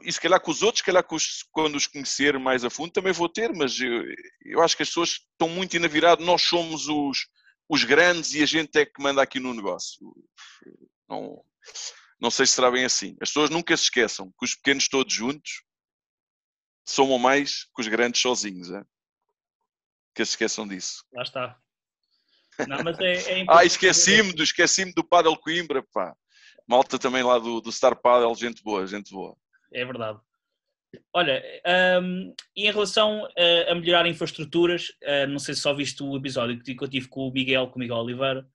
e 0.02 0.12
se 0.12 0.20
calhar 0.20 0.42
com 0.42 0.52
os 0.52 0.62
outros, 0.62 0.80
se 0.80 0.86
calhar 0.86 1.06
os, 1.10 1.44
quando 1.52 1.76
os 1.76 1.88
conhecer 1.88 2.38
mais 2.40 2.66
a 2.66 2.70
fundo 2.70 2.92
também 2.92 3.14
vou 3.14 3.30
ter, 3.30 3.54
mas 3.54 3.80
eu, 3.80 4.04
eu 4.46 4.62
acho 4.62 4.76
que 4.76 4.84
as 4.84 4.90
pessoas 4.90 5.10
estão 5.32 5.48
muito 5.48 5.76
inaviradas, 5.76 6.26
nós 6.26 6.42
somos 6.42 6.88
os, 6.88 7.28
os 7.70 7.84
grandes 7.84 8.34
e 8.34 8.44
a 8.44 8.46
gente 8.46 8.78
é 8.78 8.86
que 8.86 9.02
manda 9.02 9.22
aqui 9.22 9.40
no 9.40 9.54
negócio. 9.54 10.00
Não, 11.08 11.44
não 12.24 12.32
sei 12.32 12.46
se 12.46 12.54
será 12.54 12.72
bem 12.72 12.86
assim. 12.86 13.18
As 13.20 13.30
pessoas 13.30 13.50
nunca 13.50 13.76
se 13.76 13.84
esqueçam 13.84 14.32
que 14.40 14.46
os 14.46 14.56
pequenos 14.56 14.88
todos 14.88 15.14
juntos 15.14 15.62
somam 16.88 17.20
mais 17.20 17.66
que 17.76 17.82
os 17.82 17.88
grandes 17.90 18.22
sozinhos. 18.22 18.72
É? 18.72 18.82
Que 20.16 20.24
se 20.24 20.32
esqueçam 20.32 20.66
disso. 20.66 21.04
Lá 21.14 21.24
está. 21.24 21.60
Não, 22.66 22.82
mas 22.82 22.98
é, 23.00 23.42
é 23.42 23.46
ah, 23.50 23.66
esqueci-me 23.66 24.32
do, 24.32 24.42
esqueci 24.42 24.86
do 24.94 25.04
Padel 25.04 25.36
Coimbra, 25.36 25.84
pá. 25.94 26.16
Malta 26.66 26.98
também 26.98 27.24
lá 27.24 27.38
do, 27.38 27.60
do 27.60 27.72
Star 27.74 28.00
Padel, 28.00 28.34
gente 28.36 28.64
boa, 28.64 28.88
gente 28.88 29.12
boa. 29.12 29.36
É 29.74 29.84
verdade. 29.84 30.18
Olha, 31.12 31.44
um, 32.02 32.34
e 32.56 32.68
em 32.68 32.72
relação 32.72 33.28
a, 33.38 33.72
a 33.72 33.76
melhorar 33.76 34.08
infraestruturas, 34.08 34.90
uh, 35.04 35.28
não 35.28 35.40
sei 35.40 35.56
se 35.56 35.62
só 35.62 35.74
viste 35.74 36.02
o 36.04 36.16
episódio 36.16 36.62
que 36.62 36.78
eu 36.80 36.88
tive 36.88 37.10
com 37.10 37.28
o 37.28 37.34
Miguel, 37.34 37.68
com 37.68 37.78
o 37.78 37.80
Miguel 37.80 37.98
Oliveira, 37.98 38.48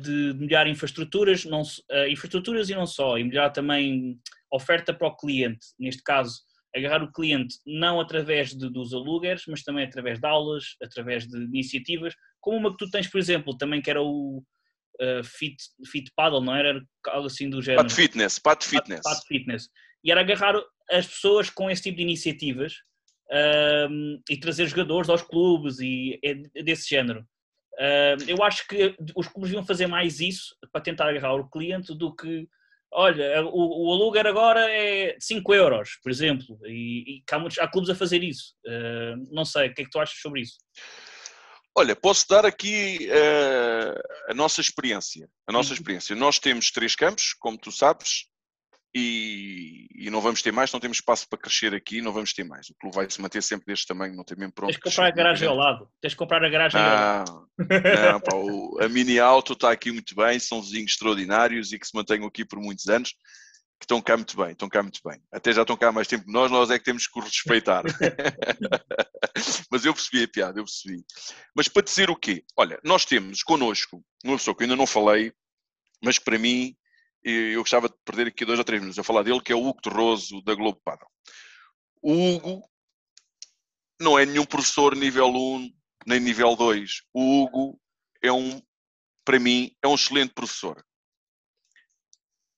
de 0.00 0.34
melhorar 0.34 0.68
infraestruturas, 0.68 1.44
não, 1.44 1.62
uh, 1.62 2.08
infraestruturas 2.08 2.70
e 2.70 2.74
não 2.74 2.86
só, 2.86 3.18
e 3.18 3.24
melhorar 3.24 3.50
também 3.50 4.18
oferta 4.52 4.94
para 4.94 5.08
o 5.08 5.16
cliente, 5.16 5.66
neste 5.78 6.02
caso, 6.02 6.40
agarrar 6.74 7.02
o 7.02 7.12
cliente 7.12 7.56
não 7.66 8.00
através 8.00 8.54
de, 8.54 8.70
dos 8.70 8.92
aluguers, 8.92 9.44
mas 9.48 9.62
também 9.62 9.84
através 9.84 10.20
de 10.20 10.26
aulas, 10.26 10.76
através 10.82 11.26
de 11.26 11.36
iniciativas, 11.36 12.14
como 12.40 12.58
uma 12.58 12.70
que 12.70 12.78
tu 12.78 12.90
tens, 12.90 13.06
por 13.06 13.18
exemplo, 13.18 13.56
também 13.56 13.80
que 13.82 13.90
era 13.90 14.02
o 14.02 14.42
uh, 15.00 15.24
Fit, 15.24 15.56
fit 15.90 16.10
Paddle, 16.14 16.42
não 16.42 16.54
era? 16.54 16.80
Algo 17.08 17.26
assim 17.26 17.48
do 17.50 17.62
género. 17.62 17.84
Pat 17.84 17.92
Fitness, 17.92 18.38
Pat 18.38 18.64
Fitness. 18.64 19.00
Pat, 19.02 19.14
Pat 19.14 19.26
Fitness. 19.26 19.68
E 20.04 20.10
era 20.10 20.20
agarrar 20.20 20.54
as 20.90 21.06
pessoas 21.06 21.50
com 21.50 21.70
esse 21.70 21.82
tipo 21.82 21.96
de 21.96 22.02
iniciativas 22.02 22.74
uh, 23.30 24.22
e 24.30 24.38
trazer 24.38 24.66
jogadores 24.66 25.08
aos 25.08 25.22
clubes 25.22 25.78
e 25.80 26.18
é 26.22 26.62
desse 26.62 26.88
género. 26.88 27.26
Eu 28.26 28.42
acho 28.42 28.66
que 28.66 28.96
os 29.14 29.28
clubes 29.28 29.50
deviam 29.50 29.64
fazer 29.64 29.86
mais 29.86 30.20
isso 30.20 30.56
para 30.72 30.80
tentar 30.80 31.08
agarrar 31.08 31.34
o 31.34 31.48
cliente 31.48 31.96
do 31.96 32.14
que, 32.14 32.48
olha, 32.92 33.44
o, 33.44 33.86
o 33.86 33.92
aluguer 33.92 34.26
agora 34.26 34.68
é 34.70 35.16
5 35.20 35.54
euros, 35.54 35.90
por 36.02 36.10
exemplo, 36.10 36.58
e, 36.66 37.18
e 37.18 37.22
há, 37.30 37.38
muitos, 37.38 37.58
há 37.58 37.68
clubes 37.68 37.90
a 37.90 37.94
fazer 37.94 38.22
isso. 38.22 38.54
Não 39.30 39.44
sei, 39.44 39.68
o 39.68 39.74
que 39.74 39.82
é 39.82 39.84
que 39.84 39.90
tu 39.90 40.00
achas 40.00 40.18
sobre 40.20 40.40
isso? 40.40 40.58
Olha, 41.78 41.94
posso 41.94 42.26
dar 42.28 42.44
aqui 42.44 43.08
uh, 43.08 44.32
a 44.32 44.34
nossa 44.34 44.60
experiência. 44.60 45.30
A 45.46 45.52
nossa 45.52 45.68
uhum. 45.68 45.74
experiência. 45.74 46.16
Nós 46.16 46.40
temos 46.40 46.72
três 46.72 46.96
campos, 46.96 47.34
como 47.38 47.56
tu 47.56 47.70
sabes, 47.70 48.26
e, 48.98 49.86
e, 49.94 50.10
não 50.10 50.20
vamos 50.20 50.42
ter 50.42 50.52
mais, 50.52 50.72
não 50.72 50.80
temos 50.80 50.98
espaço 50.98 51.28
para 51.28 51.38
crescer 51.38 51.72
aqui, 51.74 52.02
não 52.02 52.12
vamos 52.12 52.32
ter 52.32 52.44
mais. 52.44 52.68
O 52.68 52.74
clube 52.74 52.96
vai 52.96 53.08
se 53.08 53.20
manter 53.20 53.42
sempre 53.42 53.66
deste 53.66 53.86
tamanho, 53.86 54.16
não 54.16 54.24
tem 54.24 54.36
mesmo 54.36 54.52
pronto. 54.52 54.70
Tens 54.70 54.76
que 54.76 54.90
comprar 54.90 55.06
a 55.06 55.10
garagem 55.10 55.48
ao 55.48 55.54
lado. 55.54 55.88
Tens 56.00 56.12
que 56.14 56.18
comprar 56.18 56.44
a 56.44 56.48
garagem 56.48 56.80
não, 56.80 56.88
ao 56.88 56.96
lado. 56.96 57.48
Não, 57.58 58.20
pá, 58.20 58.34
o, 58.36 58.78
a 58.80 58.88
Mini 58.88 59.20
Auto 59.20 59.52
está 59.52 59.70
aqui 59.70 59.92
muito 59.92 60.14
bem, 60.16 60.38
são 60.38 60.60
vizinhos 60.60 60.92
extraordinários 60.92 61.72
e 61.72 61.78
que 61.78 61.86
se 61.86 61.94
mantenham 61.94 62.26
aqui 62.26 62.44
por 62.44 62.58
muitos 62.58 62.88
anos, 62.88 63.10
que 63.10 63.84
estão 63.84 64.00
cá 64.02 64.16
muito 64.16 64.36
bem, 64.36 64.50
estão 64.50 64.68
cá 64.68 64.82
muito 64.82 65.00
bem. 65.04 65.20
Até 65.32 65.52
já 65.52 65.62
estão 65.62 65.76
cá 65.76 65.88
há 65.88 65.92
mais 65.92 66.08
tempo 66.08 66.24
que 66.24 66.32
nós, 66.32 66.50
nós 66.50 66.70
é 66.70 66.78
que 66.78 66.84
temos 66.84 67.06
que 67.06 67.20
respeitar. 67.20 67.84
Mas 69.70 69.84
eu 69.84 69.94
percebi 69.94 70.24
a 70.24 70.28
piada, 70.28 70.58
eu 70.58 70.64
percebi. 70.64 71.04
Mas 71.54 71.68
para 71.68 71.84
dizer 71.84 72.10
o 72.10 72.16
quê? 72.16 72.42
Olha, 72.56 72.80
nós 72.82 73.04
temos 73.04 73.42
connosco 73.42 74.02
uma 74.24 74.36
pessoa 74.36 74.56
que 74.56 74.62
eu 74.62 74.64
ainda 74.64 74.76
não 74.76 74.86
falei, 74.86 75.32
mas 76.02 76.18
que 76.18 76.24
para 76.24 76.38
mim 76.38 76.76
eu 77.22 77.60
gostava 77.60 77.88
de 77.88 77.94
perder 78.04 78.28
aqui 78.28 78.44
dois 78.44 78.58
ou 78.58 78.64
três 78.64 78.80
minutos 78.80 78.98
a 78.98 79.04
falar 79.04 79.22
dele, 79.22 79.40
que 79.40 79.52
é 79.52 79.56
o 79.56 79.66
Hugo 79.66 79.80
Terroso 79.80 80.42
da 80.42 80.54
Globo 80.54 80.80
Paddle. 80.84 81.08
O 82.02 82.12
Hugo 82.12 82.62
não 84.00 84.18
é 84.18 84.24
nenhum 84.24 84.44
professor 84.44 84.94
nível 84.94 85.28
1 85.28 85.70
nem 86.06 86.20
nível 86.20 86.56
2. 86.56 87.02
O 87.12 87.42
Hugo 87.42 87.80
é 88.22 88.32
um, 88.32 88.62
para 89.24 89.38
mim, 89.38 89.70
é 89.82 89.88
um 89.88 89.94
excelente 89.94 90.32
professor. 90.32 90.82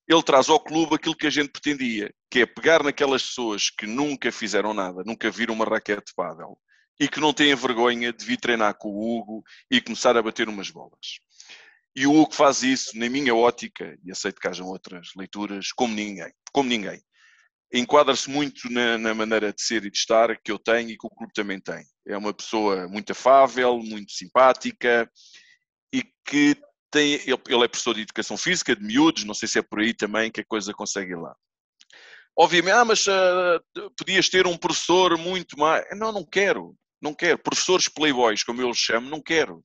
Ele 0.06 0.22
traz 0.22 0.48
ao 0.48 0.60
clube 0.60 0.96
aquilo 0.96 1.16
que 1.16 1.26
a 1.26 1.30
gente 1.30 1.50
pretendia, 1.50 2.12
que 2.30 2.40
é 2.40 2.46
pegar 2.46 2.82
naquelas 2.82 3.22
pessoas 3.22 3.70
que 3.70 3.86
nunca 3.86 4.30
fizeram 4.32 4.74
nada, 4.74 5.02
nunca 5.04 5.30
viram 5.30 5.54
uma 5.54 5.64
raquete 5.64 6.06
de 6.06 6.14
pádel 6.14 6.58
e 6.98 7.08
que 7.08 7.20
não 7.20 7.32
têm 7.32 7.54
vergonha 7.54 8.12
de 8.12 8.24
vir 8.24 8.38
treinar 8.38 8.76
com 8.76 8.90
o 8.90 9.18
Hugo 9.18 9.42
e 9.70 9.80
começar 9.80 10.16
a 10.16 10.22
bater 10.22 10.48
umas 10.48 10.68
bolas. 10.68 11.20
E 11.94 12.06
o 12.06 12.14
Hugo 12.14 12.32
faz 12.32 12.62
isso, 12.62 12.96
na 12.96 13.08
minha 13.08 13.34
ótica, 13.34 13.98
e 14.04 14.12
aceito 14.12 14.40
que 14.40 14.46
hajam 14.46 14.66
outras 14.68 15.08
leituras, 15.16 15.72
como 15.72 15.94
ninguém. 15.94 16.32
Como 16.52 16.68
ninguém. 16.68 17.02
Enquadra-se 17.72 18.28
muito 18.30 18.70
na, 18.70 18.98
na, 18.98 19.14
maneira 19.14 19.52
de 19.52 19.62
ser 19.62 19.84
e 19.84 19.90
de 19.90 19.96
estar 19.96 20.36
que 20.40 20.50
eu 20.50 20.58
tenho 20.58 20.90
e 20.90 20.98
que 20.98 21.06
o 21.06 21.10
clube 21.10 21.32
também 21.32 21.60
tem. 21.60 21.84
É 22.06 22.16
uma 22.16 22.32
pessoa 22.32 22.88
muito 22.88 23.12
afável, 23.12 23.78
muito 23.78 24.12
simpática 24.12 25.10
e 25.92 26.04
que 26.24 26.56
tem. 26.90 27.14
Ele, 27.14 27.40
ele 27.48 27.64
é 27.64 27.68
professor 27.68 27.94
de 27.94 28.02
educação 28.02 28.36
física, 28.36 28.74
de 28.74 28.82
miúdos, 28.82 29.24
não 29.24 29.34
sei 29.34 29.48
se 29.48 29.58
é 29.58 29.62
por 29.62 29.80
aí 29.80 29.94
também 29.94 30.30
que 30.30 30.40
a 30.40 30.44
coisa 30.44 30.72
consegue 30.72 31.12
ir 31.12 31.18
lá. 31.18 31.34
Obviamente, 32.36 32.74
ah, 32.74 32.84
mas 32.84 33.06
uh, 33.06 33.90
podias 33.96 34.28
ter 34.28 34.46
um 34.46 34.56
professor 34.56 35.16
muito 35.18 35.58
mais. 35.58 35.84
Não, 35.96 36.10
não 36.12 36.24
quero. 36.24 36.76
Não 37.00 37.14
quero. 37.14 37.38
Professores 37.38 37.88
playboys, 37.88 38.42
como 38.42 38.62
eu 38.62 38.70
os 38.70 38.78
chamo, 38.78 39.08
não 39.08 39.20
quero 39.20 39.64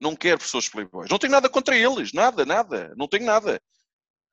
não 0.00 0.16
quero 0.16 0.38
professores 0.38 0.68
playboys. 0.68 1.10
Não 1.10 1.18
tenho 1.18 1.32
nada 1.32 1.48
contra 1.48 1.76
eles, 1.76 2.12
nada, 2.12 2.44
nada, 2.44 2.92
não 2.96 3.06
tenho 3.06 3.24
nada. 3.24 3.60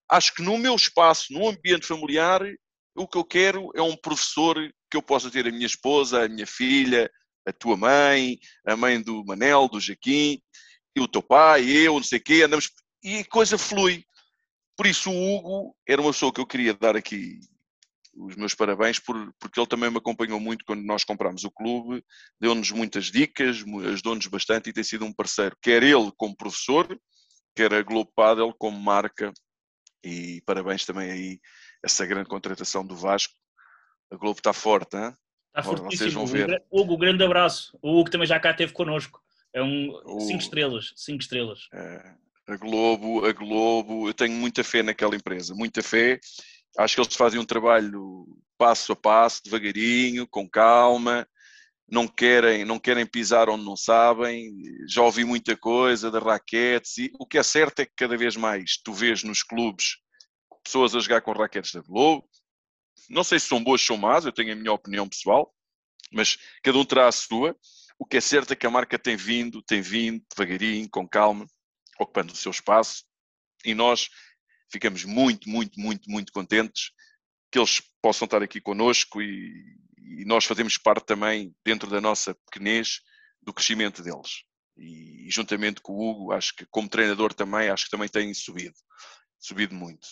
Acho 0.10 0.34
que 0.34 0.42
no 0.42 0.58
meu 0.58 0.76
espaço, 0.76 1.34
no 1.34 1.48
ambiente 1.48 1.86
familiar, 1.86 2.42
o 2.96 3.08
que 3.08 3.18
eu 3.18 3.26
quero 3.26 3.70
é 3.76 3.82
um 3.82 3.96
professor 3.96 4.56
que 4.90 4.98
eu 4.98 5.02
possa 5.02 5.30
ter 5.30 5.46
a 5.48 5.52
minha 5.52 5.66
esposa, 5.66 6.24
a 6.24 6.30
minha 6.30 6.48
filha, 6.48 7.12
a 7.46 7.52
tua 7.52 7.76
mãe, 7.76 8.40
a 8.66 8.76
mãe 8.76 9.02
do 9.02 9.24
Manel, 9.26 9.68
do 9.68 9.80
Jaquim, 9.80 10.42
e 10.96 11.00
o 11.02 11.08
teu 11.08 11.22
pai, 11.22 11.70
eu, 11.70 11.96
não 11.96 12.04
sei 12.04 12.20
o 12.20 12.24
quê, 12.24 12.44
andamos 12.44 12.72
e 13.04 13.20
a 13.20 13.26
coisa 13.26 13.58
flui. 13.58 14.04
Por 14.76 14.88
isso 14.88 15.12
o 15.12 15.36
Hugo 15.36 15.76
era 15.88 16.02
uma 16.02 16.12
pessoa 16.12 16.34
que 16.34 16.40
eu 16.40 16.46
queria 16.46 16.74
dar 16.74 16.96
aqui 16.96 17.40
os 18.18 18.36
meus 18.36 18.56
parabéns, 18.56 19.00
por, 19.00 19.32
porque 19.40 19.60
ele 19.60 19.68
também 19.68 19.92
me 19.92 19.98
acompanhou 19.98 20.40
muito 20.40 20.66
quando 20.66 20.82
nós 20.84 21.04
comprámos 21.04 21.44
o 21.44 21.52
clube, 21.52 22.04
deu-nos 22.40 22.72
muitas 22.72 23.06
dicas, 23.06 23.64
ajudou-nos 23.92 24.26
bastante 24.28 24.70
e 24.70 24.74
tem 24.74 24.84
sido 24.84 25.06
um 25.06 25.14
parceiro, 25.14 25.56
quer 25.62 25.84
ele 25.84 26.12
como 26.18 26.36
professor, 26.36 26.88
quer 27.56 27.74
a 27.74 27.82
Globo 27.82 28.12
Padel 28.16 28.54
como 28.58 28.80
marca, 28.80 29.32
e 30.04 30.42
parabéns 30.46 30.86
também 30.86 31.12
aí 31.12 31.40
essa 31.84 32.06
grande 32.06 32.30
contratação 32.30 32.86
do 32.86 32.96
Vasco. 32.96 33.34
A 34.12 34.16
Globo 34.16 34.40
está 34.40 34.54
forte, 34.54 34.96
hein? 34.96 35.14
Está 35.50 35.64
fortíssimo. 35.64 35.98
Vocês 35.98 36.14
vão 36.14 36.26
ver. 36.26 36.64
Hugo, 36.72 36.98
grande 36.98 37.24
abraço. 37.24 37.78
O 37.82 38.00
Hugo 38.00 38.10
também 38.10 38.28
já 38.28 38.40
cá 38.40 38.52
esteve 38.52 38.74
connosco. 38.74 39.22
É 39.54 39.62
um 39.62 40.20
5 40.20 40.40
estrelas, 40.40 40.94
cinco 40.96 41.22
estrelas. 41.22 41.68
É, 41.74 42.16
a 42.48 42.58
Globo, 42.58 43.26
a 43.26 43.32
Globo, 43.34 44.08
eu 44.08 44.14
tenho 44.14 44.34
muita 44.34 44.64
fé 44.64 44.84
naquela 44.84 45.16
empresa, 45.16 45.54
muita 45.56 45.82
fé 45.82 46.20
Acho 46.78 46.96
que 46.96 47.02
eles 47.02 47.16
fazem 47.16 47.40
um 47.40 47.46
trabalho 47.46 48.28
passo 48.58 48.94
a 48.94 48.96
passo, 48.96 49.44
devagarinho, 49.44 50.28
com 50.28 50.48
calma, 50.48 51.28
não 51.90 52.08
querem, 52.08 52.66
não 52.66 52.80
querem 52.80 53.06
pisar 53.06 53.50
onde 53.50 53.64
não 53.64 53.76
sabem. 53.76 54.52
Já 54.88 55.02
ouvi 55.02 55.24
muita 55.24 55.56
coisa 55.56 56.12
de 56.12 56.20
raquetes 56.20 56.98
e 56.98 57.12
o 57.20 57.26
que 57.26 57.38
é 57.38 57.44
certo 57.44 57.80
é 57.80 57.86
que 57.86 57.94
cada 57.96 58.18
vez 58.18 58.36
mais 58.36 58.78
tu 58.84 58.94
vês 58.94 59.24
nos 59.24 59.42
clubes 59.42 59.98
pessoas 60.64 60.94
a 60.94 61.00
jogar 61.00 61.22
com 61.22 61.32
raquetes 61.32 61.72
da 61.72 61.82
Globo. 61.82 62.28
Não 63.10 63.24
sei 63.24 63.40
se 63.40 63.48
são 63.48 63.64
boas 63.64 63.90
ou 63.90 63.98
más, 63.98 64.26
eu 64.26 64.34
tenho 64.34 64.52
a 64.52 64.56
minha 64.56 64.74
opinião 64.74 65.08
pessoal, 65.08 65.54
mas 66.12 66.38
cada 66.62 66.78
um 66.78 66.86
terá 66.86 67.08
a 67.08 67.12
sua. 67.12 67.56
O 67.98 68.06
que 68.06 68.18
é 68.18 68.22
certo 68.22 68.52
é 68.52 68.56
que 68.56 68.68
a 68.68 68.70
marca 68.70 69.00
tem 69.00 69.16
vindo, 69.16 69.62
tem 69.62 69.82
vindo 69.82 70.24
devagarinho, 70.30 70.90
com 70.90 71.08
calma, 71.08 71.48
ocupando 72.00 72.34
o 72.34 72.36
seu 72.36 72.52
espaço 72.52 73.06
e 73.66 73.74
nós 73.74 74.10
ficamos 74.72 75.04
muito, 75.04 75.50
muito, 75.50 75.80
muito, 75.80 76.10
muito 76.10 76.32
contentes 76.32 76.92
que 77.52 77.58
eles 77.58 77.82
possam 78.02 78.26
estar 78.26 78.44
aqui 78.44 78.60
connosco 78.60 79.22
e, 79.22 79.78
e 80.20 80.26
nós 80.26 80.46
fazemos 80.46 80.78
parte 80.78 81.06
também, 81.06 81.56
dentro 81.64 81.90
da 81.90 82.02
nossa 82.02 82.36
pequenez, 82.36 83.02
do 83.42 83.54
crescimento 83.54 84.02
deles. 84.04 84.44
E, 84.78 85.28
e, 85.28 85.32
juntamente 85.32 85.82
com 85.82 85.94
o 85.94 86.10
Hugo, 86.10 86.32
acho 86.32 86.54
que 86.56 86.66
como 86.70 86.90
treinador 86.90 87.34
também, 87.34 87.70
acho 87.70 87.86
que 87.86 87.92
também 87.92 88.10
tem 88.10 88.34
subido, 88.34 88.76
subido 89.40 89.74
muito. 89.74 90.08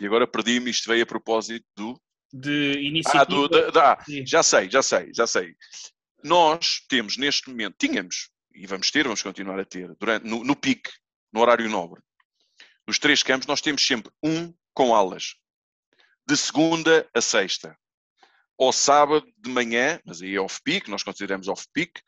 E 0.00 0.06
agora 0.06 0.26
perdi-me, 0.26 0.70
isto 0.70 0.88
veio 0.88 1.02
a 1.02 1.06
propósito 1.06 1.66
do... 1.76 2.00
De 2.32 2.72
iniciativa. 2.82 3.22
Ah, 3.22 3.24
do, 3.24 3.48
da, 3.48 3.70
da, 3.70 4.04
já 4.26 4.42
sei, 4.42 4.70
já 4.70 4.82
sei, 4.82 5.12
já 5.14 5.26
sei. 5.26 5.54
Nós 6.22 6.80
temos 6.88 7.16
neste 7.16 7.48
momento, 7.48 7.76
tínhamos, 7.78 8.30
e 8.54 8.66
vamos 8.66 8.90
ter, 8.90 9.04
vamos 9.04 9.22
continuar 9.22 9.58
a 9.58 9.64
ter, 9.64 9.94
durante, 9.98 10.26
no, 10.26 10.44
no 10.44 10.54
pique, 10.54 10.90
no 11.32 11.40
horário 11.40 11.68
nobre, 11.70 12.02
nos 12.88 12.98
três 12.98 13.22
campos, 13.22 13.46
nós 13.46 13.60
temos 13.60 13.86
sempre 13.86 14.10
um 14.22 14.52
com 14.72 14.94
aulas. 14.94 15.34
De 16.26 16.34
segunda 16.38 17.06
a 17.14 17.20
sexta. 17.20 17.78
Ao 18.58 18.72
sábado 18.72 19.30
de 19.36 19.50
manhã, 19.50 20.00
mas 20.06 20.22
aí 20.22 20.34
é 20.34 20.40
off-peak, 20.40 20.90
nós 20.90 21.02
consideramos 21.02 21.48
off-peak, 21.48 22.00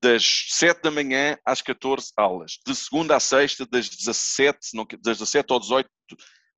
das 0.00 0.46
7 0.50 0.82
da 0.82 0.92
manhã 0.92 1.36
às 1.44 1.60
14 1.60 2.12
aulas. 2.16 2.60
De 2.64 2.76
segunda 2.76 3.16
a 3.16 3.20
sexta, 3.20 3.66
das 3.66 3.88
17, 3.88 4.58
não, 4.74 4.86
das 5.00 5.18
17 5.18 5.52
ao 5.52 5.58
18 5.58 5.90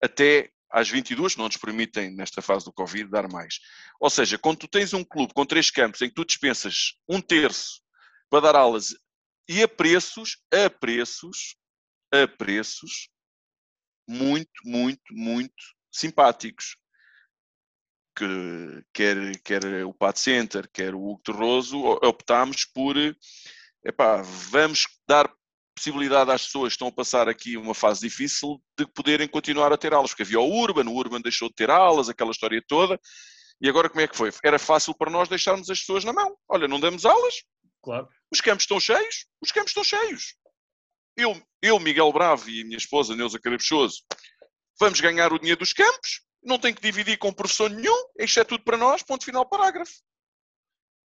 até 0.04 0.50
às 0.70 0.90
22, 0.90 1.34
não 1.36 1.46
nos 1.46 1.56
permitem, 1.56 2.14
nesta 2.14 2.42
fase 2.42 2.66
do 2.66 2.72
Covid, 2.74 3.10
dar 3.10 3.26
mais. 3.26 3.58
Ou 3.98 4.10
seja, 4.10 4.36
quando 4.36 4.58
tu 4.58 4.68
tens 4.68 4.92
um 4.92 5.02
clube 5.02 5.32
com 5.32 5.46
três 5.46 5.70
campos 5.70 6.02
em 6.02 6.08
que 6.08 6.14
tu 6.14 6.26
dispensas 6.26 6.92
um 7.08 7.22
terço 7.22 7.80
para 8.28 8.40
dar 8.40 8.56
aulas 8.56 8.94
e 9.48 9.62
a 9.62 9.68
preços, 9.68 10.36
a 10.52 10.68
preços, 10.68 11.56
a 12.12 12.28
preços 12.28 13.08
muito, 14.10 14.50
muito, 14.64 15.12
muito 15.12 15.64
simpáticos. 15.90 16.76
Que 18.16 18.84
quer, 18.92 19.40
quer 19.42 19.84
o 19.86 19.94
Pat 19.94 20.16
Center, 20.16 20.68
quer 20.72 20.94
o 20.94 21.02
Hugo 21.02 21.22
Terroso, 21.24 21.78
optámos 22.02 22.64
por 22.64 22.96
epá, 23.84 24.20
vamos 24.50 24.86
dar 25.08 25.32
possibilidade 25.76 26.30
às 26.30 26.44
pessoas 26.44 26.72
que 26.72 26.74
estão 26.74 26.88
a 26.88 26.92
passar 26.92 27.28
aqui 27.28 27.56
uma 27.56 27.74
fase 27.74 28.00
difícil 28.00 28.60
de 28.76 28.84
poderem 28.86 29.28
continuar 29.28 29.72
a 29.72 29.78
ter 29.78 29.94
aulas, 29.94 30.10
porque 30.10 30.24
havia 30.24 30.40
o 30.40 30.50
Urban, 30.50 30.84
o 30.84 30.94
Urban 30.94 31.20
deixou 31.20 31.48
de 31.48 31.54
ter 31.54 31.70
aulas, 31.70 32.08
aquela 32.08 32.32
história 32.32 32.62
toda, 32.66 33.00
e 33.60 33.68
agora 33.68 33.88
como 33.88 34.00
é 34.00 34.08
que 34.08 34.16
foi? 34.16 34.30
Era 34.44 34.58
fácil 34.58 34.94
para 34.94 35.10
nós 35.10 35.28
deixarmos 35.28 35.70
as 35.70 35.78
pessoas 35.80 36.04
na 36.04 36.12
mão. 36.12 36.36
Olha, 36.48 36.68
não 36.68 36.80
damos 36.80 37.06
aulas, 37.06 37.34
claro. 37.82 38.08
os 38.30 38.40
campos 38.40 38.64
estão 38.64 38.80
cheios, 38.80 39.26
os 39.40 39.52
campos 39.52 39.70
estão 39.70 39.84
cheios. 39.84 40.34
Eu, 41.16 41.40
eu, 41.62 41.78
Miguel 41.78 42.12
Bravo 42.12 42.48
e 42.48 42.62
a 42.62 42.64
minha 42.64 42.78
esposa, 42.78 43.14
Neuza 43.14 43.38
Carabechoso, 43.38 44.02
vamos 44.78 45.00
ganhar 45.00 45.32
o 45.32 45.38
dinheiro 45.38 45.60
dos 45.60 45.72
campos, 45.72 46.22
não 46.42 46.58
tem 46.58 46.72
que 46.72 46.80
dividir 46.80 47.18
com 47.18 47.32
professor 47.32 47.70
nenhum, 47.70 48.04
isto 48.18 48.40
é 48.40 48.44
tudo 48.44 48.64
para 48.64 48.76
nós, 48.76 49.02
ponto 49.02 49.24
final, 49.24 49.46
parágrafo. 49.46 49.92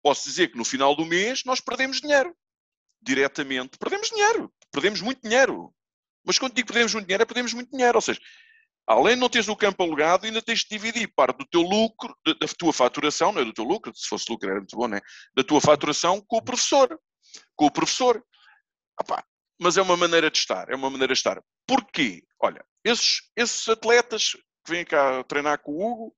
Posso 0.01 0.23
dizer 0.23 0.49
que 0.49 0.57
no 0.57 0.63
final 0.63 0.95
do 0.95 1.05
mês 1.05 1.43
nós 1.45 1.59
perdemos 1.59 1.99
dinheiro. 1.99 2.33
Diretamente, 3.01 3.77
perdemos 3.77 4.09
dinheiro. 4.09 4.51
Perdemos 4.71 5.01
muito 5.01 5.21
dinheiro. 5.21 5.73
Mas 6.25 6.39
quando 6.39 6.53
digo 6.53 6.67
perdemos 6.67 6.93
muito 6.93 7.05
dinheiro, 7.05 7.23
é 7.23 7.25
perdemos 7.25 7.53
muito 7.53 7.71
dinheiro. 7.71 7.97
Ou 7.97 8.01
seja, 8.01 8.19
além 8.85 9.15
de 9.15 9.21
não 9.21 9.29
teres 9.29 9.47
o 9.47 9.55
campo 9.55 9.83
alugado, 9.83 10.25
ainda 10.25 10.41
tens 10.41 10.59
de 10.59 10.69
dividir 10.69 11.11
parte 11.13 11.39
do 11.39 11.45
teu 11.45 11.61
lucro, 11.61 12.15
da, 12.25 12.47
tua 12.57 12.71
faturação, 12.71 13.31
não 13.31 13.41
é 13.41 13.45
do 13.45 13.53
teu 13.53 13.65
lucro, 13.65 13.93
se 13.95 14.07
fosse 14.07 14.25
lucro 14.29 14.49
era 14.49 14.59
muito 14.59 14.77
bom, 14.77 14.87
não 14.87 14.97
é? 14.97 15.01
Da 15.35 15.43
tua 15.43 15.59
faturação 15.59 16.23
com 16.25 16.37
o 16.37 16.41
professor. 16.41 16.97
Com 17.55 17.65
o 17.65 17.71
professor. 17.71 18.23
Epá, 18.99 19.23
mas 19.59 19.77
é 19.77 19.81
uma 19.81 19.97
maneira 19.97 20.29
de 20.29 20.37
estar, 20.37 20.69
é 20.69 20.75
uma 20.75 20.89
maneira 20.89 21.13
de 21.13 21.19
estar. 21.19 21.41
Porquê? 21.65 22.23
Olha, 22.39 22.63
esses, 22.83 23.21
esses 23.35 23.67
atletas 23.67 24.33
que 24.63 24.71
vêm 24.71 24.85
cá 24.85 25.23
treinar 25.23 25.59
com 25.59 25.71
o 25.71 25.91
Hugo, 25.91 26.15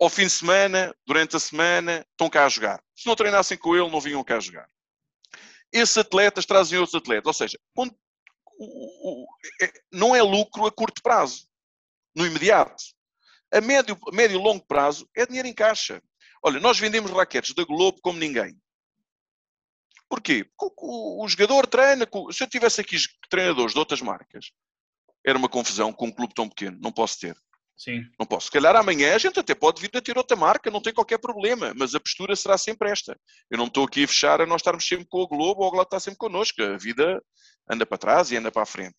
ao 0.00 0.08
fim 0.08 0.24
de 0.24 0.30
semana, 0.30 0.94
durante 1.06 1.36
a 1.36 1.40
semana, 1.40 2.06
estão 2.10 2.30
cá 2.30 2.46
a 2.46 2.48
jogar. 2.48 2.82
Se 2.96 3.06
não 3.06 3.16
treinassem 3.16 3.58
com 3.58 3.76
ele, 3.76 3.90
não 3.90 4.00
vinham 4.00 4.24
cá 4.24 4.36
a 4.36 4.40
jogar. 4.40 4.68
esses 5.72 5.96
atletas 5.98 6.46
trazem 6.46 6.78
outros 6.78 6.94
atletas. 6.94 7.26
Ou 7.26 7.34
seja, 7.34 7.58
quando, 7.74 7.94
o, 8.58 9.24
o, 9.24 9.26
é, 9.62 9.72
não 9.92 10.14
é 10.14 10.22
lucro 10.22 10.66
a 10.66 10.72
curto 10.72 11.02
prazo, 11.02 11.46
no 12.14 12.26
imediato. 12.26 12.82
A 13.52 13.60
médio, 13.60 13.98
médio 14.12 14.38
e 14.38 14.42
longo 14.42 14.64
prazo 14.66 15.08
é 15.14 15.26
dinheiro 15.26 15.48
em 15.48 15.54
caixa. 15.54 16.02
Olha, 16.42 16.60
nós 16.60 16.78
vendemos 16.78 17.10
raquetes 17.10 17.54
da 17.54 17.64
Globo 17.64 18.00
como 18.02 18.18
ninguém. 18.18 18.56
Porquê? 20.10 20.44
Porque 20.58 20.74
o, 20.82 21.24
o, 21.24 21.28
jogador 21.28 21.68
treina. 21.68 22.04
Se 22.32 22.42
eu 22.42 22.48
tivesse 22.48 22.80
aqui 22.80 22.96
treinadores 23.30 23.72
de 23.72 23.78
outras 23.78 24.02
marcas, 24.02 24.50
era 25.24 25.38
uma 25.38 25.48
confusão 25.48 25.92
com 25.92 26.08
um 26.08 26.12
clube 26.12 26.34
tão 26.34 26.48
pequeno. 26.48 26.76
Não 26.82 26.90
posso 26.90 27.20
ter. 27.20 27.36
Sim. 27.76 28.02
Não 28.18 28.26
posso. 28.26 28.46
Se 28.46 28.52
calhar 28.52 28.74
amanhã 28.74 29.14
a 29.14 29.18
gente 29.18 29.38
até 29.38 29.54
pode 29.54 29.80
vir 29.80 29.90
a 29.94 30.02
ter 30.02 30.18
outra 30.18 30.36
marca, 30.36 30.68
não 30.68 30.82
tem 30.82 30.92
qualquer 30.92 31.18
problema, 31.18 31.72
mas 31.76 31.94
a 31.94 32.00
postura 32.00 32.34
será 32.34 32.58
sempre 32.58 32.90
esta. 32.90 33.16
Eu 33.48 33.56
não 33.56 33.66
estou 33.66 33.84
aqui 33.84 34.02
a 34.02 34.08
fechar 34.08 34.40
a 34.40 34.46
nós 34.46 34.60
estarmos 34.60 34.86
sempre 34.86 35.06
com 35.08 35.18
o 35.22 35.28
Globo 35.28 35.62
ou 35.62 35.68
o 35.68 35.70
Globo 35.70 35.84
está 35.84 36.00
sempre 36.00 36.18
connosco. 36.18 36.60
A 36.60 36.76
vida 36.76 37.22
anda 37.70 37.86
para 37.86 37.96
trás 37.96 38.32
e 38.32 38.36
anda 38.36 38.50
para 38.50 38.64
a 38.64 38.66
frente. 38.66 38.96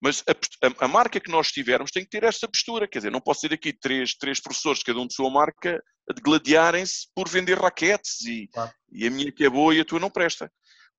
Mas 0.00 0.22
a, 0.28 0.66
a, 0.66 0.84
a, 0.84 0.88
marca 0.88 1.18
que 1.18 1.30
nós 1.30 1.50
tivermos 1.50 1.90
tem 1.90 2.04
que 2.04 2.10
ter 2.10 2.22
esta 2.22 2.46
postura. 2.46 2.86
Quer 2.86 3.00
dizer, 3.00 3.10
não 3.10 3.20
posso 3.20 3.42
ter 3.48 3.54
aqui 3.54 3.72
três, 3.72 4.14
três 4.14 4.40
professores, 4.40 4.82
cada 4.82 4.98
um 5.00 5.06
de 5.06 5.14
sua 5.14 5.28
marca, 5.28 5.82
a 6.08 6.20
gladiarem-se 6.20 7.08
por 7.14 7.28
vender 7.28 7.58
raquetes 7.58 8.20
e, 8.24 8.48
claro. 8.48 8.72
e 8.90 9.06
a 9.06 9.10
minha 9.10 9.32
que 9.32 9.44
é 9.44 9.50
boa 9.50 9.74
e 9.74 9.80
a 9.80 9.84
tua 9.84 9.98
não 9.98 10.10
presta. 10.10 10.50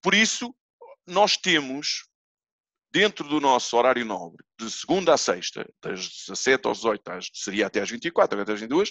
Por 0.02 0.14
isso, 0.14 0.54
nós 1.08 1.38
temos, 1.38 2.08
dentro 2.92 3.28
do 3.28 3.40
nosso 3.40 3.76
horário 3.78 4.06
nobre, 4.06 4.44
de 4.60 4.70
segunda 4.70 5.14
a 5.14 5.18
sexta, 5.18 5.68
das 5.82 6.08
17 6.28 6.68
às 6.68 6.78
18, 6.78 7.12
às, 7.12 7.30
seria 7.34 7.68
até 7.68 7.82
às 7.82 7.90
24, 7.90 8.42
até 8.42 8.54
às 8.54 8.60
22, 8.60 8.90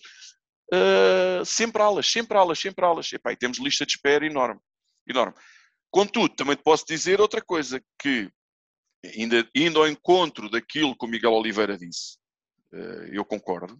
uh, 0.72 1.44
sempre 1.44 1.82
aulas, 1.82 2.10
sempre 2.10 2.36
aulas, 2.36 2.58
sempre 2.58 2.84
aulas. 2.84 3.12
Epá, 3.12 3.32
e 3.32 3.36
temos 3.36 3.58
lista 3.58 3.84
de 3.84 3.92
espera 3.92 4.26
enorme. 4.26 4.60
enorme. 5.06 5.34
Contudo, 5.90 6.34
também 6.34 6.56
te 6.56 6.62
posso 6.62 6.84
dizer 6.86 7.20
outra 7.20 7.40
coisa, 7.40 7.82
que 7.98 8.30
ainda 9.04 9.48
indo 9.54 9.78
ao 9.78 9.88
encontro 9.88 10.50
daquilo 10.50 10.96
que 10.96 11.04
o 11.04 11.08
Miguel 11.08 11.32
Oliveira 11.32 11.76
disse, 11.76 12.18
uh, 12.72 13.06
eu 13.12 13.24
concordo, 13.24 13.78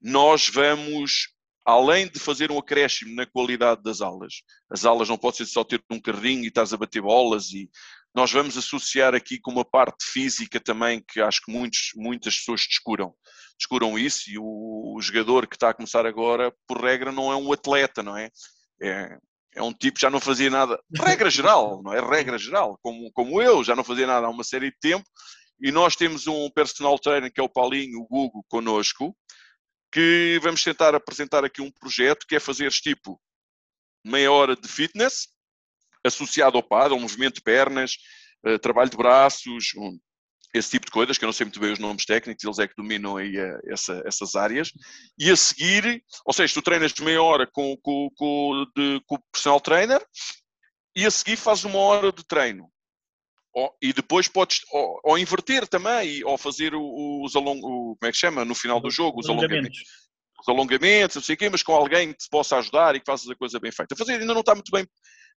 nós 0.00 0.48
vamos 0.48 1.32
além 1.64 2.08
de 2.08 2.18
fazer 2.18 2.50
um 2.50 2.58
acréscimo 2.58 3.14
na 3.14 3.24
qualidade 3.24 3.82
das 3.82 4.00
aulas, 4.00 4.42
as 4.68 4.84
aulas 4.84 5.08
não 5.08 5.16
pode 5.16 5.36
ser 5.36 5.46
só 5.46 5.62
ter 5.62 5.82
um 5.90 6.00
carrinho 6.00 6.44
e 6.44 6.48
estás 6.48 6.72
a 6.72 6.76
bater 6.76 7.00
bolas 7.00 7.52
e 7.52 7.70
nós 8.14 8.30
vamos 8.30 8.58
associar 8.58 9.14
aqui 9.14 9.38
com 9.38 9.50
uma 9.50 9.64
parte 9.64 10.04
física 10.04 10.60
também 10.60 11.02
que 11.06 11.20
acho 11.20 11.40
que 11.42 11.52
muitos, 11.52 11.92
muitas 11.94 12.36
pessoas 12.36 12.66
descuram. 12.68 13.14
Descuram 13.58 13.98
isso 13.98 14.30
e 14.30 14.38
o, 14.38 14.96
o 14.96 15.00
jogador 15.00 15.46
que 15.46 15.56
está 15.56 15.70
a 15.70 15.74
começar 15.74 16.04
agora, 16.04 16.52
por 16.66 16.82
regra, 16.82 17.10
não 17.10 17.32
é 17.32 17.36
um 17.36 17.52
atleta, 17.52 18.02
não 18.02 18.16
é? 18.16 18.30
É, 18.82 19.16
é 19.54 19.62
um 19.62 19.72
tipo 19.72 19.96
que 19.96 20.00
já 20.00 20.10
não 20.10 20.20
fazia 20.20 20.48
nada, 20.48 20.80
regra 20.94 21.30
geral, 21.30 21.82
não 21.82 21.92
é? 21.92 22.00
Regra 22.00 22.38
geral, 22.38 22.78
como, 22.82 23.10
como 23.12 23.40
eu, 23.40 23.62
já 23.62 23.76
não 23.76 23.84
fazia 23.84 24.06
nada 24.06 24.26
há 24.26 24.30
uma 24.30 24.44
série 24.44 24.70
de 24.70 24.78
tempo. 24.80 25.04
E 25.60 25.70
nós 25.70 25.94
temos 25.94 26.26
um 26.26 26.50
personal 26.50 26.98
trainer 26.98 27.32
que 27.32 27.40
é 27.40 27.42
o 27.42 27.48
Paulinho, 27.48 28.00
o 28.00 28.06
Gugo, 28.06 28.44
connosco, 28.48 29.16
que 29.92 30.40
vamos 30.42 30.62
tentar 30.62 30.94
apresentar 30.94 31.44
aqui 31.44 31.60
um 31.60 31.70
projeto 31.70 32.26
que 32.26 32.34
é 32.34 32.40
fazer 32.40 32.70
tipo 32.70 33.20
meia 34.04 34.32
hora 34.32 34.56
de 34.56 34.66
fitness 34.66 35.28
associado 36.04 36.56
ao 36.56 36.62
PAD, 36.62 36.92
ao 36.92 37.00
movimento 37.00 37.36
de 37.36 37.42
pernas, 37.42 37.96
uh, 38.46 38.58
trabalho 38.58 38.90
de 38.90 38.96
braços, 38.96 39.72
esse 40.54 40.70
tipo 40.70 40.86
de 40.86 40.92
coisas, 40.92 41.16
que 41.16 41.24
eu 41.24 41.28
não 41.28 41.32
sei 41.32 41.46
muito 41.46 41.60
bem 41.60 41.72
os 41.72 41.78
nomes 41.78 42.04
técnicos, 42.04 42.44
eles 42.44 42.58
é 42.58 42.68
que 42.68 42.76
dominam 42.76 43.16
aí 43.16 43.38
uh, 43.38 43.60
essa, 43.68 44.02
essas 44.06 44.34
áreas. 44.34 44.70
E 45.18 45.30
a 45.30 45.36
seguir, 45.36 46.02
ou 46.26 46.32
seja, 46.32 46.54
tu 46.54 46.62
treinas 46.62 46.92
meia 46.94 47.22
hora 47.22 47.48
com, 47.50 47.76
com, 47.82 48.08
com, 48.14 48.66
de, 48.76 49.00
com 49.06 49.14
o 49.14 49.22
personal 49.32 49.60
trainer 49.60 50.04
e 50.94 51.06
a 51.06 51.10
seguir 51.10 51.36
fazes 51.36 51.64
uma 51.64 51.78
hora 51.78 52.12
de 52.12 52.24
treino 52.24 52.70
ou, 53.54 53.74
e 53.82 53.92
depois 53.92 54.28
podes 54.28 54.60
ou, 54.72 55.00
ou, 55.04 55.18
inverter 55.18 55.68
também, 55.68 56.24
ou 56.24 56.38
fazer 56.38 56.72
os 56.74 57.36
alongamentos, 57.36 57.62
como 57.62 57.98
é 58.02 58.10
que 58.10 58.18
chama, 58.18 58.44
no 58.44 58.54
final 58.54 58.80
do 58.80 58.90
jogo, 58.90 59.20
os 59.20 59.28
alongamentos. 59.28 59.78
Os 60.40 60.48
alongamentos, 60.48 61.16
não 61.16 61.22
sei 61.22 61.34
o 61.34 61.38
quê, 61.38 61.48
mas 61.48 61.62
com 61.62 61.72
alguém 61.72 62.12
que 62.12 62.18
te 62.18 62.28
possa 62.28 62.56
ajudar 62.56 62.96
e 62.96 63.00
que 63.00 63.06
faças 63.06 63.28
a 63.30 63.36
coisa 63.36 63.60
bem 63.60 63.70
feita. 63.70 63.94
Fazer 63.94 64.14
ainda 64.14 64.34
não 64.34 64.40
está 64.40 64.54
muito 64.54 64.72
bem, 64.72 64.84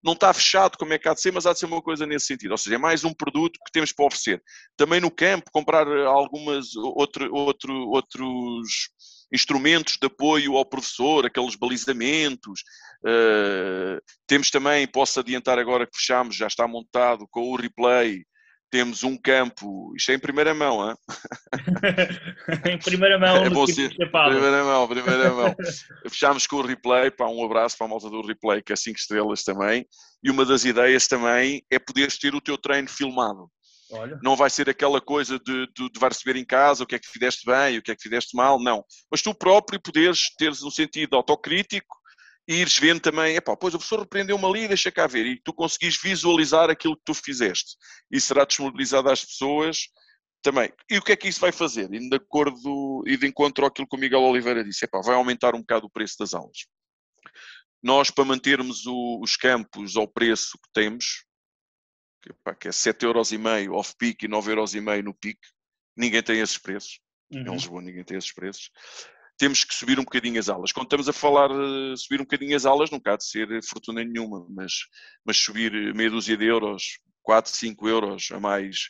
não 0.04 0.12
está 0.12 0.32
fechado 0.34 0.76
como 0.76 0.92
é 0.92 0.98
que 0.98 1.08
há 1.08 1.14
de 1.14 1.20
ser, 1.20 1.32
mas 1.32 1.46
há 1.46 1.52
de 1.54 1.58
ser 1.58 1.66
uma 1.66 1.80
coisa 1.80 2.06
nesse 2.06 2.26
sentido. 2.26 2.50
Ou 2.52 2.58
seja, 2.58 2.76
é 2.76 2.78
mais 2.78 3.04
um 3.04 3.14
produto 3.14 3.58
que 3.64 3.72
temos 3.72 3.90
para 3.90 4.04
oferecer. 4.04 4.42
Também 4.76 5.00
no 5.00 5.10
campo, 5.10 5.50
comprar 5.50 5.88
algumas, 5.88 6.76
outro, 6.76 7.34
outro, 7.34 7.72
outros 7.88 8.90
instrumentos 9.32 9.96
de 9.96 10.06
apoio 10.06 10.56
ao 10.56 10.66
professor, 10.66 11.24
aqueles 11.24 11.56
balizamentos. 11.56 12.62
Uh, 13.02 13.98
temos 14.26 14.50
também, 14.50 14.86
posso 14.86 15.18
adiantar 15.18 15.58
agora 15.58 15.86
que 15.86 15.96
fechamos, 15.96 16.36
já 16.36 16.46
está 16.46 16.68
montado 16.68 17.26
com 17.30 17.50
o 17.50 17.56
replay. 17.56 18.24
Temos 18.74 19.04
um 19.04 19.16
campo, 19.16 19.94
isto 19.96 20.10
é 20.10 20.16
em 20.16 20.18
primeira 20.18 20.52
mão, 20.52 20.90
hein? 20.90 20.96
em 22.72 22.76
primeira 22.76 23.16
mão, 23.20 23.36
é 23.46 23.48
bom 23.48 23.68
ser, 23.68 23.94
primeira 23.94 24.64
mão, 24.64 24.88
primeira 24.88 25.30
mão. 25.30 25.54
Fechámos 26.10 26.44
com 26.48 26.56
o 26.56 26.66
replay, 26.66 27.08
pá, 27.08 27.28
um 27.28 27.44
abraço 27.44 27.78
para 27.78 27.86
a 27.86 27.90
malta 27.90 28.10
do 28.10 28.26
replay, 28.26 28.60
que 28.60 28.72
é 28.72 28.76
5 28.76 28.98
estrelas 28.98 29.44
também. 29.44 29.86
E 30.24 30.28
uma 30.28 30.44
das 30.44 30.64
ideias 30.64 31.06
também 31.06 31.62
é 31.70 31.78
poderes 31.78 32.18
ter 32.18 32.34
o 32.34 32.40
teu 32.40 32.58
treino 32.58 32.88
filmado. 32.88 33.48
Olha. 33.92 34.18
Não 34.24 34.34
vai 34.34 34.50
ser 34.50 34.68
aquela 34.68 35.00
coisa 35.00 35.38
de, 35.38 35.68
de, 35.68 35.92
de 35.92 36.00
vai 36.00 36.10
receber 36.10 36.36
em 36.36 36.44
casa 36.44 36.82
o 36.82 36.86
que 36.88 36.96
é 36.96 36.98
que 36.98 37.08
fizeste 37.08 37.46
bem, 37.46 37.78
o 37.78 37.82
que 37.82 37.92
é 37.92 37.94
que 37.94 38.02
fizeste 38.02 38.36
mal, 38.36 38.60
não. 38.60 38.84
Mas 39.08 39.22
tu 39.22 39.32
próprio 39.32 39.80
poderes 39.80 40.34
teres 40.36 40.64
um 40.64 40.70
sentido 40.70 41.14
autocrítico 41.14 41.94
e 42.46 42.56
ires 42.56 42.78
vendo 42.78 43.00
também, 43.00 43.36
epá, 43.36 43.56
pois 43.56 43.74
o 43.74 43.78
professor 43.78 44.00
repreendeu-me 44.00 44.44
ali, 44.44 44.68
deixa 44.68 44.92
cá 44.92 45.06
ver, 45.06 45.26
e 45.26 45.40
tu 45.40 45.52
conseguis 45.52 45.96
visualizar 46.00 46.68
aquilo 46.70 46.96
que 46.96 47.04
tu 47.04 47.14
fizeste. 47.14 47.76
E 48.10 48.20
será 48.20 48.44
disponibilizado 48.44 49.08
às 49.10 49.24
pessoas 49.24 49.88
também. 50.42 50.70
E 50.90 50.98
o 50.98 51.02
que 51.02 51.12
é 51.12 51.16
que 51.16 51.26
isso 51.26 51.40
vai 51.40 51.52
fazer? 51.52 51.92
E 51.92 52.08
de 52.08 52.16
acordo 52.16 53.02
e 53.06 53.16
de 53.16 53.26
encontro 53.26 53.64
àquilo 53.64 53.88
que 53.88 53.96
o 53.96 53.98
Miguel 53.98 54.20
Oliveira 54.20 54.62
disse, 54.62 54.84
epá, 54.84 55.00
vai 55.00 55.14
aumentar 55.14 55.54
um 55.54 55.60
bocado 55.60 55.86
o 55.86 55.90
preço 55.90 56.16
das 56.18 56.34
aulas. 56.34 56.66
Nós, 57.82 58.10
para 58.10 58.24
mantermos 58.24 58.86
o, 58.86 59.20
os 59.22 59.36
campos 59.36 59.96
ao 59.96 60.06
preço 60.06 60.58
que 60.58 60.70
temos, 60.72 61.24
que, 62.22 62.32
pá, 62.44 62.54
que 62.54 62.68
é 62.68 62.70
7,5€ 62.70 63.72
off-peak 63.72 64.24
e 64.24 64.28
9,5€ 64.28 65.02
no 65.02 65.14
peak. 65.14 65.38
Ninguém 65.96 66.22
tem 66.22 66.40
esses 66.40 66.58
preços. 66.58 67.00
Uhum. 67.30 67.40
Em 67.40 67.52
Lisboa 67.52 67.82
ninguém 67.82 68.04
tem 68.04 68.18
esses 68.18 68.32
preços. 68.32 68.70
Temos 69.44 69.62
que 69.62 69.74
subir 69.74 70.00
um 70.00 70.04
bocadinho 70.04 70.40
as 70.40 70.48
aulas. 70.48 70.72
Quando 70.72 70.86
estamos 70.86 71.06
a 71.06 71.12
falar 71.12 71.48
de 71.48 71.98
subir 71.98 72.18
um 72.18 72.24
bocadinho 72.24 72.56
as 72.56 72.64
aulas, 72.64 72.90
não 72.90 72.98
há 73.04 73.14
de 73.14 73.26
ser 73.26 73.46
fortuna 73.62 74.02
nenhuma, 74.02 74.46
mas, 74.48 74.72
mas 75.22 75.36
subir 75.36 75.94
meia 75.94 76.08
dúzia 76.08 76.34
de 76.34 76.46
euros, 76.46 76.98
4, 77.22 77.52
5 77.52 77.86
euros 77.86 78.30
a 78.32 78.40
mais 78.40 78.88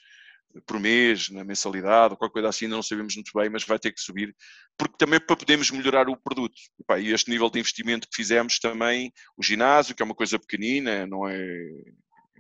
por 0.65 0.79
mês, 0.79 1.29
na 1.29 1.43
mensalidade, 1.43 2.13
ou 2.13 2.17
qualquer 2.17 2.35
coisa 2.35 2.49
assim, 2.51 2.69
não 2.69 2.85
sabemos 2.85 3.17
muito 3.17 3.33
bem, 3.35 3.51
mas 3.51 3.65
vai 3.65 3.81
ter 3.81 3.91
que 3.91 4.01
subir, 4.01 4.33
porque 4.79 4.95
também 4.97 5.19
para 5.19 5.35
podermos 5.35 5.73
melhorar 5.73 6.09
o 6.09 6.17
produto. 6.17 6.55
E, 6.99 7.01
e 7.01 7.13
este 7.13 7.29
nível 7.33 7.51
de 7.51 7.59
investimento 7.59 8.07
que 8.09 8.15
fizemos 8.15 8.61
também, 8.61 9.13
o 9.37 9.43
ginásio, 9.43 9.93
que 9.93 10.05
é 10.05 10.07
uma 10.07 10.15
coisa 10.15 10.39
pequenina, 10.39 11.05
não 11.05 11.27
é 11.27 11.37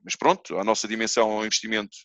mas 0.05 0.15
pronto, 0.15 0.57
a 0.57 0.62
nossa 0.62 0.87
dimensão 0.87 1.33
é 1.33 1.35
um 1.35 1.47
investimento 1.47 1.97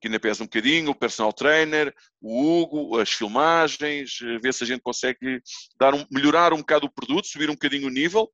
que 0.00 0.08
ainda 0.08 0.18
pesa 0.18 0.42
um 0.42 0.46
bocadinho, 0.46 0.90
o 0.90 0.94
personal 0.94 1.32
trainer, 1.32 1.94
o 2.20 2.62
Hugo, 2.62 2.98
as 2.98 3.10
filmagens, 3.10 4.18
eh, 4.22 4.38
ver 4.38 4.54
se 4.54 4.64
a 4.64 4.66
gente 4.66 4.80
consegue 4.80 5.42
dar 5.78 5.94
um, 5.94 6.06
melhorar 6.10 6.52
um 6.52 6.58
bocado 6.58 6.86
o 6.86 6.90
produto, 6.90 7.26
subir 7.26 7.50
um 7.50 7.54
bocadinho 7.54 7.86
o 7.86 7.90
nível, 7.90 8.30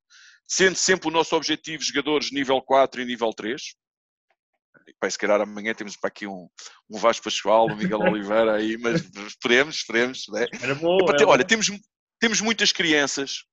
sendo 0.47 0.77
sempre 0.77 1.09
o 1.09 1.11
nosso 1.11 1.35
objetivo 1.35 1.83
jogadores 1.83 2.31
nível 2.31 2.61
4 2.63 3.03
e 3.03 3.05
nível 3.05 3.33
3. 3.33 3.61
Pai, 5.01 5.11
se 5.11 5.19
calhar 5.19 5.41
amanhã 5.41 5.75
temos 5.75 5.97
para 5.97 6.09
aqui 6.09 6.27
um, 6.27 6.49
um 6.89 6.99
Vasco 6.99 7.25
Pascoal, 7.25 7.67
um 7.69 7.77
Miguel 7.77 7.99
Oliveira 8.01 8.55
aí, 8.55 8.77
mas 8.79 9.03
esperemos, 9.27 9.77
esperemos. 9.77 10.25
Né? 10.29 10.47
Era 10.63 10.75
bom, 10.77 10.99
olha. 11.27 11.45
Temos, 11.45 11.67
temos 12.21 12.41
muitas 12.41 12.71
crianças, 12.71 13.45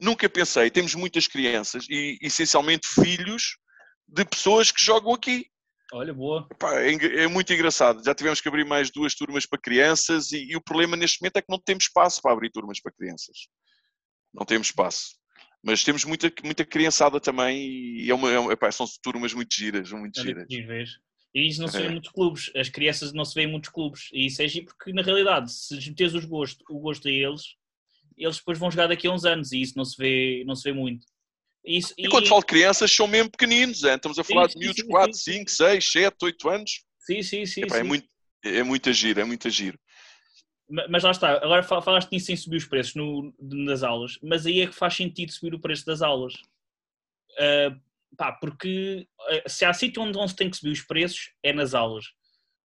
nunca 0.00 0.28
pensei, 0.28 0.70
temos 0.70 0.94
muitas 0.94 1.28
crianças 1.28 1.86
e 1.88 2.18
essencialmente 2.20 2.88
filhos 2.88 3.56
de 4.08 4.24
pessoas 4.24 4.70
que 4.70 4.84
jogam 4.84 5.14
aqui. 5.14 5.46
Olha, 5.94 6.12
boa. 6.12 6.44
Epá, 6.50 6.80
é, 6.80 6.92
é, 7.22 7.28
muito 7.28 7.52
engraçado. 7.52 8.04
Já 8.04 8.12
tivemos 8.12 8.40
que 8.40 8.48
abrir 8.48 8.64
mais 8.64 8.90
duas 8.90 9.14
turmas 9.14 9.46
para 9.46 9.60
crianças 9.60 10.32
e, 10.32 10.50
e, 10.50 10.56
o 10.56 10.60
problema 10.60 10.96
neste 10.96 11.22
momento 11.22 11.36
é 11.36 11.40
que 11.40 11.48
não 11.48 11.58
temos 11.58 11.84
espaço 11.84 12.20
para 12.20 12.32
abrir 12.32 12.50
turmas 12.50 12.80
para 12.80 12.90
crianças. 12.90 13.46
Não 14.32 14.44
temos 14.44 14.66
espaço. 14.66 15.14
Mas 15.62 15.84
temos 15.84 16.04
muita, 16.04 16.32
muita 16.42 16.64
criançada 16.64 17.20
também 17.20 17.64
e 17.64 18.10
é 18.10 18.14
uma, 18.14 18.28
é, 18.28 18.52
epá, 18.52 18.72
são 18.72 18.86
turmas 19.00 19.32
muito 19.32 19.54
giras, 19.54 19.92
muito 19.92 20.20
giras. 20.20 20.46
E 21.32 21.48
isso 21.48 21.60
não 21.60 21.68
se 21.68 21.78
vê 21.78 21.86
em 21.86 21.92
muitos 21.92 22.10
clubes. 22.10 22.50
As 22.56 22.68
crianças 22.68 23.12
não 23.12 23.24
se 23.24 23.34
vê 23.34 23.42
em 23.42 23.50
muitos 23.50 23.70
clubes. 23.70 24.08
E 24.12 24.26
isso 24.26 24.42
é 24.42 24.48
giro 24.48 24.66
porque, 24.66 24.92
na 24.92 25.02
realidade, 25.02 25.52
se 25.52 25.76
meteres 25.88 26.14
os 26.14 26.24
gosto, 26.24 26.64
o 26.68 26.80
gosto 26.80 27.06
a 27.06 27.10
eles, 27.10 27.54
eles 28.16 28.38
depois 28.38 28.58
vão 28.58 28.68
jogar 28.68 28.88
daqui 28.88 29.06
a 29.06 29.12
uns 29.12 29.24
anos 29.24 29.52
e 29.52 29.60
isso 29.60 29.74
não 29.76 29.84
se 29.84 29.96
vê, 29.96 30.42
não 30.44 30.56
se 30.56 30.64
vê 30.64 30.72
muito. 30.72 31.06
Isso, 31.64 31.94
e, 31.96 32.06
e 32.06 32.08
quando 32.08 32.28
falo 32.28 32.42
crianças, 32.42 32.94
são 32.94 33.06
mesmo 33.06 33.30
pequeninos, 33.30 33.84
é? 33.84 33.94
estamos 33.94 34.18
a 34.18 34.24
falar 34.24 34.50
sim, 34.50 34.58
de 34.58 34.64
miúdos 34.64 34.82
de 34.82 34.88
4, 34.88 35.16
5, 35.16 35.50
6, 35.50 35.92
7, 35.92 36.16
8 36.22 36.48
anos. 36.50 36.84
Sim, 36.98 37.22
sim, 37.22 37.46
sim. 37.46 37.62
Epá, 37.62 37.76
é 37.76 37.78
sim. 37.78 37.84
É, 37.84 37.88
muito, 37.88 38.08
é 38.44 38.62
muito 38.62 38.90
agir, 38.90 39.18
é 39.18 39.24
muito 39.24 39.48
agir. 39.48 39.78
Mas 40.88 41.02
lá 41.02 41.10
está, 41.10 41.32
agora 41.32 41.62
falaste 41.62 42.10
nisso 42.10 42.26
sem 42.26 42.36
subir 42.36 42.56
os 42.56 42.64
preços 42.64 42.94
no, 42.94 43.34
nas 43.38 43.82
aulas, 43.82 44.18
mas 44.22 44.46
aí 44.46 44.62
é 44.62 44.66
que 44.66 44.74
faz 44.74 44.94
sentido 44.94 45.30
subir 45.30 45.54
o 45.54 45.60
preço 45.60 45.84
das 45.84 46.00
aulas. 46.00 46.34
Uh, 47.32 47.78
pá, 48.16 48.32
porque 48.32 49.06
eh, 49.28 49.42
se 49.46 49.64
há 49.64 49.72
sítio 49.72 50.02
onde 50.02 50.16
não 50.16 50.26
se 50.26 50.36
tem 50.36 50.48
que 50.48 50.56
subir 50.56 50.72
os 50.72 50.82
preços, 50.82 51.32
é 51.42 51.52
nas 51.52 51.74
aulas. 51.74 52.06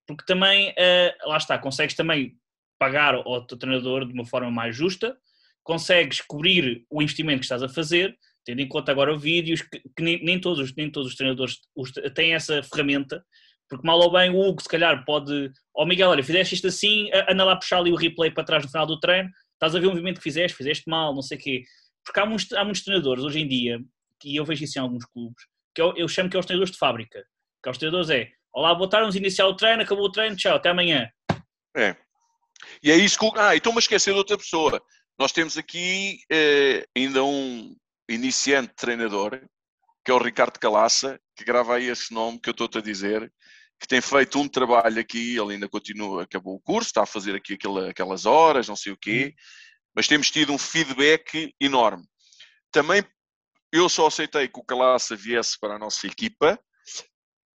Porque 0.08 0.24
também, 0.26 0.72
uh, 0.72 1.30
lá 1.30 1.38
está, 1.38 1.58
consegues 1.58 1.96
também 1.96 2.38
pagar 2.80 3.16
ao 3.16 3.46
teu 3.46 3.58
treinador 3.58 4.06
de 4.06 4.14
uma 4.14 4.26
forma 4.26 4.50
mais 4.50 4.76
justa, 4.76 5.18
consegues 5.64 6.22
cobrir 6.22 6.86
o 6.90 7.02
investimento 7.02 7.40
que 7.40 7.46
estás 7.46 7.62
a 7.62 7.70
fazer, 7.70 8.18
tendo 8.46 8.62
em 8.62 8.68
conta 8.68 8.92
agora 8.92 9.18
vídeos, 9.18 9.62
que, 9.62 9.80
que 9.80 10.04
nem, 10.04 10.24
nem, 10.24 10.40
todos, 10.40 10.74
nem 10.76 10.92
todos 10.92 11.12
os 11.12 11.16
treinadores 11.16 11.60
têm 12.16 12.34
essa 12.34 12.64
ferramenta, 12.64 13.24
porque 13.70 13.86
mal 13.86 14.00
ou 14.00 14.12
bem 14.12 14.32
o 14.32 14.40
Hugo 14.40 14.62
se 14.62 14.68
calhar 14.68 15.04
pode, 15.06 15.52
ó 15.76 15.84
oh, 15.84 15.86
Miguel, 15.86 16.10
olha, 16.10 16.24
fizeste 16.24 16.56
isto 16.56 16.68
assim, 16.68 17.10
anda 17.30 17.44
lá 17.44 17.56
puxar 17.56 17.78
ali 17.78 17.92
o 17.92 17.96
replay 17.96 18.32
para 18.32 18.44
trás 18.44 18.64
no 18.64 18.72
final 18.72 18.88
do 18.88 19.00
treino, 19.00 19.30
estás 19.54 19.76
a 19.76 19.80
ver 19.80 19.88
o 19.88 19.92
movimento 19.92 20.18
que 20.18 20.24
fizeste, 20.24 20.58
fizeste 20.58 20.90
mal, 20.90 21.14
não 21.14 21.22
sei 21.22 21.38
o 21.38 21.42
quê. 21.42 21.64
Porque 22.04 22.20
há 22.20 22.26
muitos, 22.26 22.52
há 22.54 22.64
muitos 22.64 22.84
treinadores 22.84 23.24
hoje 23.24 23.40
em 23.40 23.48
dia, 23.48 23.80
que 24.20 24.36
eu 24.36 24.44
vejo 24.44 24.64
isso 24.64 24.80
em 24.80 24.82
alguns 24.82 25.06
clubes, 25.06 25.44
que 25.76 25.82
eu, 25.82 25.94
eu 25.96 26.08
chamo 26.08 26.30
que 26.30 26.36
é 26.36 26.40
os 26.40 26.46
treinadores 26.46 26.72
de 26.72 26.80
fábrica. 26.80 27.24
Que 27.62 27.70
é 27.70 27.72
os 27.72 27.78
treinadores 27.78 28.10
é, 28.10 28.30
olá, 28.52 28.74
boa 28.74 28.90
tarde, 28.90 29.04
vamos 29.04 29.16
iniciar 29.16 29.48
o 29.48 29.56
treino, 29.56 29.84
acabou 29.84 30.06
o 30.06 30.12
treino, 30.12 30.36
tchau, 30.36 30.56
até 30.56 30.70
amanhã. 30.70 31.08
É. 31.78 31.96
E 32.82 32.92
é 32.92 32.96
isso 32.96 33.20
que... 33.20 33.40
Ah, 33.40 33.56
então 33.56 33.72
me 33.72 33.80
esquecer 33.80 34.12
de 34.12 34.18
outra 34.18 34.38
pessoa. 34.38 34.82
Nós 35.20 35.32
temos 35.32 35.58
aqui 35.58 36.20
eh, 36.32 36.86
ainda 36.96 37.24
um 37.24 37.76
iniciante 38.10 38.74
treinador, 38.76 39.40
que 40.04 40.12
é 40.12 40.14
o 40.14 40.18
Ricardo 40.18 40.60
Calaça, 40.60 41.20
que 41.36 41.46
grava 41.46 41.76
aí 41.76 41.86
esse 41.86 42.14
nome 42.14 42.40
que 42.40 42.50
eu 42.50 42.52
estou-te 42.52 42.78
a 42.78 42.82
dizer, 42.82 43.32
que 43.80 43.88
tem 43.88 44.02
feito 44.02 44.40
um 44.40 44.48
trabalho 44.48 45.00
aqui, 45.00 45.38
ele 45.38 45.54
ainda 45.54 45.70
continua, 45.70 46.24
acabou 46.24 46.56
o 46.56 46.60
curso, 46.60 46.90
está 46.90 47.04
a 47.04 47.06
fazer 47.06 47.36
aqui 47.36 47.54
aquela, 47.54 47.90
aquelas 47.90 48.26
horas, 48.26 48.68
não 48.68 48.76
sei 48.76 48.92
o 48.92 48.98
quê, 48.98 49.26
uhum. 49.26 49.32
mas 49.96 50.08
temos 50.08 50.30
tido 50.30 50.52
um 50.52 50.58
feedback 50.58 51.54
enorme. 51.60 52.04
Também 52.72 53.04
eu 53.72 53.88
só 53.88 54.08
aceitei 54.08 54.48
que 54.48 54.60
o 54.60 54.64
Calaça 54.64 55.16
viesse 55.16 55.58
para 55.60 55.76
a 55.76 55.80
nossa 55.80 56.08
equipa 56.08 56.60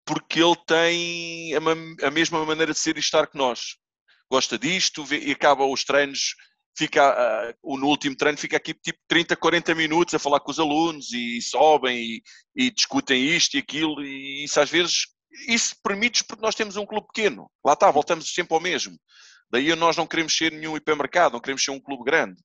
porque 0.04 0.40
ele 0.40 0.56
tem 0.66 1.54
a, 1.54 2.06
a 2.06 2.10
mesma 2.10 2.44
maneira 2.44 2.72
de 2.72 2.78
ser 2.78 2.96
e 2.96 3.00
estar 3.00 3.26
que 3.26 3.38
nós. 3.38 3.76
Gosta 4.30 4.58
disto 4.58 5.04
vê, 5.04 5.18
e 5.18 5.32
acaba 5.32 5.64
os 5.64 5.84
treinos, 5.84 6.34
fica 6.76 7.54
uh, 7.62 7.78
no 7.78 7.86
último 7.86 8.16
treino 8.16 8.36
fica 8.36 8.56
aqui 8.56 8.74
tipo 8.74 8.98
30, 9.06 9.36
40 9.36 9.74
minutos 9.74 10.14
a 10.14 10.18
falar 10.18 10.40
com 10.40 10.50
os 10.50 10.58
alunos 10.58 11.12
e 11.12 11.40
sobem 11.40 11.96
e, 11.96 12.22
e 12.56 12.70
discutem 12.70 13.22
isto 13.22 13.54
e 13.54 13.58
aquilo 13.58 14.02
e 14.02 14.44
isso 14.44 14.60
às 14.60 14.70
vezes 14.70 15.06
isso 15.48 15.74
permite 15.82 16.24
porque 16.24 16.44
nós 16.44 16.54
temos 16.54 16.76
um 16.76 16.86
clube 16.86 17.06
pequeno. 17.08 17.50
Lá 17.64 17.72
está, 17.72 17.90
voltamos 17.90 18.32
sempre 18.32 18.54
ao 18.54 18.60
mesmo. 18.60 18.96
Daí 19.50 19.74
nós 19.74 19.96
não 19.96 20.06
queremos 20.06 20.36
ser 20.36 20.52
nenhum 20.52 20.76
hipermercado, 20.76 21.34
não 21.34 21.40
queremos 21.40 21.62
ser 21.62 21.70
um 21.70 21.80
clube 21.80 22.04
grande. 22.04 22.40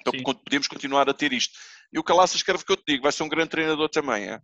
Então 0.00 0.12
Sim. 0.12 0.22
podemos 0.22 0.66
continuar 0.66 1.08
a 1.08 1.14
ter 1.14 1.32
isto. 1.32 1.52
E 1.92 1.98
o 1.98 2.02
Calaça 2.02 2.36
escreve 2.36 2.64
que 2.64 2.72
eu 2.72 2.76
te 2.76 2.84
digo, 2.88 3.02
vai 3.02 3.12
ser 3.12 3.22
um 3.22 3.28
grande 3.28 3.50
treinador 3.50 3.88
também. 3.88 4.30
É? 4.30 4.40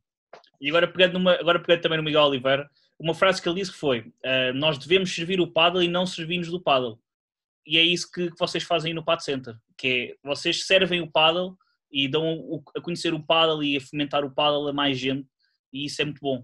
E 0.60 0.68
agora 0.68 0.86
pegando, 0.86 1.14
numa, 1.14 1.34
agora 1.34 1.60
pegando 1.60 1.82
também 1.82 1.98
no 1.98 2.04
Miguel 2.04 2.22
Oliveira, 2.22 2.68
uma 2.98 3.14
frase 3.14 3.40
que 3.40 3.48
ele 3.48 3.60
disse 3.60 3.72
foi: 3.72 4.00
uh, 4.00 4.52
Nós 4.54 4.78
devemos 4.78 5.14
servir 5.14 5.40
o 5.40 5.50
paddle 5.50 5.82
e 5.82 5.88
não 5.88 6.06
servimos 6.06 6.48
do 6.48 6.60
paddle. 6.60 7.00
E 7.68 7.76
é 7.76 7.82
isso 7.82 8.10
que, 8.10 8.30
vocês 8.38 8.64
fazem 8.64 8.94
no 8.94 9.04
Pad 9.04 9.22
Center, 9.22 9.54
que 9.76 10.16
é 10.24 10.26
vocês 10.26 10.64
servem 10.64 11.02
o 11.02 11.10
paddle 11.10 11.54
e 11.92 12.08
dão 12.08 12.64
a 12.74 12.80
conhecer 12.80 13.12
o 13.12 13.22
paddle 13.22 13.62
e 13.62 13.76
a 13.76 13.80
fomentar 13.80 14.24
o 14.24 14.34
paddle 14.34 14.68
a 14.68 14.72
mais 14.72 14.98
gente, 14.98 15.28
e 15.70 15.84
isso 15.84 16.00
é 16.00 16.06
muito 16.06 16.20
bom. 16.20 16.42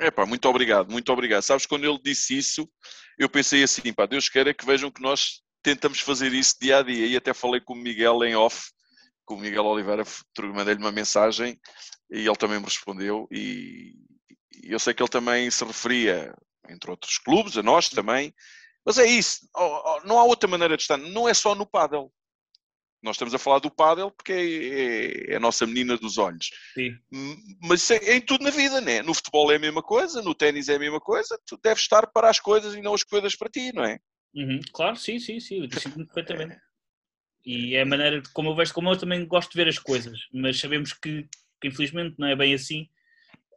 É 0.00 0.10
pá, 0.10 0.26
muito 0.26 0.48
obrigado, 0.48 0.90
muito 0.90 1.12
obrigado. 1.12 1.42
Sabes, 1.42 1.66
quando 1.66 1.84
ele 1.84 2.00
disse 2.02 2.36
isso, 2.36 2.68
eu 3.16 3.28
pensei 3.28 3.62
assim, 3.62 3.92
pá, 3.92 4.04
Deus 4.04 4.28
queira 4.28 4.52
que 4.52 4.66
vejam 4.66 4.90
que 4.90 5.00
nós 5.00 5.40
tentamos 5.62 6.00
fazer 6.00 6.32
isso 6.32 6.56
dia 6.60 6.78
a 6.78 6.82
dia. 6.82 7.06
E 7.06 7.16
até 7.16 7.32
falei 7.32 7.60
com 7.60 7.74
o 7.74 7.76
Miguel 7.76 8.24
em 8.24 8.34
off, 8.34 8.72
com 9.24 9.34
o 9.34 9.38
Miguel 9.40 9.66
Oliveira, 9.66 10.02
mandei-lhe 10.52 10.80
uma 10.80 10.90
mensagem 10.90 11.56
e 12.10 12.26
ele 12.26 12.36
também 12.36 12.58
me 12.58 12.64
respondeu. 12.64 13.28
E 13.30 13.94
eu 14.64 14.80
sei 14.80 14.94
que 14.94 15.00
ele 15.00 15.08
também 15.08 15.48
se 15.48 15.64
referia, 15.64 16.34
entre 16.68 16.90
outros 16.90 17.18
clubes, 17.18 17.56
a 17.56 17.62
nós 17.62 17.88
também. 17.88 18.34
Mas 18.84 18.98
é 18.98 19.06
isso, 19.06 19.48
não 20.04 20.18
há 20.18 20.24
outra 20.24 20.48
maneira 20.48 20.76
de 20.76 20.82
estar. 20.82 20.96
Não 20.96 21.28
é 21.28 21.34
só 21.34 21.54
no 21.54 21.66
paddle. 21.66 22.12
Nós 23.02 23.16
estamos 23.16 23.34
a 23.34 23.38
falar 23.38 23.58
do 23.58 23.70
paddle 23.70 24.12
porque 24.12 24.32
é, 24.32 25.30
é, 25.30 25.32
é 25.32 25.36
a 25.36 25.40
nossa 25.40 25.66
menina 25.66 25.96
dos 25.96 26.18
olhos. 26.18 26.50
Sim. 26.72 26.96
Mas 27.60 27.82
isso 27.82 27.92
é, 27.94 27.96
é, 27.96 28.16
em 28.16 28.20
tudo 28.20 28.44
na 28.44 28.50
vida, 28.50 28.80
né? 28.80 29.02
No 29.02 29.12
futebol 29.12 29.50
é 29.50 29.56
a 29.56 29.58
mesma 29.58 29.82
coisa, 29.82 30.22
no 30.22 30.34
ténis 30.34 30.68
é 30.68 30.76
a 30.76 30.78
mesma 30.78 31.00
coisa. 31.00 31.36
Tu 31.46 31.58
deves 31.62 31.82
estar 31.82 32.06
para 32.06 32.30
as 32.30 32.38
coisas 32.38 32.74
e 32.74 32.80
não 32.80 32.94
as 32.94 33.02
coisas 33.02 33.34
para 33.34 33.50
ti, 33.50 33.72
não 33.74 33.84
é? 33.84 33.98
Uhum. 34.34 34.60
Claro, 34.72 34.96
sim, 34.96 35.18
sim, 35.18 35.40
sim. 35.40 35.68
Eu 35.70 35.80
sinto 35.80 36.06
perfeitamente. 36.06 36.56
E 37.44 37.74
é 37.74 37.82
a 37.82 37.86
maneira 37.86 38.20
de, 38.22 38.32
como 38.32 38.50
eu 38.50 38.54
vejo, 38.54 38.72
como 38.72 38.90
eu 38.90 38.96
também 38.96 39.26
gosto 39.26 39.50
de 39.50 39.56
ver 39.56 39.68
as 39.68 39.78
coisas, 39.78 40.20
mas 40.32 40.60
sabemos 40.60 40.92
que, 40.92 41.28
que 41.60 41.68
infelizmente 41.68 42.14
não 42.18 42.28
é 42.28 42.36
bem 42.36 42.54
assim. 42.54 42.88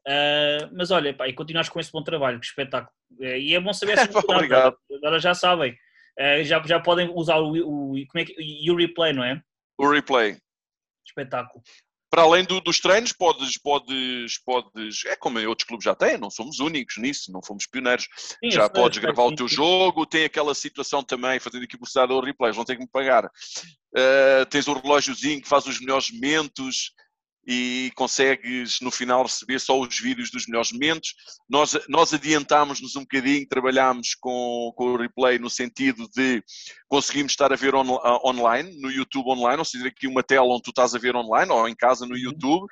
Uh, 0.08 0.70
mas 0.72 0.92
olha, 0.92 1.14
pá, 1.14 1.28
e 1.28 1.34
continuas 1.34 1.68
com 1.68 1.80
esse 1.80 1.92
bom 1.92 2.04
trabalho, 2.04 2.40
que 2.40 2.46
espetáculo. 2.46 2.94
Uh, 3.20 3.38
e 3.38 3.56
é 3.56 3.60
bom 3.60 3.74
saber 3.74 3.98
essa 4.00 4.20
Obrigado. 4.20 4.78
Agora 4.92 5.20
já 5.20 5.34
sabem. 5.34 5.74
Uh, 6.20 6.44
já, 6.44 6.62
já 6.64 6.80
podem 6.80 7.12
usar 7.14 7.38
o, 7.38 7.52
o, 7.52 8.08
como 8.08 8.22
é 8.22 8.26
que, 8.26 8.72
o 8.72 8.76
replay, 8.76 9.14
não 9.14 9.24
é? 9.24 9.42
O 9.78 9.90
replay. 9.90 10.38
Espetáculo 11.06 11.64
para 12.16 12.24
além 12.24 12.46
do, 12.46 12.62
dos 12.62 12.80
treinos, 12.80 13.12
podes, 13.12 13.58
podes, 13.58 14.40
podes, 14.46 15.04
é 15.06 15.18
como 15.18 15.38
outros 15.50 15.68
clubes 15.68 15.84
já 15.84 15.94
têm, 15.94 16.18
não 16.18 16.30
somos 16.30 16.62
únicos 16.62 16.96
nisso, 16.96 17.30
não 17.30 17.42
fomos 17.44 17.68
pioneiros. 17.68 18.08
Sim, 18.16 18.52
já 18.52 18.70
podes 18.70 19.00
gravar 19.00 19.24
o 19.24 19.36
teu 19.36 19.50
jogo, 19.50 20.06
tem 20.06 20.24
aquela 20.24 20.56
situação 20.56 21.04
também, 21.04 21.42
fazendo 21.42 21.64
aqui 21.64 21.76
publicidade 21.76 22.14
ao 22.14 22.24
replays, 22.24 22.56
não 22.56 22.64
tem 22.64 22.78
que 22.78 22.84
me 22.84 22.90
pagar. 22.90 23.26
Uh, 23.26 24.46
tens 24.50 24.66
o 24.66 24.72
um 24.72 24.80
relógiozinho 24.80 25.42
que 25.42 25.48
faz 25.50 25.66
os 25.66 25.78
melhores 25.82 26.10
momentos, 26.10 26.94
e 27.48 27.92
consegues 27.96 28.80
no 28.82 28.90
final 28.90 29.24
receber 29.24 29.60
só 29.60 29.80
os 29.80 30.00
vídeos 30.00 30.32
dos 30.32 30.48
melhores 30.48 30.72
momentos. 30.72 31.14
Nós, 31.50 31.78
nós 31.88 32.14
adiantámos-nos 32.14 32.96
um 32.96 33.02
bocadinho, 33.02 33.48
trabalhámos 33.48 34.16
com, 34.16 34.72
com 34.76 34.94
o 34.94 34.98
replay 34.98 35.38
no 35.38 35.50
sentido 35.50 36.08
de 36.16 36.44
conseguimos 36.88 37.34
estar 37.34 37.54
a 37.54 37.56
ver 37.56 37.76
on, 37.76 37.88
uh, 37.88 38.28
online, 38.28 38.76
no 38.82 38.90
YouTube 38.90 39.30
online, 39.30 39.60
ou 39.60 39.66
seja, 39.66 39.88
aqui 39.88 40.08
uma 40.08 40.24
tela 40.24 40.48
onde 40.48 40.64
tu 40.64 40.72
estás 40.72 40.96
a 40.96 41.00
ver 41.00 41.16
online, 41.16 41.52
ou 41.52 41.70
em 41.70 41.76
casa 41.76 42.06
no 42.06 42.14
uhum. 42.14 42.20
YouTube. 42.20 42.68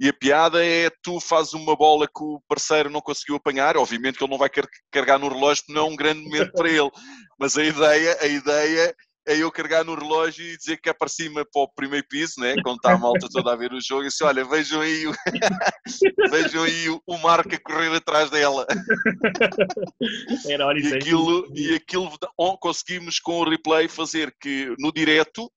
E 0.00 0.08
a 0.08 0.12
piada 0.12 0.64
é 0.64 0.88
tu 1.02 1.18
fazes 1.18 1.54
uma 1.54 1.74
bola 1.74 2.06
que 2.06 2.22
o 2.22 2.40
parceiro 2.48 2.88
não 2.88 3.00
conseguiu 3.00 3.34
apanhar, 3.34 3.76
obviamente 3.76 4.16
que 4.16 4.22
ele 4.22 4.30
não 4.30 4.38
vai 4.38 4.48
carregar 4.92 5.18
no 5.18 5.28
relógio, 5.28 5.64
porque 5.64 5.78
não 5.78 5.88
é 5.88 5.90
um 5.90 5.96
grande 5.96 6.22
momento 6.22 6.52
para 6.52 6.70
ele. 6.70 6.90
Mas 7.36 7.58
a 7.58 7.64
ideia, 7.64 8.16
a 8.20 8.26
ideia 8.26 8.94
é 9.28 9.36
eu 9.36 9.52
carregar 9.52 9.84
no 9.84 9.94
relógio 9.94 10.44
e 10.44 10.56
dizer 10.56 10.78
que 10.78 10.88
é 10.88 10.92
para 10.92 11.08
cima 11.08 11.44
para 11.44 11.62
o 11.62 11.68
primeiro 11.68 12.06
piso, 12.08 12.40
né? 12.40 12.54
quando 12.62 12.76
está 12.76 12.94
a 12.94 12.98
malta 12.98 13.28
toda 13.30 13.52
a 13.52 13.56
ver 13.56 13.72
o 13.72 13.80
jogo, 13.80 14.04
e 14.04 14.08
disse, 14.08 14.24
olha, 14.24 14.44
vejam 14.44 14.80
aí, 14.80 15.06
o... 15.06 15.12
vejam 16.30 16.64
aí 16.64 16.88
o, 16.88 17.02
o 17.06 17.18
Marco 17.18 17.54
a 17.54 17.58
correr 17.60 17.94
atrás 17.94 18.30
dela. 18.30 18.66
Era 20.48 20.64
e 20.78 20.94
aquilo, 20.94 21.46
e 21.54 21.74
aquilo 21.74 22.10
conseguimos 22.58 23.20
com 23.20 23.40
o 23.40 23.48
replay 23.48 23.86
fazer 23.86 24.34
que 24.40 24.74
no 24.78 24.90
direto 24.90 25.50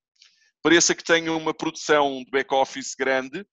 pareça 0.62 0.94
que 0.94 1.04
tenha 1.04 1.32
uma 1.32 1.54
produção 1.54 2.24
de 2.24 2.30
back-office 2.30 2.94
grande, 2.98 3.46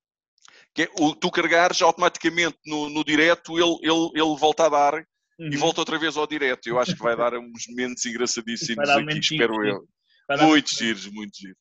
que 0.75 0.83
é, 0.83 0.89
o, 1.01 1.15
tu 1.15 1.31
carregares 1.31 1.81
automaticamente 1.81 2.59
no, 2.67 2.91
no 2.91 3.05
direto, 3.05 3.59
ele, 3.59 3.79
ele, 3.83 4.11
ele 4.15 4.37
volta 4.37 4.67
a 4.67 4.69
dar 4.69 4.95
uhum. 4.95 5.49
e 5.53 5.57
volta 5.57 5.81
outra 5.81 5.99
vez 5.99 6.17
ao 6.17 6.27
direto. 6.27 6.69
Eu 6.69 6.79
acho 6.79 6.95
que 6.95 7.03
vai 7.03 7.17
dar 7.17 7.35
uns 7.35 7.67
momentos 7.69 8.05
engraçadíssimos 8.07 8.89
aqui, 8.89 9.19
espero 9.19 9.65
eu. 9.65 9.89
Muitos 10.47 10.77
giros, 10.77 11.07
muitos 11.07 11.39
giros. 11.39 11.59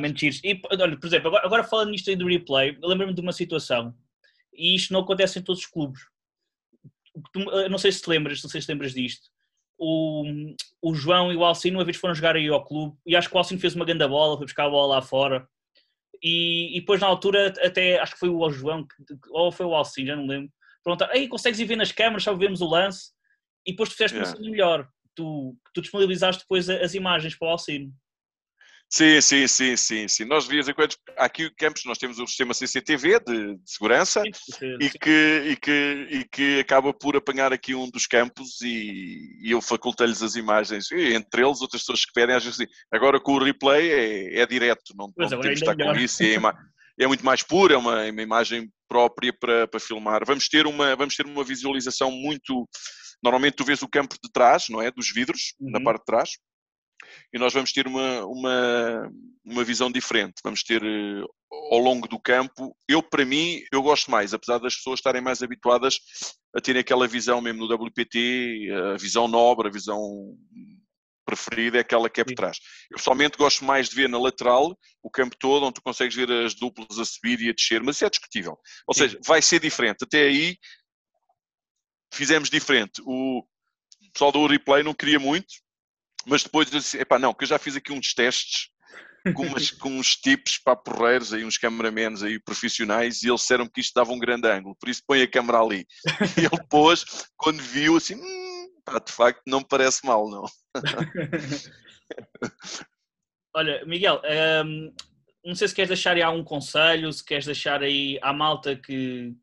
Muito 0.00 0.18
giros. 0.18 0.40
E, 0.42 0.60
olha, 0.80 0.98
por 0.98 1.06
exemplo, 1.06 1.28
agora, 1.28 1.46
agora 1.46 1.64
falando 1.64 1.90
nisto 1.90 2.08
aí 2.08 2.16
do 2.16 2.26
replay, 2.26 2.78
lembro-me 2.82 3.12
de 3.12 3.20
uma 3.20 3.32
situação, 3.32 3.94
e 4.54 4.74
isto 4.74 4.92
não 4.92 5.00
acontece 5.00 5.38
em 5.38 5.42
todos 5.42 5.62
os 5.62 5.66
clubes. 5.66 6.00
não 7.70 7.78
sei 7.78 7.92
se 7.92 8.00
te 8.00 8.08
lembras, 8.08 8.42
não 8.42 8.48
sei 8.48 8.60
se 8.60 8.66
te 8.66 8.70
lembras 8.70 8.94
disto. 8.94 9.28
O, 9.78 10.24
o 10.80 10.94
João 10.94 11.30
e 11.30 11.36
o 11.36 11.44
Alcino 11.44 11.78
uma 11.78 11.84
vez 11.84 11.98
foram 11.98 12.14
jogar 12.14 12.36
aí 12.36 12.48
ao 12.48 12.64
clube, 12.64 12.96
e 13.04 13.14
acho 13.14 13.28
que 13.28 13.34
o 13.34 13.38
Alcino 13.38 13.60
fez 13.60 13.74
uma 13.74 13.84
grande 13.84 14.08
bola, 14.08 14.36
foi 14.36 14.46
buscar 14.46 14.64
a 14.64 14.70
bola 14.70 14.96
lá 14.96 15.02
fora. 15.02 15.46
E, 16.22 16.74
e 16.74 16.80
depois 16.80 17.00
na 17.00 17.06
altura, 17.06 17.52
até 17.62 17.98
acho 18.00 18.14
que 18.14 18.20
foi 18.20 18.30
o 18.30 18.50
João, 18.50 18.86
ou 19.28 19.52
foi 19.52 19.66
o 19.66 19.74
Alcino, 19.74 20.08
já 20.08 20.16
não 20.16 20.26
lembro. 20.26 20.50
Perguntaram, 20.82 21.12
aí 21.12 21.28
consegues 21.28 21.60
ir 21.60 21.66
ver 21.66 21.76
nas 21.76 21.92
câmaras, 21.92 22.22
só 22.22 22.32
vemos 22.32 22.62
o 22.62 22.66
lance, 22.66 23.10
e 23.66 23.72
depois 23.72 23.90
tu 23.90 23.96
fizeste 23.96 24.16
yeah. 24.16 24.38
uma 24.38 24.50
melhor. 24.50 24.88
Tu, 25.14 25.56
tu 25.74 25.80
disponibilizaste 25.80 26.42
depois 26.42 26.70
as 26.70 26.94
imagens 26.94 27.34
para 27.34 27.48
o 27.48 27.50
Alcino. 27.50 27.92
Sim, 28.88 29.20
sim, 29.20 29.48
sim, 29.48 29.76
sim, 29.76 30.08
sim. 30.08 30.24
Nós 30.24 30.44
de 30.44 30.50
vez 30.50 30.68
em 30.68 30.72
quando, 30.72 30.94
aqui 31.16 31.50
Campos, 31.56 31.84
nós 31.84 31.98
temos 31.98 32.20
o 32.20 32.26
sistema 32.26 32.54
CCTV 32.54 33.20
de, 33.20 33.56
de 33.56 33.70
segurança 33.70 34.22
sim, 34.22 34.32
sim, 34.32 34.76
e, 34.80 34.90
que, 34.90 35.42
e, 35.44 35.56
que, 35.56 36.08
e 36.10 36.24
que 36.24 36.60
acaba 36.60 36.94
por 36.94 37.16
apanhar 37.16 37.52
aqui 37.52 37.74
um 37.74 37.90
dos 37.90 38.06
campos 38.06 38.60
e, 38.62 39.40
e 39.42 39.50
eu 39.50 39.60
facultei-lhes 39.60 40.22
as 40.22 40.36
imagens, 40.36 40.90
e, 40.92 41.14
entre 41.14 41.44
eles 41.44 41.60
outras 41.60 41.82
pessoas 41.82 42.04
que 42.04 42.12
pedem, 42.12 42.36
às 42.36 42.44
vezes 42.44 42.60
assim, 42.60 42.70
agora 42.92 43.18
com 43.18 43.32
o 43.32 43.42
replay 43.42 43.90
é, 43.90 44.40
é 44.40 44.46
direto, 44.46 44.94
não, 44.96 45.12
não 45.16 45.28
temos 45.28 45.44
de 45.46 45.52
estar 45.52 45.76
com 45.76 45.92
isso, 45.96 46.22
é, 46.22 46.36
é, 46.98 47.06
muito 47.08 47.24
mais 47.24 47.42
pura, 47.42 47.74
é 47.74 47.76
uma, 47.76 48.04
é 48.04 48.12
uma 48.12 48.22
imagem 48.22 48.70
própria 48.88 49.32
para, 49.32 49.66
para 49.66 49.80
filmar. 49.80 50.24
Vamos 50.24 50.48
ter, 50.48 50.64
uma, 50.64 50.94
vamos 50.94 51.16
ter 51.16 51.26
uma 51.26 51.42
visualização 51.42 52.10
muito... 52.10 52.68
Normalmente 53.22 53.54
tu 53.54 53.64
vês 53.64 53.82
o 53.82 53.88
campo 53.88 54.14
de 54.22 54.30
trás, 54.30 54.66
não 54.68 54.80
é? 54.80 54.90
Dos 54.90 55.12
vidros, 55.12 55.54
uhum. 55.58 55.70
na 55.70 55.82
parte 55.82 56.00
de 56.00 56.04
trás 56.06 56.30
e 57.32 57.38
nós 57.38 57.52
vamos 57.52 57.72
ter 57.72 57.86
uma, 57.86 58.24
uma, 58.24 59.12
uma 59.44 59.64
visão 59.64 59.90
diferente. 59.90 60.34
Vamos 60.42 60.62
ter 60.62 60.82
eh, 60.82 61.24
ao 61.70 61.78
longo 61.78 62.08
do 62.08 62.18
campo, 62.18 62.76
eu 62.88 63.02
para 63.02 63.24
mim, 63.24 63.62
eu 63.72 63.82
gosto 63.82 64.10
mais, 64.10 64.34
apesar 64.34 64.58
das 64.58 64.76
pessoas 64.76 64.98
estarem 64.98 65.22
mais 65.22 65.42
habituadas 65.42 65.98
a 66.54 66.60
terem 66.60 66.80
aquela 66.80 67.06
visão 67.06 67.40
mesmo 67.40 67.66
no 67.66 67.74
WPT, 67.74 68.68
a 68.94 68.96
visão 68.96 69.28
nobre, 69.28 69.68
a 69.68 69.72
visão 69.72 70.36
preferida 71.26 71.78
é 71.78 71.80
aquela 71.80 72.08
que 72.08 72.20
é 72.20 72.24
por 72.24 72.34
trás. 72.34 72.58
Eu 72.90 72.96
pessoalmente 72.96 73.36
gosto 73.36 73.64
mais 73.64 73.88
de 73.88 73.96
ver 73.96 74.08
na 74.08 74.18
lateral 74.18 74.78
o 75.02 75.10
campo 75.10 75.36
todo, 75.38 75.64
onde 75.66 75.74
tu 75.74 75.82
consegues 75.82 76.14
ver 76.14 76.30
as 76.30 76.54
duplas 76.54 76.98
a 76.98 77.04
subir 77.04 77.40
e 77.40 77.50
a 77.50 77.52
descer, 77.52 77.82
mas 77.82 77.96
isso 77.96 78.06
é 78.06 78.10
discutível. 78.10 78.56
Ou 78.86 78.94
seja, 78.94 79.18
vai 79.26 79.42
ser 79.42 79.60
diferente. 79.60 80.04
Até 80.04 80.22
aí 80.22 80.56
fizemos 82.12 82.48
diferente. 82.48 83.02
O 83.04 83.44
pessoal 84.12 84.30
do 84.30 84.46
replay 84.46 84.82
não 84.82 84.94
queria 84.94 85.18
muito, 85.18 85.46
mas 86.26 86.42
depois 86.42 86.70
eu 86.72 86.78
disse, 86.78 86.98
epá, 86.98 87.18
não, 87.18 87.32
que 87.32 87.44
eu 87.44 87.48
já 87.48 87.58
fiz 87.58 87.76
aqui 87.76 87.92
uns 87.92 88.12
testes 88.12 88.68
com, 89.34 89.46
umas, 89.46 89.70
com 89.70 89.88
uns 89.90 90.16
tipos 90.16 90.58
para 90.58 90.76
porreiros 90.76 91.32
aí, 91.32 91.44
uns 91.44 91.58
cameramans 91.58 92.22
aí 92.22 92.38
profissionais, 92.38 93.22
e 93.22 93.28
eles 93.28 93.40
disseram 93.40 93.68
que 93.68 93.80
isto 93.80 93.94
dava 93.94 94.12
um 94.12 94.18
grande 94.18 94.48
ângulo, 94.48 94.76
por 94.76 94.88
isso 94.88 95.02
põe 95.06 95.22
a 95.22 95.28
câmera 95.30 95.60
ali. 95.60 95.86
E 96.36 96.40
ele 96.40 96.48
depois, 96.50 97.04
quando 97.36 97.62
viu, 97.62 97.96
assim, 97.96 98.16
hum, 98.16 98.68
pá, 98.84 98.98
de 98.98 99.12
facto 99.12 99.42
não 99.46 99.60
me 99.60 99.66
parece 99.68 100.04
mal, 100.06 100.28
não. 100.28 100.44
Olha, 103.54 103.84
Miguel, 103.86 104.20
hum, 104.64 104.92
não 105.44 105.54
sei 105.54 105.68
se 105.68 105.74
queres 105.74 105.88
deixar 105.88 106.16
aí 106.16 106.22
algum 106.22 106.44
conselho, 106.44 107.12
se 107.12 107.24
queres 107.24 107.46
deixar 107.46 107.82
aí 107.82 108.18
à 108.20 108.32
malta 108.32 108.76
que, 108.76 109.34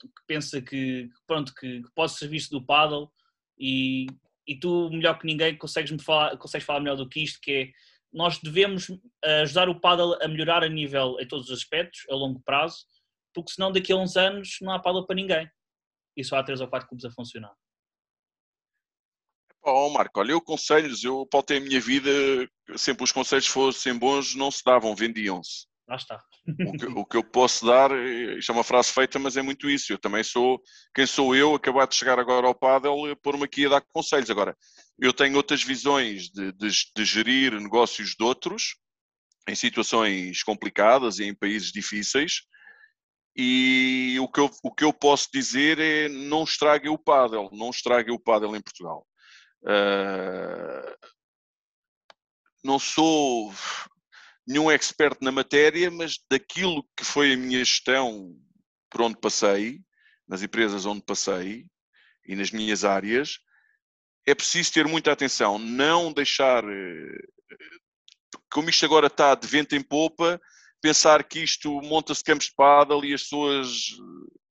que 0.00 0.26
pensa 0.26 0.60
que, 0.60 1.08
pronto, 1.26 1.54
que, 1.54 1.82
que 1.82 1.90
pode 1.94 2.12
ser 2.12 2.28
visto 2.28 2.50
do 2.50 2.64
paddle 2.64 3.10
e, 3.58 4.06
e 4.46 4.58
tu, 4.58 4.90
melhor 4.90 5.18
que 5.18 5.26
ninguém, 5.26 5.56
consegues, 5.56 5.90
falar, 6.02 6.36
consegues 6.36 6.66
falar 6.66 6.80
melhor 6.80 6.96
do 6.96 7.08
que 7.08 7.22
isto, 7.22 7.40
que 7.40 7.52
é 7.52 7.70
nós 8.12 8.38
devemos 8.38 8.88
eh, 9.22 9.42
ajudar 9.42 9.68
o 9.68 9.78
paddle 9.78 10.16
a 10.22 10.28
melhorar 10.28 10.64
a 10.64 10.68
nível 10.68 11.18
em 11.20 11.28
todos 11.28 11.50
os 11.50 11.58
aspectos, 11.58 12.06
a 12.08 12.14
longo 12.14 12.40
prazo, 12.40 12.78
porque 13.34 13.52
senão 13.52 13.70
daqui 13.70 13.92
a 13.92 13.96
uns 13.96 14.16
anos 14.16 14.56
não 14.62 14.72
há 14.72 14.78
paddle 14.78 15.06
para 15.06 15.16
ninguém. 15.16 15.50
E 16.16 16.24
só 16.24 16.36
há 16.36 16.42
três 16.42 16.60
ou 16.60 16.68
quatro 16.68 16.88
clubes 16.88 17.04
a 17.04 17.10
funcionar. 17.10 17.54
Oh, 19.62 19.90
Marco, 19.90 20.20
olha, 20.20 20.30
eu 20.30 20.40
conselhos, 20.40 21.02
eu 21.04 21.28
ter 21.44 21.56
a 21.56 21.60
minha 21.60 21.80
vida, 21.80 22.08
sempre 22.76 23.04
os 23.04 23.12
conselhos 23.12 23.48
fossem 23.48 23.98
bons, 23.98 24.34
não 24.34 24.50
se 24.50 24.62
davam, 24.64 24.94
vendiam-se. 24.94 25.66
Lá 25.88 25.96
está. 25.96 26.20
O 26.48 26.72
que, 26.72 26.86
o 26.86 27.04
que, 27.04 27.16
eu 27.16 27.22
posso 27.22 27.64
dar, 27.64 27.92
isto 28.36 28.50
é 28.50 28.54
uma 28.54 28.64
frase 28.64 28.92
feita, 28.92 29.18
mas 29.20 29.36
é 29.36 29.42
muito 29.42 29.70
isso. 29.70 29.92
Eu 29.92 29.98
também 29.98 30.24
sou, 30.24 30.60
quem 30.94 31.06
sou 31.06 31.34
eu, 31.34 31.54
acabar 31.54 31.86
de 31.86 31.94
chegar 31.94 32.18
agora 32.18 32.46
ao 32.46 32.54
Paddle, 32.54 33.14
pôr-me 33.22 33.44
aqui 33.44 33.66
a 33.66 33.70
dar 33.70 33.80
conselhos. 33.80 34.28
Agora, 34.28 34.56
eu 34.98 35.12
tenho 35.12 35.36
outras 35.36 35.62
visões 35.62 36.28
de, 36.28 36.52
de, 36.52 36.68
de 36.94 37.04
gerir 37.04 37.52
negócios 37.60 38.16
de 38.16 38.24
outros, 38.24 38.76
em 39.48 39.54
situações 39.54 40.42
complicadas 40.42 41.20
e 41.20 41.24
em 41.24 41.34
países 41.34 41.70
difíceis, 41.70 42.42
e 43.36 44.16
o 44.18 44.26
que 44.28 44.40
eu, 44.40 44.50
o 44.64 44.74
que 44.74 44.82
eu 44.82 44.92
posso 44.92 45.28
dizer 45.32 45.78
é 45.78 46.08
não 46.08 46.42
estrague 46.42 46.88
o 46.88 46.98
Paddle, 46.98 47.50
não 47.52 47.68
estrague 47.68 48.10
o 48.10 48.18
Paddle 48.18 48.56
em 48.56 48.62
Portugal. 48.62 49.06
Uh, 49.62 50.96
não 52.64 52.78
sou 52.78 53.52
nenhum 54.46 54.70
expert 54.70 55.16
na 55.20 55.32
matéria, 55.32 55.90
mas 55.90 56.18
daquilo 56.30 56.86
que 56.96 57.04
foi 57.04 57.32
a 57.32 57.36
minha 57.36 57.58
gestão 57.58 58.34
por 58.90 59.02
onde 59.02 59.18
passei, 59.18 59.80
nas 60.28 60.42
empresas 60.42 60.86
onde 60.86 61.02
passei 61.02 61.66
e 62.26 62.36
nas 62.36 62.50
minhas 62.50 62.84
áreas, 62.84 63.38
é 64.26 64.34
preciso 64.34 64.72
ter 64.72 64.86
muita 64.86 65.12
atenção, 65.12 65.58
não 65.58 66.12
deixar, 66.12 66.64
eh, 66.64 67.18
como 68.50 68.68
isto 68.68 68.84
agora 68.84 69.06
está 69.06 69.34
de 69.34 69.46
vento 69.46 69.76
em 69.76 69.82
popa, 69.82 70.40
pensar 70.80 71.22
que 71.24 71.40
isto 71.40 71.80
monta-se 71.82 72.24
campos 72.24 72.46
de 72.46 72.54
paddle 72.54 73.04
e 73.04 73.14
as 73.14 73.22
pessoas 73.22 73.68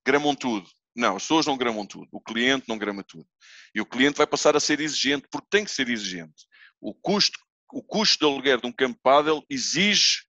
gramam 0.05 0.35
tudo. 0.35 0.69
Não, 0.95 1.17
as 1.17 1.23
pessoas 1.23 1.45
não 1.45 1.57
gramam 1.57 1.85
tudo, 1.85 2.07
o 2.11 2.21
cliente 2.21 2.69
não 2.69 2.77
grama 2.77 3.03
tudo. 3.03 3.27
E 3.73 3.81
o 3.81 3.85
cliente 3.85 4.17
vai 4.17 4.25
passar 4.25 4.55
a 4.55 4.61
ser 4.61 4.79
exigente, 4.79 5.27
porque 5.29 5.47
tem 5.49 5.65
que 5.65 5.71
ser 5.71 5.89
exigente. 5.89 6.45
O 6.79 6.93
custo, 6.93 7.37
o 7.72 7.82
custo 7.82 8.20
de 8.20 8.32
aluguer 8.32 8.59
de 8.59 8.68
um 8.68 8.72
campo 8.72 8.95
de 8.95 9.01
paddle 9.01 9.45
exige 9.49 10.24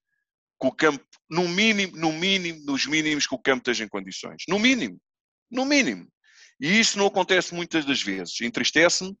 que 0.59 0.67
o 0.67 0.71
campo, 0.71 1.05
no 1.29 1.47
mínimo, 1.47 1.95
no 1.95 2.11
mínimo, 2.11 2.59
nos 2.65 2.85
mínimos 2.85 3.27
que 3.27 3.35
o 3.35 3.39
campo 3.39 3.59
esteja 3.59 3.83
em 3.83 3.87
condições. 3.87 4.43
No 4.47 4.59
mínimo. 4.59 4.99
No 5.49 5.65
mínimo. 5.65 6.07
E 6.59 6.79
isso 6.79 6.97
não 6.97 7.07
acontece 7.07 7.53
muitas 7.53 7.85
das 7.85 8.01
vezes. 8.01 8.41
Entristece-me. 8.41 9.15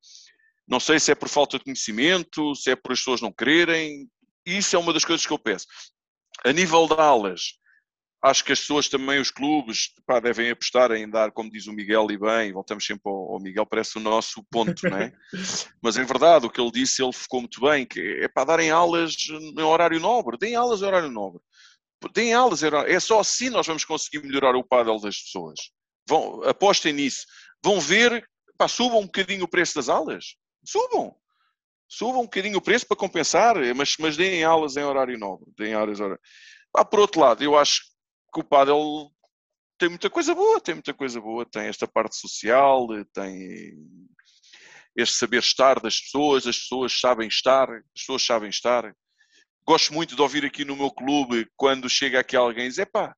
Não 0.67 0.79
sei 0.79 0.99
se 0.99 1.11
é 1.11 1.15
por 1.15 1.29
falta 1.29 1.57
de 1.57 1.63
conhecimento, 1.63 2.55
se 2.55 2.71
é 2.71 2.75
por 2.75 2.91
as 2.91 2.99
pessoas 2.99 3.21
não 3.21 3.31
quererem. 3.31 4.09
Isso 4.45 4.75
é 4.75 4.79
uma 4.79 4.91
das 4.91 5.05
coisas 5.05 5.25
que 5.25 5.31
eu 5.31 5.39
peço. 5.39 5.67
A 6.43 6.51
nível 6.51 6.87
de 6.87 6.93
aulas, 6.93 7.53
acho 8.21 8.43
que 8.43 8.51
as 8.51 8.59
pessoas 8.59 8.87
também, 8.87 9.19
os 9.19 9.31
clubes, 9.31 9.93
pá, 10.05 10.19
devem 10.19 10.49
apostar 10.49 10.91
em 10.91 11.09
dar, 11.09 11.31
como 11.31 11.51
diz 11.51 11.67
o 11.67 11.73
Miguel, 11.73 12.07
e 12.09 12.17
bem, 12.17 12.51
voltamos 12.51 12.85
sempre 12.85 13.03
ao, 13.05 13.33
ao 13.33 13.39
Miguel, 13.39 13.65
parece 13.65 13.97
o 13.97 14.01
nosso 14.01 14.43
ponto, 14.49 14.89
não 14.89 14.97
é? 14.97 15.13
Mas 15.81 15.97
é 15.97 16.03
verdade, 16.03 16.45
o 16.45 16.49
que 16.49 16.59
ele 16.59 16.71
disse, 16.71 17.03
ele 17.03 17.13
ficou 17.13 17.41
muito 17.41 17.61
bem, 17.61 17.85
que 17.85 17.99
é 18.21 18.27
para 18.27 18.45
darem 18.45 18.71
aulas 18.71 19.15
em 19.29 19.61
horário 19.61 19.99
nobre, 19.99 20.37
deem 20.37 20.55
aulas 20.55 20.81
em 20.81 20.85
horário 20.85 21.11
nobre. 21.11 21.41
Deem 22.13 22.33
aulas, 22.33 22.61
é 22.63 22.99
só 22.99 23.19
assim 23.19 23.49
nós 23.49 23.65
vamos 23.65 23.83
conseguir 23.83 24.23
melhorar 24.23 24.55
o 24.55 24.63
paddle 24.63 25.01
das 25.01 25.17
pessoas. 25.17 25.59
Vão, 26.07 26.43
apostem 26.43 26.93
nisso. 26.93 27.25
Vão 27.63 27.79
ver, 27.79 28.27
pá, 28.57 28.67
subam 28.67 28.99
um 28.99 29.05
bocadinho 29.05 29.45
o 29.45 29.47
preço 29.47 29.75
das 29.75 29.89
aulas. 29.89 30.35
Subam. 30.63 31.15
Subam 31.89 32.21
um 32.21 32.25
bocadinho 32.25 32.57
o 32.59 32.61
preço 32.61 32.85
para 32.85 32.97
compensar, 32.97 33.55
mas, 33.75 33.95
mas 33.97 34.15
deem 34.15 34.43
aulas 34.43 34.77
em 34.77 34.83
horário 34.83 35.17
nobre. 35.17 35.51
Deem 35.57 35.73
aulas 35.73 35.99
em 35.99 36.03
horário... 36.03 36.21
Por 36.91 36.99
outro 36.99 37.19
lado, 37.19 37.43
eu 37.43 37.57
acho 37.57 37.81
que 37.81 37.96
o 38.39 38.43
paddle 38.43 39.11
tem 39.77 39.89
muita 39.89 40.09
coisa 40.09 40.33
boa, 40.33 40.59
tem 40.59 40.75
muita 40.75 40.93
coisa 40.93 41.21
boa. 41.21 41.45
Tem 41.45 41.67
esta 41.67 41.87
parte 41.87 42.15
social, 42.15 42.87
tem 43.13 43.73
este 44.95 45.15
saber 45.15 45.37
estar 45.37 45.79
das 45.79 46.01
pessoas, 46.01 46.47
as 46.47 46.57
pessoas 46.57 46.99
sabem 46.99 47.27
estar, 47.27 47.69
as 47.69 47.83
pessoas 47.95 48.25
sabem 48.25 48.49
estar. 48.49 48.91
Gosto 49.65 49.93
muito 49.93 50.15
de 50.15 50.21
ouvir 50.21 50.43
aqui 50.43 50.65
no 50.65 50.75
meu 50.75 50.89
clube, 50.89 51.47
quando 51.55 51.87
chega 51.87 52.19
aqui 52.19 52.35
alguém 52.35 52.65
e 52.65 52.69
diz, 52.69 52.79
epá, 52.79 53.15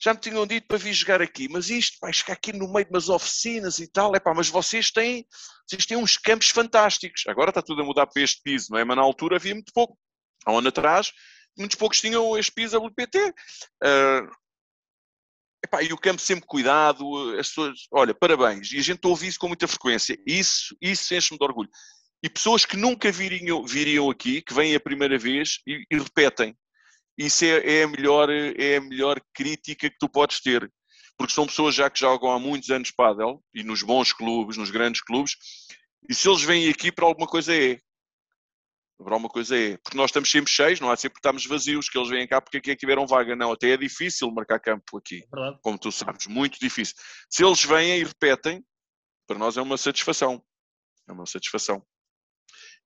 já 0.00 0.14
me 0.14 0.20
tinham 0.20 0.46
dito 0.46 0.68
para 0.68 0.78
vir 0.78 0.92
jogar 0.92 1.20
aqui, 1.20 1.48
mas 1.48 1.70
isto 1.70 1.98
vai 2.00 2.12
ficar 2.12 2.34
aqui 2.34 2.52
no 2.52 2.72
meio 2.72 2.84
de 2.84 2.92
umas 2.92 3.08
oficinas 3.08 3.80
e 3.80 3.88
tal, 3.90 4.14
é 4.14 4.20
pá, 4.20 4.32
mas 4.32 4.48
vocês 4.48 4.92
têm, 4.92 5.26
vocês 5.68 5.84
têm 5.86 5.96
uns 5.96 6.16
campos 6.16 6.50
fantásticos. 6.50 7.24
Agora 7.26 7.50
está 7.50 7.60
tudo 7.60 7.82
a 7.82 7.84
mudar 7.84 8.06
para 8.06 8.22
este 8.22 8.40
piso, 8.42 8.68
não 8.70 8.78
é? 8.78 8.84
Mas 8.84 8.96
na 8.96 9.02
altura 9.02 9.36
havia 9.36 9.54
muito 9.54 9.72
pouco. 9.72 9.98
Há 10.46 10.52
um 10.52 10.58
ano 10.58 10.68
atrás, 10.68 11.12
muitos 11.58 11.76
poucos 11.76 12.00
tinham 12.00 12.38
este 12.38 12.52
piso 12.52 12.78
WPT. 12.78 13.18
Uh, 13.18 13.34
ah, 13.82 14.30
epá, 15.64 15.82
e 15.82 15.92
o 15.92 15.98
campo 15.98 16.20
sempre 16.20 16.46
cuidado, 16.46 17.04
as 17.38 17.48
pessoas, 17.48 17.80
olha, 17.92 18.14
parabéns. 18.14 18.72
E 18.72 18.78
a 18.78 18.82
gente 18.82 19.06
ouve 19.06 19.26
isso 19.26 19.38
com 19.38 19.48
muita 19.48 19.68
frequência. 19.68 20.18
Isso, 20.26 20.76
isso 20.80 21.14
enche-me 21.14 21.38
de 21.38 21.44
orgulho. 21.44 21.70
E 22.22 22.28
pessoas 22.28 22.64
que 22.64 22.76
nunca 22.76 23.12
viriam, 23.12 23.64
viriam 23.64 24.10
aqui, 24.10 24.42
que 24.42 24.54
vêm 24.54 24.74
a 24.74 24.80
primeira 24.80 25.18
vez 25.18 25.60
e, 25.66 25.84
e 25.90 25.98
repetem 25.98 26.56
isso 27.18 27.44
é, 27.44 27.80
é, 27.80 27.82
a 27.82 27.88
melhor, 27.88 28.30
é 28.30 28.76
a 28.76 28.80
melhor 28.80 29.20
crítica 29.34 29.90
que 29.90 29.98
tu 29.98 30.08
podes 30.08 30.40
ter. 30.40 30.70
Porque 31.16 31.34
são 31.34 31.46
pessoas 31.46 31.74
já 31.74 31.90
que 31.90 31.98
jogam 31.98 32.30
há 32.30 32.38
muitos 32.38 32.70
anos 32.70 32.92
pádel, 32.92 33.42
e 33.52 33.64
nos 33.64 33.82
bons 33.82 34.12
clubes, 34.12 34.56
nos 34.56 34.70
grandes 34.70 35.02
clubes, 35.02 35.34
e 36.08 36.14
se 36.14 36.28
eles 36.28 36.42
vêm 36.42 36.68
aqui 36.70 36.92
para 36.92 37.04
alguma 37.04 37.26
coisa 37.26 37.52
é. 37.52 37.80
Para 38.98 39.14
alguma 39.14 39.28
coisa 39.28 39.56
é. 39.56 39.76
Porque 39.76 39.96
nós 39.96 40.10
estamos 40.10 40.30
sempre 40.30 40.50
cheios, 40.50 40.80
não 40.80 40.90
há 40.90 40.96
sempre 40.96 41.14
que 41.14 41.20
estamos 41.20 41.46
vazios, 41.46 41.88
que 41.88 41.96
eles 41.96 42.08
vêm 42.08 42.26
cá 42.26 42.40
porque 42.40 42.56
aqui 42.56 42.70
é 42.72 42.74
que 42.74 42.80
tiveram 42.80 43.06
vaga. 43.06 43.36
Não, 43.36 43.52
até 43.52 43.70
é 43.70 43.76
difícil 43.76 44.30
marcar 44.32 44.58
campo 44.58 44.98
aqui. 44.98 45.18
É 45.18 45.58
como 45.62 45.78
tu 45.78 45.92
sabes, 45.92 46.26
muito 46.26 46.58
difícil. 46.58 46.96
Se 47.30 47.44
eles 47.44 47.64
vêm 47.64 48.00
e 48.00 48.04
repetem, 48.04 48.64
para 49.26 49.38
nós 49.38 49.56
é 49.56 49.62
uma 49.62 49.76
satisfação. 49.76 50.42
É 51.08 51.12
uma 51.12 51.26
satisfação. 51.26 51.82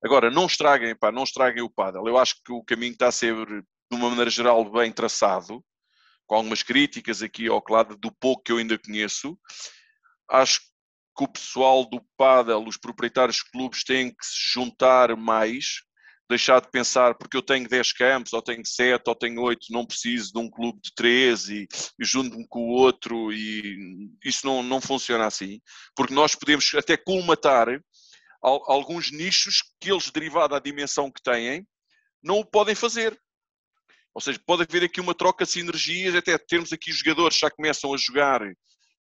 Agora, 0.05 0.31
não 0.31 0.47
estraguem, 0.47 0.97
pá, 0.97 1.13
não 1.13 1.23
estraguem 1.23 1.63
o 1.63 1.71
paddle. 1.71 2.07
Eu 2.07 2.19
acho 2.19 2.35
que 2.45 2.53
o 2.53 2.63
caminho 2.63 2.93
está 2.93 3.09
a 3.09 3.13
ser 3.13 3.35
de 3.47 3.65
uma 3.97 4.11
maneira 4.11 4.31
geral, 4.31 4.69
bem 4.71 4.91
traçado, 4.93 5.65
com 6.27 6.35
algumas 6.35 6.63
críticas 6.63 7.23
aqui 7.23 7.47
ao 7.47 7.63
lado 7.71 7.97
do 7.97 8.11
pouco 8.11 8.43
que 8.43 8.53
eu 8.53 8.59
ainda 8.59 8.79
conheço. 8.79 9.39
Acho 10.29 10.61
que 11.17 11.25
o 11.25 11.29
pessoal 11.29 11.85
do 11.85 12.03
Padel, 12.17 12.65
os 12.67 12.77
proprietários 12.77 13.37
de 13.37 13.51
clubes, 13.51 13.85
têm 13.85 14.11
que 14.11 14.27
se 14.27 14.53
juntar 14.53 15.17
mais, 15.17 15.83
deixar 16.33 16.61
de 16.61 16.71
pensar 16.71 17.15
porque 17.15 17.37
eu 17.37 17.43
tenho 17.43 17.69
10 17.69 17.93
campos, 17.93 18.33
ou 18.33 18.43
tenho 18.43 18.65
7, 18.65 19.03
ou 19.07 19.15
tenho 19.15 19.41
8, 19.41 19.67
não 19.71 19.87
preciso 19.87 20.33
de 20.33 20.39
um 20.39 20.51
clube 20.51 20.81
de 20.83 20.93
3 20.95 21.49
e, 21.49 21.69
e 21.99 22.05
junto-me 22.05 22.47
com 22.49 22.61
o 22.61 22.73
outro, 22.73 23.33
e 23.33 24.11
isso 24.25 24.47
não, 24.47 24.63
não 24.63 24.81
funciona 24.81 25.27
assim, 25.27 25.61
porque 25.95 26.15
nós 26.15 26.35
podemos 26.35 26.71
até 26.75 26.97
colmatar 26.97 27.69
alguns 28.43 29.13
nichos 29.13 29.63
que 29.81 29.93
eles, 29.93 30.11
derivado 30.11 30.55
da 30.55 30.59
dimensão 30.59 31.11
que 31.11 31.23
têm, 31.23 31.67
não 32.23 32.41
o 32.41 32.45
podem 32.45 32.75
fazer. 32.75 33.17
Ou 34.15 34.21
seja, 34.21 34.41
pode 34.45 34.63
haver 34.63 34.85
aqui 34.85 35.01
uma 35.01 35.15
troca 35.15 35.45
de 35.45 35.51
sinergias, 35.51 36.15
até 36.15 36.37
termos 36.37 36.73
aqui 36.73 36.93
jogadores 36.93 37.37
que 37.37 37.43
já 37.43 37.51
começam 37.51 37.95
a 37.95 37.97
jogar 37.97 38.43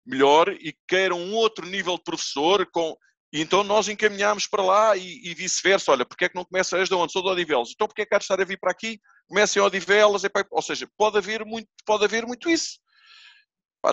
melhor 0.05 0.49
e 0.49 0.75
queiram 0.87 1.19
um 1.19 1.33
outro 1.33 1.65
nível 1.65 1.97
de 1.97 2.03
professor 2.03 2.65
com 2.71 2.95
E 3.33 3.41
então 3.41 3.63
nós 3.63 3.87
encaminhámos 3.87 4.45
para 4.45 4.61
lá 4.61 4.97
e, 4.97 5.21
e 5.23 5.33
vice-versa. 5.33 5.91
Olha, 5.91 6.05
porque 6.05 6.25
é 6.25 6.29
que 6.29 6.35
não 6.35 6.43
começa 6.43 6.77
a 6.77 6.83
de 6.83 6.93
onde? 6.93 7.13
Sou 7.13 7.21
de 7.21 7.29
Odivelas. 7.29 7.69
Então 7.73 7.87
porque 7.87 8.01
é 8.01 8.05
que 8.05 8.13
há 8.13 8.17
de 8.17 8.25
estar 8.25 8.41
a 8.41 8.45
vir 8.45 8.59
para 8.59 8.71
aqui? 8.71 8.99
Comecem 9.27 9.61
em 9.61 9.65
Odivelas. 9.65 10.23
Ou 10.51 10.61
seja, 10.61 10.87
pode 10.97 11.17
haver 11.17 11.45
muito, 11.45 11.69
pode 11.85 12.03
haver 12.03 12.25
muito 12.25 12.49
isso. 12.49 12.79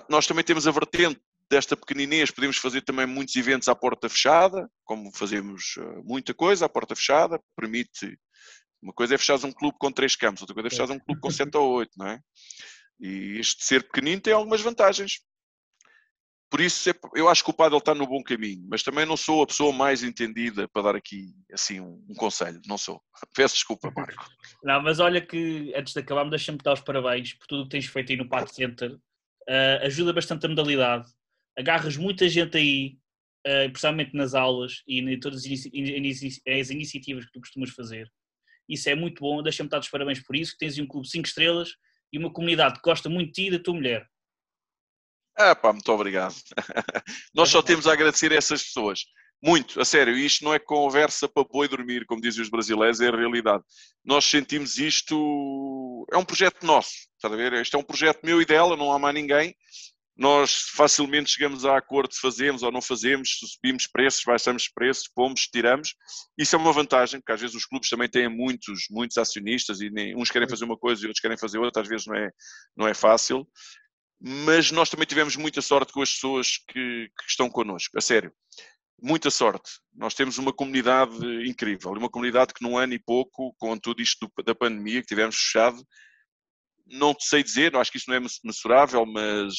Nós 0.09 0.27
também 0.27 0.45
temos 0.45 0.67
a 0.67 0.71
vertente 0.71 1.21
desta 1.51 1.77
pequeninez, 1.77 2.31
podemos 2.31 2.59
fazer 2.59 2.83
também 2.83 3.07
muitos 3.07 3.35
eventos 3.37 3.69
à 3.69 3.75
porta 3.75 4.09
fechada, 4.09 4.69
como 4.85 5.11
fazemos 5.15 5.77
eh, 5.79 6.03
muita 6.05 6.35
coisa 6.35 6.67
à 6.67 6.69
porta 6.69 6.95
fechada, 6.95 7.41
permite. 7.57 8.19
Uma 8.83 8.93
coisa 8.93 9.15
é 9.15 9.19
fechar 9.19 9.43
um 9.45 9.51
clube 9.51 9.77
com 9.79 9.91
três 9.91 10.15
campos, 10.15 10.43
outra 10.43 10.55
coisa 10.55 10.69
é 10.69 10.71
fechar 10.71 10.91
um 10.91 10.99
clube 10.99 11.21
com 11.21 11.31
sete 11.31 11.57
ou 11.57 11.73
oito, 11.79 11.93
não 11.97 12.07
é? 12.07 12.21
E 13.01 13.39
este 13.39 13.65
ser 13.65 13.83
pequenino 13.85 14.21
tem 14.21 14.33
algumas 14.33 14.61
vantagens. 14.61 15.21
Por 16.51 16.63
isso, 16.63 16.89
é, 16.89 16.95
eu 17.15 17.29
acho 17.29 17.45
que 17.45 17.51
o 17.51 17.55
Padel 17.55 17.79
está 17.79 17.95
no 17.95 18.07
bom 18.07 18.23
caminho, 18.23 18.67
mas 18.71 18.83
também 18.83 19.05
não 19.05 19.17
sou 19.19 19.43
a 19.43 19.47
pessoa 19.47 19.71
mais 19.71 20.03
entendida 20.03 20.67
para 20.69 20.83
dar 20.83 20.97
aqui 20.97 21.35
assim 21.53 21.79
um, 21.79 22.03
um 22.09 22.15
conselho, 22.15 22.61
não 22.67 22.79
sou. 22.79 23.03
Peço 23.37 23.55
desculpa, 23.55 23.93
Marco. 23.95 24.25
Não, 24.65 24.83
mas 24.83 24.99
olha 24.99 25.21
que 25.21 25.73
antes 25.77 25.93
de 25.93 26.01
acabarmos, 26.01 26.31
deixa-me 26.31 26.59
dar 26.59 26.73
os 26.73 26.81
parabéns 26.81 27.35
por 27.35 27.47
tudo 27.47 27.63
o 27.63 27.65
que 27.65 27.71
tens 27.71 27.87
feito 27.87 28.11
aí 28.11 28.19
no 28.19 28.29
Parque 28.29 28.55
Center. 28.55 28.93
Uh, 28.93 29.85
ajuda 29.85 30.13
bastante 30.13 30.47
a 30.47 30.49
modalidade, 30.49 31.09
agarras 31.57 31.97
muita 31.97 32.29
gente 32.29 32.57
aí, 32.57 32.99
uh, 33.47 33.71
principalmente 33.71 34.17
nas 34.17 34.35
aulas 34.35 34.83
e 34.87 35.01
em 35.01 35.21
todas 35.21 35.45
as, 35.45 35.67
inici 35.67 36.43
as 36.47 36.71
iniciativas 36.71 37.25
que 37.27 37.33
tu 37.33 37.41
costumas 37.41 37.71
fazer. 37.71 38.11
Isso 38.69 38.89
é 38.89 38.95
muito 38.95 39.21
bom, 39.21 39.43
deixa-me 39.43 39.69
dar 39.69 39.81
os 39.81 39.89
parabéns 39.89 40.21
por 40.21 40.35
isso. 40.35 40.57
Tens 40.59 40.79
um 40.79 40.87
clube 40.87 41.09
5 41.09 41.27
estrelas 41.27 41.71
e 42.13 42.19
uma 42.19 42.33
comunidade 42.33 42.75
que 42.75 42.83
gosta 42.83 43.09
muito 43.09 43.29
de 43.29 43.33
ti 43.33 43.47
e 43.47 43.51
da 43.53 43.59
tua 43.59 43.75
mulher. 43.75 44.07
Ah, 45.39 45.55
pá, 45.55 45.73
muito 45.73 45.91
obrigado. 45.93 46.35
Nós 47.33 47.49
só 47.49 47.63
temos 47.63 47.87
a 47.87 47.93
agradecer 47.93 48.33
a 48.33 48.37
essas 48.37 48.61
pessoas. 48.65 49.05
Muito, 49.41 49.81
a 49.81 49.85
sério, 49.85 50.17
isto 50.17 50.45
não 50.45 50.53
é 50.53 50.59
conversa 50.59 51.29
para 51.29 51.45
e 51.65 51.69
dormir, 51.69 52.05
como 52.07 52.21
dizem 52.21 52.43
os 52.43 52.51
brasileiros, 52.51 53.01
é 53.01 53.07
a 53.07 53.17
realidade. 53.17 53.63
Nós 54.05 54.25
sentimos 54.25 54.79
isto, 54.79 56.05
é 56.13 56.17
um 56.17 56.25
projeto 56.25 56.67
nosso, 56.67 56.91
está 57.15 57.33
a 57.33 57.37
ver? 57.37 57.53
Este 57.53 57.77
é 57.77 57.79
um 57.79 57.85
projeto 57.85 58.19
meu 58.25 58.43
e 58.43 58.45
dela, 58.45 58.77
não 58.77 58.93
há 58.93 58.99
mais 58.99 59.15
ninguém. 59.15 59.55
Nós 60.17 60.65
facilmente 60.75 61.31
chegamos 61.31 61.65
a 61.65 61.77
acordo 61.77 62.13
se 62.13 62.21
fazemos 62.21 62.65
ou 62.65 62.73
não 62.73 62.83
fazemos, 62.83 63.39
subimos 63.39 63.87
preços, 63.87 64.25
baixamos 64.27 64.69
preços, 64.69 65.09
pomos, 65.15 65.43
tiramos. 65.43 65.95
Isso 66.37 66.57
é 66.57 66.59
uma 66.59 66.73
vantagem, 66.73 67.21
porque 67.21 67.31
às 67.31 67.41
vezes 67.41 67.55
os 67.55 67.65
clubes 67.65 67.89
também 67.89 68.09
têm 68.09 68.29
muitos, 68.29 68.87
muitos 68.91 69.17
acionistas 69.17 69.81
e 69.81 69.89
nem, 69.89 70.17
uns 70.17 70.33
querem 70.33 70.49
fazer 70.49 70.65
uma 70.65 70.77
coisa 70.77 71.03
e 71.03 71.07
outros 71.07 71.21
querem 71.21 71.39
fazer 71.39 71.59
outra, 71.59 71.83
às 71.83 71.89
vezes 71.89 72.07
não 72.09 72.17
é, 72.17 72.31
não 72.77 72.89
é 72.89 72.95
fácil 72.95 73.47
mas 74.21 74.71
nós 74.71 74.91
também 74.91 75.07
tivemos 75.07 75.37
muita 75.37 75.63
sorte 75.63 75.93
com 75.93 76.03
as 76.03 76.13
pessoas 76.13 76.59
que, 76.69 77.09
que 77.09 77.25
estão 77.29 77.49
connosco, 77.49 77.97
a 77.97 78.01
sério. 78.01 78.33
Muita 79.01 79.31
sorte. 79.31 79.71
Nós 79.95 80.15
temos 80.15 80.39
uma 80.39 80.53
comunidade 80.53 81.17
incrível, 81.49 81.93
uma 81.93 82.11
comunidade 82.11 82.53
que 82.53 82.65
num 82.65 82.77
ano 82.77 82.95
e 82.95 82.99
pouco, 82.99 83.55
com 83.57 83.79
tudo 83.79 84.03
isto 84.03 84.31
da 84.45 84.55
pandemia 84.55 85.01
que 85.01 85.07
tivemos 85.07 85.37
fechado, 85.37 85.87
não 86.85 87.15
sei 87.19 87.43
dizer, 87.43 87.77
acho 87.77 87.93
que 87.93 87.99
isso 87.99 88.11
não 88.11 88.17
é 88.17 88.21
mensurável, 88.43 89.07
mas 89.07 89.55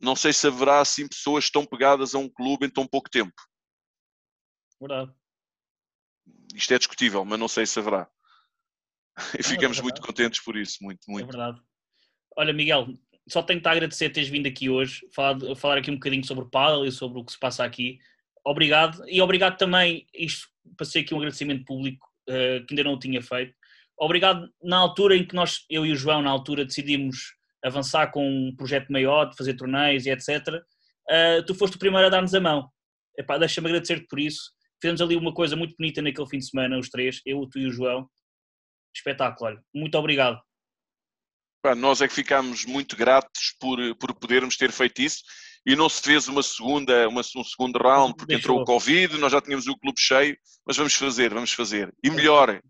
não 0.00 0.14
sei 0.14 0.32
se 0.32 0.46
haverá 0.46 0.80
assim 0.80 1.08
pessoas 1.08 1.50
tão 1.50 1.64
pegadas 1.64 2.14
a 2.14 2.18
um 2.18 2.28
clube 2.28 2.66
em 2.66 2.70
tão 2.70 2.86
pouco 2.86 3.10
tempo. 3.10 3.34
Verdade. 4.80 5.12
Isto 6.54 6.74
é 6.74 6.78
discutível, 6.78 7.24
mas 7.24 7.38
não 7.38 7.48
sei 7.48 7.66
se 7.66 7.78
haverá. 7.78 8.08
E 9.38 9.42
ficamos 9.42 9.78
é 9.78 9.82
muito 9.82 10.00
contentes 10.02 10.42
por 10.42 10.56
isso, 10.56 10.76
muito, 10.82 11.10
muito. 11.10 11.24
É 11.24 11.32
verdade. 11.32 11.60
Olha, 12.38 12.52
Miguel, 12.52 12.88
só 13.28 13.42
tenho-te 13.42 13.66
a 13.66 13.72
agradecer 13.72 14.10
teres 14.10 14.28
vindo 14.28 14.46
aqui 14.46 14.68
hoje, 14.68 15.06
falar, 15.14 15.38
falar 15.56 15.78
aqui 15.78 15.90
um 15.90 15.94
bocadinho 15.94 16.24
sobre 16.24 16.44
o 16.44 16.48
paddle 16.48 16.86
e 16.86 16.92
sobre 16.92 17.18
o 17.18 17.24
que 17.24 17.32
se 17.32 17.38
passa 17.38 17.64
aqui. 17.64 17.98
Obrigado. 18.44 19.02
E 19.08 19.20
obrigado 19.20 19.56
também, 19.56 20.06
isto 20.14 20.46
passei 20.76 21.02
aqui 21.02 21.14
um 21.14 21.18
agradecimento 21.18 21.64
público 21.64 22.06
uh, 22.28 22.64
que 22.66 22.72
ainda 22.72 22.84
não 22.84 22.92
o 22.92 22.98
tinha 22.98 23.22
feito. 23.22 23.54
Obrigado 23.98 24.48
na 24.62 24.76
altura 24.76 25.16
em 25.16 25.24
que 25.24 25.34
nós, 25.34 25.64
eu 25.70 25.86
e 25.86 25.92
o 25.92 25.96
João, 25.96 26.20
na 26.20 26.30
altura, 26.30 26.66
decidimos 26.66 27.34
avançar 27.64 28.12
com 28.12 28.28
um 28.28 28.54
projeto 28.54 28.92
maior, 28.92 29.30
de 29.30 29.36
fazer 29.36 29.54
torneios 29.54 30.04
e 30.04 30.10
etc. 30.10 30.28
Uh, 30.28 30.62
eh, 31.08 31.42
tu 31.42 31.54
foste 31.54 31.76
o 31.76 31.78
primeiro 31.78 32.06
a 32.06 32.10
dar-nos 32.10 32.34
a 32.34 32.40
mão. 32.40 32.70
deixa-me 33.38 33.68
agradecer-te 33.68 34.06
por 34.06 34.20
isso. 34.20 34.52
Fizemos 34.80 35.00
ali 35.00 35.16
uma 35.16 35.32
coisa 35.32 35.56
muito 35.56 35.74
bonita 35.76 36.02
naquele 36.02 36.28
fim 36.28 36.38
de 36.38 36.50
semana, 36.50 36.78
os 36.78 36.90
três, 36.90 37.22
eu, 37.24 37.46
tu 37.50 37.58
e 37.58 37.66
o 37.66 37.72
João. 37.72 38.06
Espetáculo, 38.94 39.50
olha. 39.50 39.62
Muito 39.74 39.96
obrigado 39.96 40.45
nós 41.74 42.00
é 42.00 42.08
que 42.08 42.14
ficamos 42.14 42.64
muito 42.64 42.96
gratos 42.96 43.54
por, 43.58 43.78
por 43.96 44.14
podermos 44.14 44.56
ter 44.56 44.70
feito 44.70 45.02
isso 45.02 45.22
e 45.66 45.74
não 45.74 45.88
se 45.88 46.00
fez 46.00 46.28
uma 46.28 46.42
segunda, 46.42 47.08
uma, 47.08 47.20
um 47.20 47.44
segundo 47.44 47.76
round 47.78 48.14
porque 48.16 48.34
Deixou. 48.34 48.52
entrou 48.52 48.62
o 48.62 48.64
Covid, 48.64 49.18
nós 49.18 49.32
já 49.32 49.40
tínhamos 49.40 49.66
o 49.66 49.76
clube 49.76 50.00
cheio, 50.00 50.36
mas 50.64 50.76
vamos 50.76 50.94
fazer, 50.94 51.34
vamos 51.34 51.52
fazer. 51.52 51.92
E 52.02 52.08
melhor, 52.08 52.60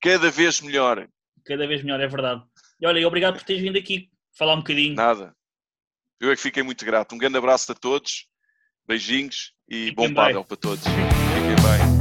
cada 0.00 0.30
vez 0.30 0.60
melhor. 0.62 1.06
Cada 1.44 1.66
vez 1.66 1.82
melhor, 1.82 2.00
é 2.00 2.08
verdade. 2.08 2.42
E 2.80 2.86
olha, 2.86 3.06
obrigado 3.06 3.34
por 3.34 3.42
teres 3.42 3.62
vindo 3.62 3.78
aqui 3.78 4.08
falar 4.36 4.54
um 4.54 4.58
bocadinho. 4.58 4.94
Nada. 4.94 5.34
Eu 6.18 6.30
é 6.30 6.36
que 6.36 6.42
fiquei 6.42 6.62
muito 6.62 6.84
grato. 6.84 7.14
Um 7.14 7.18
grande 7.18 7.36
abraço 7.36 7.70
a 7.70 7.74
todos, 7.74 8.26
beijinhos 8.86 9.52
e 9.68 9.90
Fiquem 9.90 9.94
bom 9.94 10.14
pádel 10.14 10.44
para 10.44 10.56
todos. 10.56 10.84
Fiquem 10.84 11.56
bem. 11.56 11.95